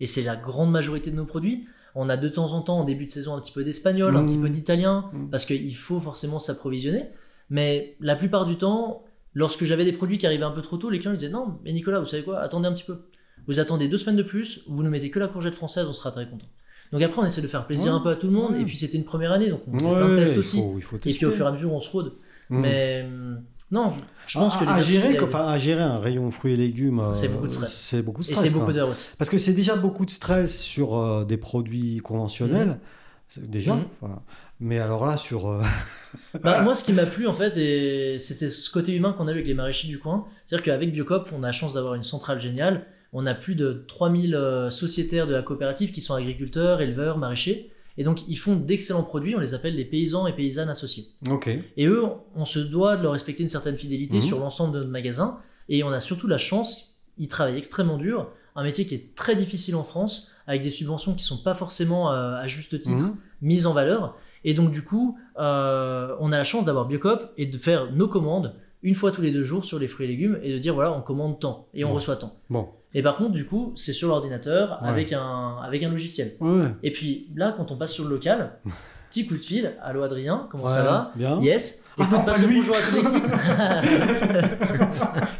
[0.00, 1.66] et c'est la grande majorité de nos produits.
[1.94, 4.26] On a de temps en temps, en début de saison, un petit peu d'espagnol, un
[4.26, 5.30] petit peu d'italien, Mhm.
[5.30, 7.04] parce qu'il faut forcément s'approvisionner.
[7.50, 10.90] Mais la plupart du temps, lorsque j'avais des produits qui arrivaient un peu trop tôt,
[10.90, 13.02] les clients ils disaient Non, mais Nicolas, vous savez quoi Attendez un petit peu.
[13.46, 16.10] Vous attendez deux semaines de plus, vous ne mettez que la courgette française, on sera
[16.10, 16.46] très content.
[16.92, 18.62] Donc après, on essaie de faire plaisir Ouais, un peu à tout le monde, ouais.
[18.62, 20.58] et puis c'était une première année, donc on faisait plein de tests aussi.
[20.58, 22.12] faut- il faut Et puis au fur et à mesure, on se rôde.
[22.50, 22.60] Mmh.
[22.60, 23.06] Mais
[23.74, 23.88] non,
[24.26, 27.00] je pense à, que à gérer, est- enfin, à gérer un rayon fruits et légumes,
[27.00, 27.72] euh, C'est beaucoup de stress.
[27.72, 28.48] C'est beaucoup de Et stress.
[28.48, 29.08] c'est beaucoup d'heures aussi.
[29.18, 32.78] Parce que c'est déjà beaucoup de stress sur euh, des produits conventionnels.
[33.28, 33.74] C'est Déjà.
[33.74, 33.84] Mhm.
[34.00, 34.22] voilà.
[34.60, 35.48] Mais alors là, sur.
[35.50, 35.60] euh,
[36.42, 39.30] Bah, moi, ce qui m'a plu, en fait, et c'était ce côté humain qu'on a
[39.30, 40.26] eu avec les maraîchers du coin.
[40.46, 42.86] C'est-à-dire qu'avec Biocop, on a la chance d'avoir une centrale géniale.
[43.12, 47.70] On a plus de 3000 euh, sociétaires de la coopérative qui sont agriculteurs, éleveurs, maraîchers.
[47.96, 49.36] Et donc, ils font d'excellents produits.
[49.36, 51.06] On les appelle des paysans et paysannes associés.
[51.76, 54.22] Et eux, on se doit de leur respecter une certaine fidélité Mhm.
[54.22, 55.38] sur l'ensemble de notre magasin.
[55.68, 58.30] Et on a surtout la chance, ils travaillent extrêmement dur.
[58.56, 62.12] Un métier qui est très difficile en France, avec des subventions qui sont pas forcément
[62.12, 63.16] euh, à juste titre Mhm.
[63.42, 64.16] mise en valeur.
[64.44, 68.08] Et donc, du coup, euh, on a la chance d'avoir Biocop et de faire nos
[68.08, 70.74] commandes une fois tous les deux jours sur les fruits et légumes et de dire
[70.74, 71.94] voilà, on commande tant et on Bon.
[71.94, 72.34] reçoit tant.
[72.50, 72.68] Bon.
[72.94, 74.88] Et par contre, du coup, c'est sur l'ordinateur Ouais.
[74.88, 76.32] avec, un, avec un logiciel.
[76.40, 76.68] Ouais.
[76.82, 78.58] Et puis là, quand on passe sur le local,
[79.10, 81.12] petit coup de fil Allô Adrien, comment ça va?
[81.16, 81.40] Bien.
[81.40, 81.84] Yes.
[81.96, 82.56] Ah Écoute, non, pas le lui.
[82.56, 83.24] bonjour à l'équipe.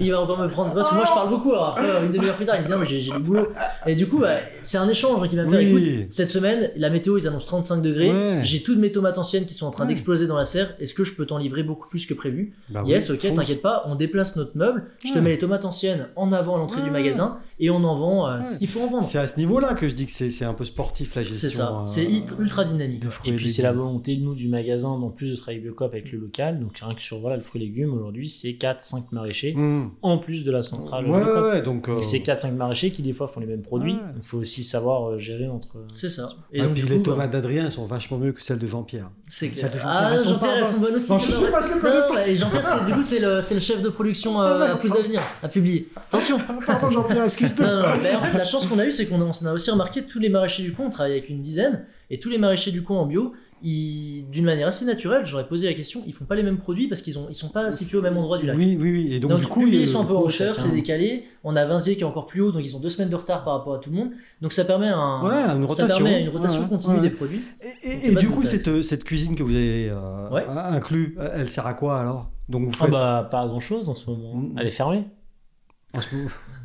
[0.01, 0.73] il va encore me prendre.
[0.75, 1.51] Parce que moi, je parle beaucoup.
[1.53, 3.49] Alors après, une demi-heure plus tard, il me dit Ah, mais j'ai du boulot.
[3.87, 5.67] Et du coup, bah, c'est un échange qui va me faire Oui.
[5.89, 8.11] écoute, cette semaine, la météo, ils annoncent 35 degrés.
[8.11, 8.41] Ouais.
[8.45, 9.89] J'ai toutes mes tomates anciennes qui sont en train Ouais.
[9.89, 10.75] d'exploser dans la serre.
[10.79, 12.55] Est-ce que je peux t'en livrer beaucoup plus que prévu?
[12.71, 13.35] Bah oui, Yes, ok, fonce.
[13.37, 13.83] t'inquiète pas.
[13.87, 14.85] On déplace notre meuble.
[15.05, 15.21] Je te Ouais.
[15.23, 18.39] mets les tomates anciennes en avant à l'entrée du magasin et on en vend euh,
[18.39, 18.45] Ouais.
[18.45, 19.09] ce qu'il faut en vendre.
[19.09, 21.49] C'est à ce niveau-là que je dis que c'est un peu sportif la gestion.
[21.49, 21.73] C'est ça.
[21.81, 22.07] euh, C'est
[22.39, 23.03] ultra dynamique.
[23.25, 26.13] Et puis c'est la volonté de nous du magasin, en plus de travailler Biocop avec
[26.13, 29.55] le local, donc rien que sur voilà, le fruit et légumes, aujourd'hui c'est 4-5 maraîchers,
[29.55, 29.90] Mhm.
[30.03, 31.88] en plus de la centrale Ouais, ouais, ouais, donc.
[31.88, 34.01] euh, c'est 4-5 maraîchers qui des fois font les mêmes produits, Ouais.
[34.16, 35.76] il faut aussi savoir euh, gérer entre...
[35.92, 36.28] C'est ça.
[36.53, 39.11] Et donc, puis les coup, tomates d'Adrien elles sont vachement mieux que celles de Jean-Pierre.
[39.28, 40.70] C'est de Jean-Pierre, Ah, elles Jean-Pierre, pas elles bonnes.
[40.72, 41.12] sont bonnes aussi.
[41.12, 43.88] Non, c'est pas, Non, et Jean-Pierre, c'est- du coup, c'est le, c'est le chef de
[43.88, 44.78] production Ah, euh, à d'accord.
[44.78, 45.88] Pouce d'avenir, à publier.
[45.97, 46.38] Attention.
[46.66, 47.95] Pardon Jean-Pierre, excuse-moi.
[47.95, 50.18] en fait, la chance qu'on a eue, c'est qu'on a, on a aussi remarqué tous
[50.18, 52.99] les maraîchers du coin, on travaille avec une dizaine, et tous les maraîchers du coin
[53.01, 53.32] en bio,
[53.63, 57.01] d'une manière assez naturelle, j'aurais posé la question, ils font pas les mêmes produits parce
[57.03, 58.57] qu'ils ont, ils sont pas situés au même endroit du lac.
[58.57, 59.15] Oui, oui, oui.
[59.15, 61.25] Et donc, Donc, du coup, ils sont un peu en hauteur, c'est décalé.
[61.45, 63.45] On a Vinzier qui est encore plus haut, donc ils ont deux semaines de retard
[63.45, 64.11] par rapport à tout le monde.
[64.43, 66.05] Donc ça permet un, Ouais, une ça rotation.
[66.05, 67.01] permet une rotation Ouais, continue ouais.
[67.03, 67.41] des produits.
[67.83, 70.45] Et, du coup, cette, cette cuisine que vous avez euh, Ouais.
[70.49, 72.31] inclus, elle sert à quoi alors?
[72.49, 72.91] Donc vous Ah faites.
[72.93, 74.35] bah, pas grand chose en ce moment.
[74.35, 74.57] Mm.
[74.59, 75.05] Elle est fermée.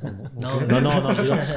[0.02, 0.12] Non,
[0.70, 0.82] Non,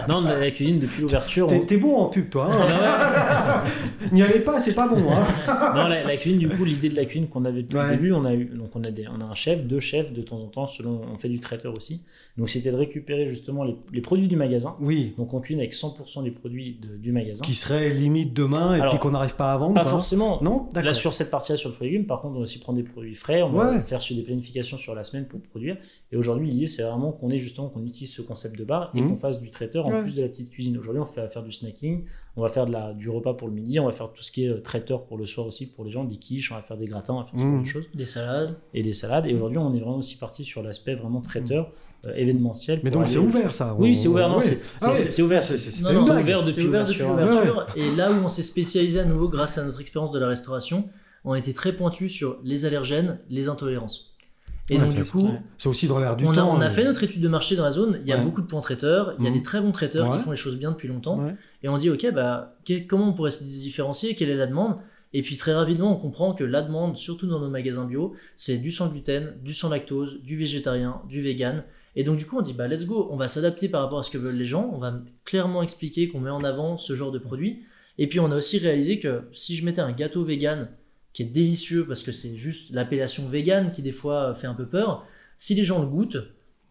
[0.09, 1.47] non, non, la cuisine depuis l'ouverture.
[1.47, 2.51] T'es on- t'es bon en pub, toi.
[2.53, 3.65] hein
[4.13, 4.99] N'y allez pas, c'est pas bon.
[5.13, 5.25] Hein
[5.77, 8.25] Non, la, cuisine, du coup, l'idée de la cuisine qu'on avait depuis le début, on
[8.25, 10.47] a eu, donc on a des, on a un chef, deux chefs de temps en
[10.49, 12.03] temps, selon, on fait du traiteur aussi.
[12.37, 14.77] Donc c'était de récupérer justement les, produits du magasin.
[14.81, 15.15] oui.
[15.19, 17.45] Donc on cuisine avec 100% des produits du magasin.
[17.45, 19.75] Qui serait limite demain et puis qu'on n'arrive pas à vendre.
[19.75, 20.43] Pas forcément.
[20.43, 20.95] Non, Là, d'accord.
[20.97, 22.85] sur cette partie-là, sur le fruit et légumes, par contre, on va aussi prendre des
[22.85, 25.77] produits frais, on va faire sur des planifications sur la semaine pour produire.
[26.11, 29.01] Et aujourd'hui, l'idée, c'est vraiment qu'on ait justement, qu'on utilise ce concept de bar et
[29.01, 29.09] Mhm.
[29.11, 30.03] qu'on fasse du traiteur en Ouais.
[30.03, 30.77] plus de la petite cuisine.
[30.79, 32.05] Aujourd'hui, on fait faire du snacking,
[32.37, 34.31] on va faire de la, du repas pour le midi, on va faire tout ce
[34.33, 36.63] qui est euh, traiteur pour le soir aussi pour les gens, des quiches, on va
[36.63, 37.61] faire des gratins, on va faire ce genre Mhm.
[37.63, 38.57] de choses des salades.
[38.75, 39.27] et des salades.
[39.27, 41.71] Et aujourd'hui, on est vraiment aussi parti sur l'aspect vraiment traiteur,
[42.07, 42.81] euh, événementiel.
[42.83, 43.77] Mais donc c'est ouvert ça.
[43.79, 45.43] Oui, c'est ouvert, non, c'est Ah c'est- ouvert.
[45.45, 45.55] C'est-
[45.85, 47.09] ouvert depuis c'est ouvert depuis l'ouverture.
[47.11, 47.67] l'ouverture.
[47.77, 50.89] Et là où on s'est spécialisé à nouveau grâce à notre expérience de la restauration,
[51.25, 54.12] on a été très pointu sur les allergènes, les intolérances.
[54.71, 55.29] Et Ouais, donc du coup.
[55.59, 56.53] C'est aussi dans l'air du on a, temps.
[56.57, 57.99] on a mais- fait notre étude de marché dans la zone.
[58.03, 58.25] Il y a Ouais.
[58.25, 59.37] beaucoup de points traiteurs, il y a Mhm.
[59.37, 60.17] des très bons traiteurs Ouais.
[60.17, 61.21] qui font les choses bien depuis longtemps.
[61.63, 62.57] Et on dit, ok, bah,
[62.89, 64.15] comment on pourrait se différencier?
[64.15, 64.77] Quelle est la demande?
[65.15, 68.57] Et puis très rapidement, on comprend que la demande, surtout dans nos magasins bio, c'est
[68.59, 71.65] du sans gluten, du sans lactose, du végétarien, du vegan.
[71.97, 74.03] Et donc du coup, on dit, bah, let's go, on va s'adapter par rapport à
[74.03, 74.71] ce que veulent les gens.
[74.73, 74.95] On va
[75.27, 77.65] clairement expliquer qu'on met en avant ce genre de produit.
[77.99, 80.71] Et puis on a aussi réalisé que si je mettais un gâteau vegan
[81.13, 84.67] qui est délicieux parce que c'est juste l'appellation vegan qui des fois fait un peu
[84.67, 85.05] peur,
[85.37, 86.19] si les gens le goûtent,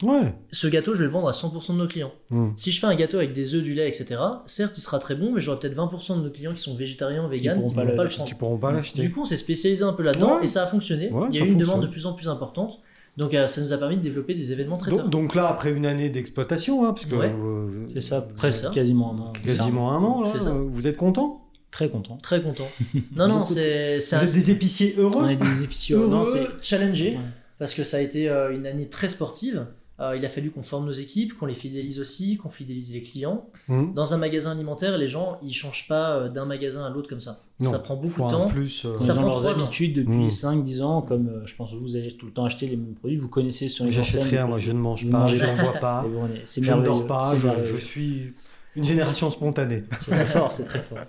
[0.03, 0.33] Ouais.
[0.51, 2.11] ce gâteau, je vais le vendre à 100% de nos clients.
[2.31, 2.47] Mm.
[2.55, 5.13] Si je fais un gâteau avec des œufs, du lait, etc., certes, il sera très
[5.13, 7.61] bon, mais j'aurai peut-être 20% de nos clients qui sont végétariens, pourront qui pas ne
[7.61, 8.37] pourront le- pas le Qui prendre.
[8.37, 9.01] pourront pas l'acheter.
[9.03, 10.45] Du coup, on s'est spécialisé un peu là-dedans Ouais.
[10.45, 11.11] et ça a fonctionné.
[11.11, 11.57] Ouais, il y a eu une fonctionne.
[11.75, 12.79] demande de plus en plus importante.
[13.17, 15.03] Donc, euh, ça nous a permis de développer des événements traiteurs.
[15.03, 17.31] Donc, donc là, après une année d'exploitation, hein, parce que Ouais.
[17.31, 18.69] euh, C'est ça, presque ça.
[18.71, 19.33] quasiment un an.
[19.33, 21.40] quasiment un an, là, euh, vous êtes content?
[21.71, 22.17] Très content.
[22.17, 22.67] Très content.
[23.15, 25.95] non, non, c'est c'est Vous un êtes des épiciers heureux On est des épiciers.
[25.95, 27.17] heureux, Non, c'est challengé Ouais.
[27.59, 29.65] parce que ça a été euh, une année très sportive.
[29.99, 33.01] Euh, il a fallu qu'on forme nos équipes, qu'on les fidélise aussi, qu'on fidélise les
[33.03, 33.45] clients.
[33.69, 33.93] Hum.
[33.93, 37.19] Dans un magasin alimentaire, les gens, ils changent pas euh, d'un magasin à l'autre comme
[37.19, 37.39] ça.
[37.59, 37.69] Non.
[37.71, 38.47] Ça prend beaucoup Faut de temps.
[38.47, 38.83] plus.
[38.85, 39.63] euh, Ça dans prend leurs ans.
[39.63, 40.27] habitudes depuis Mm.
[40.29, 42.95] 5-10 ans, comme euh, je pense que vous allez tout le temps acheter les mêmes
[42.95, 45.73] produits, vous connaissez sur les J'achète rien, moi je ne mange pas, je n'en bois
[45.79, 46.03] pas,
[46.45, 48.33] je ne dors pas, je, je suis
[48.75, 49.83] une génération spontanée.
[49.97, 50.99] C'est très fort, c'est très fort.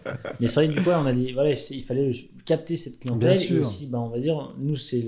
[0.40, 2.10] Mais c'est vrai que du coup, on a des- voilà, il fallait
[2.44, 5.04] capter cette clientèle Bien et aussi, bah, on va dire, nous, c'est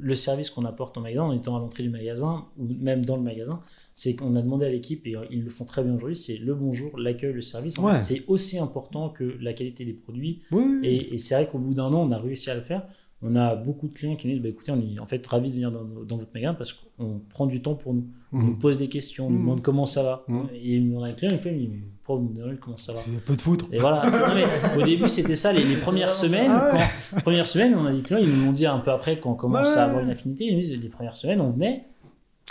[0.00, 3.16] le, service qu'on apporte en magasin en étant à l'entrée du magasin ou même dans
[3.16, 3.60] le magasin.
[3.94, 6.16] C'est qu'on a demandé à l'équipe et ils le font très bien aujourd'hui.
[6.16, 7.78] C'est le bonjour, l'accueil, le service.
[7.78, 7.98] Ouais.
[7.98, 10.40] c'est aussi important que la qualité des produits.
[10.50, 10.88] Oui, oui.
[10.88, 12.86] Et, et c'est vrai qu'au bout d'un an, on a réussi à le faire.
[13.24, 15.48] On a beaucoup de clients qui nous disent bah, écoutez, on est en fait ravis
[15.50, 18.06] de venir dans, dans votre magasin parce qu'on prend du temps pour nous.
[18.32, 18.58] On nous Hum.
[18.58, 19.42] pose des questions, on nous Mhm.
[19.42, 20.24] demande comment ça va.
[20.28, 20.48] Mhm.
[20.54, 21.68] Et on a un client, il fait mais
[22.02, 23.66] pourquoi vous me demandez comment ça va Un peu de foutre.
[23.70, 26.80] et voilà, c'est- non, mais au début c'était ça, les, les premières semaines, Ah ouais.
[27.12, 29.30] quand, premières semaines, on a des clients, ils nous l'ont dit un peu après quand
[29.32, 29.80] on commence Ouais.
[29.80, 31.84] à avoir une affinité, ils nous disent les premières semaines, on venait,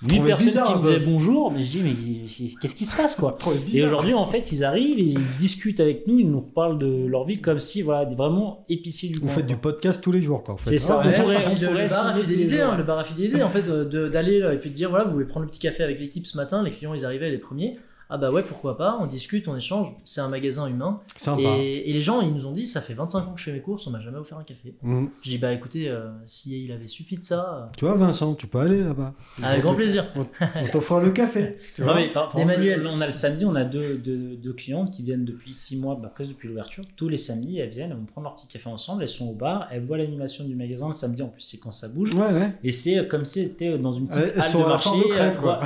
[0.04, 2.96] 8 trouvez personnes bizarre, qui me disaient bonjour, mais je dis mais qu'est-ce qui se
[2.96, 3.38] passe quoi
[3.74, 7.26] Et aujourd'hui en fait ils arrivent, ils discutent avec nous, ils nous reparlent de leur
[7.26, 10.44] vie comme si voilà, des vraiment épiciers du Vous faites du podcast tous les jours,
[10.44, 10.56] quoi.
[10.56, 10.72] en fait.
[10.72, 13.00] C'est ça, Ah, on pourrait- on le, pourrait le bar à fidéliser, hein, le bar
[13.00, 15.50] à fidéliser, en fait, d'aller là et puis de dire voilà, vous voulez prendre le
[15.50, 17.78] petit café avec l'équipe ce matin, les clients ils arrivaient les premiers.
[18.14, 21.00] Ah bah ouais, pourquoi pas, on discute, on échange, c'est un magasin humain.
[21.16, 21.42] Sympa.
[21.42, 23.54] Et, et les gens ils nous ont dit ça fait 25 ans que je fais
[23.54, 24.76] mes courses, on m'a jamais offert un café.
[24.84, 25.10] Hum.
[25.22, 28.48] Je dis bah écoutez, euh, si il avait suffi de ça, Tu vois, Vincent, tu
[28.48, 29.14] peux aller là-bas.
[29.40, 30.06] euh, avec grand plaisir.
[30.16, 31.56] On t'offre le café.
[31.76, 32.86] Tu Non, mais par- par manuels.
[32.86, 35.96] On a le samedi, on a deux, deux, deux clientes qui viennent depuis 6 mois,
[36.02, 36.84] bah, presque depuis l'ouverture.
[36.98, 39.34] Tous les samedis, elles viennent, elles vont prendre leur petit café ensemble, elles sont au
[39.34, 40.88] bar, elles voient l'animation du magasin.
[40.88, 42.14] Le samedi, en plus, c'est quand ça bouge.
[42.14, 42.52] Ouais, ouais.
[42.64, 44.90] Et c'est comme si c'était dans une petite Elles- elles halle sont de marché.
[44.98, 45.60] de crête, euh, quoi.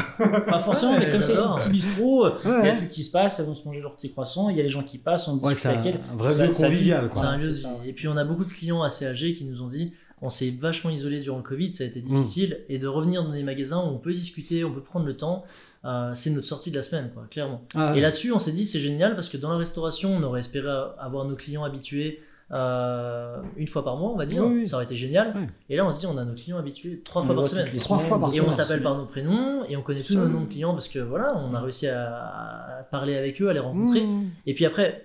[0.48, 2.28] Pas forcément, Ouais, mais comme si c'était un petit bistrot.
[2.44, 4.50] Il y a Ouais, tout qui se passe, elles vont se manger leur petit croissant.
[4.50, 6.02] Il y a les gens qui passent, on discute c'est avec elles.
[6.10, 6.74] un, un vrai Ça- lieu ça vit.
[6.76, 7.30] convivial, C'est quoi.
[7.30, 7.88] un lieu de.
[7.88, 10.50] Et puis on a beaucoup de clients assez âgés qui nous ont dit on s'est
[10.50, 11.90] vachement isolé durant le Covid, ça a Mm.
[11.90, 15.06] été difficile, et de revenir dans des magasins où on peut discuter, on peut prendre
[15.06, 15.44] le temps,
[15.84, 17.62] euh, c'est notre sortie de la semaine, quoi, clairement.
[17.76, 20.40] Ah, Et là-dessus, on s'est dit c'est génial parce que dans la restauration, on aurait
[20.40, 22.22] espéré avoir nos clients habitués
[22.52, 24.68] euh, une fois par mois, on va dire, Oui, oui.
[24.68, 25.34] ça aurait été génial.
[25.70, 27.68] Et là, on se dit on a nos clients habitués trois On fois par semaine.
[27.78, 30.42] Trois fois par Et on s'appelle par nos prénoms et on connaît tous nos noms
[30.42, 33.60] de clients parce que voilà, on a réussi à, à parler avec eux, à les
[33.60, 34.02] rencontrer.
[34.06, 34.30] Mmh.
[34.46, 35.05] Et puis après,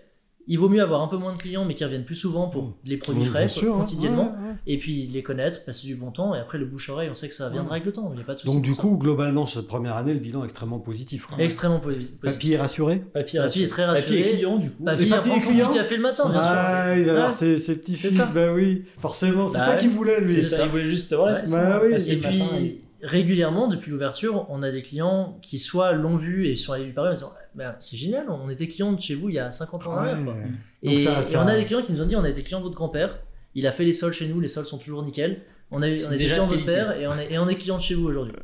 [0.53, 2.75] il vaut mieux avoir un peu moins de clients, mais qui reviennent plus souvent pour
[2.85, 3.79] les produits Oui, frais sûr, hein.
[3.79, 4.33] quotidiennement.
[4.43, 4.55] Ouais, ouais.
[4.67, 6.35] Et puis les connaître, passer du bon temps.
[6.35, 8.11] Et après, le bouche-oreille, on sait que ça viendra avec le temps.
[8.13, 8.53] Il n'y a pas de souci.
[8.53, 8.83] Donc, du pour ça.
[8.83, 11.27] coup, globalement, sur cette première année, le bilan est extrêmement positif.
[11.27, 11.39] quoi.
[11.39, 12.21] extrêmement positif.
[12.21, 14.21] Papy est rassuré Papy, Papy est très Papy rassuré.
[14.21, 14.85] est client, du coup.
[14.85, 16.47] Papy papy est client café le matin, bien sûr.
[16.53, 17.33] Ah, il va avoir Ouais.
[17.33, 19.79] ses, ses petits-fils, bah oui, forcément, c'est Bah ça ouais.
[19.79, 20.29] qu'il voulait, lui.
[20.33, 21.15] C'est ça, il voulait juste.
[21.15, 21.39] Voilà, Ouais.
[21.47, 22.13] c'est Bah ça.
[22.13, 26.73] Et puis, régulièrement, depuis l'ouverture, on a des clients qui soit l'ont vu et sont
[26.73, 29.35] allés lui parler en disant Bah, C'est génial, on était clients de chez vous il
[29.35, 30.23] y a 50 ans en arrière.
[30.25, 30.35] quoi.
[30.35, 30.41] Ouais.
[30.83, 32.65] Et, ça- on a des clients qui nous ont dit on a été clients de
[32.65, 33.19] votre grand-père,
[33.55, 35.43] il a fait les sols chez nous, les sols sont toujours nickel.
[35.73, 37.33] On a, eu- on a été déjà clients de de votre père et on, est,
[37.33, 38.35] et on est clients de chez vous aujourd'hui.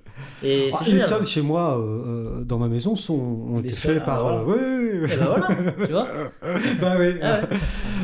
[0.44, 1.08] Et Ah, c'est les génial.
[1.08, 1.82] sols chez moi, euh,
[2.40, 4.22] euh, dans ma maison, sont, ont été faits ah, par.
[4.22, 4.38] voilà.
[4.38, 5.12] euh, oui, oui, oui.
[5.12, 6.08] Et bah voilà, tu vois.
[6.80, 7.14] bah oui.
[7.22, 7.56] Ah ouais.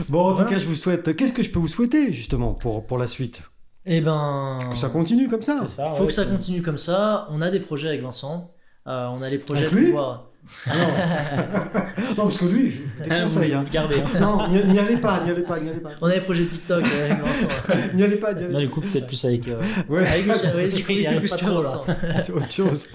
[0.08, 1.14] Bon, en tout cas, je vous souhaite.
[1.14, 3.42] Qu'est-ce que je peux vous souhaiter, justement, pour, pour la suite?
[3.86, 4.58] Et ben.
[4.70, 5.90] Que ça continue comme ça C'est ça.
[5.94, 7.28] Faut ouais, que ça continue comme ça.
[7.30, 8.52] On a des projets avec Vincent.
[8.88, 9.86] Euh, on a les projets Avec de lui?
[9.86, 10.30] pouvoir.
[10.66, 10.74] Non.
[12.10, 13.52] non, parce que lui, je je Ah, déconseille.
[13.54, 13.64] Hein.
[13.72, 13.96] gardez.
[14.00, 14.20] hein.
[14.20, 15.90] Non, n'y allez pas, n'y allez pas, n'y allez pas.
[16.00, 17.48] On a les projets TikTok euh, avec Vincent.
[17.94, 19.48] N'y allez pas, n'y allez Non, du coup, peut-être plus avec.
[19.48, 19.60] euh.
[19.88, 20.54] Ouais, Avec Michel,
[20.90, 21.68] il arrive plus pas que trop, là.
[21.70, 21.86] Vincent.
[22.18, 22.86] c'est autre chose.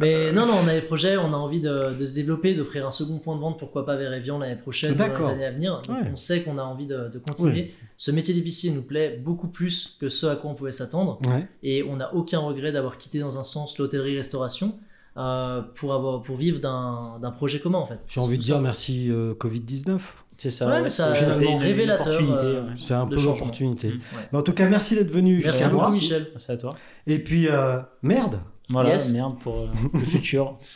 [0.00, 2.86] Mais non, non, on a des projets, on a envie de, de se développer, d'offrir
[2.86, 5.52] un second point de vente, pourquoi pas vers Evian l'année prochaine, dans les années à
[5.52, 5.80] venir.
[5.82, 6.10] Donc, Ouais.
[6.12, 7.72] On sait qu'on a envie de, de continuer.
[7.96, 11.20] Ce métier d'épicier nous plaît beaucoup plus que ce à quoi on pouvait s'attendre.
[11.26, 11.44] Ouais.
[11.62, 14.74] Et on n'a aucun regret d'avoir quitté dans un sens l'hôtellerie-restauration
[15.16, 18.04] euh, pour, avoir, pour vivre d'un d'un projet commun en fait.
[18.08, 19.98] J'ai envie de dire merci euh, Covid-19.
[20.36, 20.66] C'est ça.
[20.82, 22.72] Ouais, ça- c'était révélateur, euh, ouais.
[22.76, 23.92] C'est un peu l'opportunité.
[23.92, 24.00] Mm.
[24.32, 25.84] Mais En tout cas, merci d'être venu Merci jusqu'à moi.
[25.84, 26.26] beaucoup Michel.
[26.32, 26.74] Merci à toi.
[27.06, 29.12] Et puis, euh, merde Voilà, Yes.
[29.12, 30.58] merde pour euh, le futur.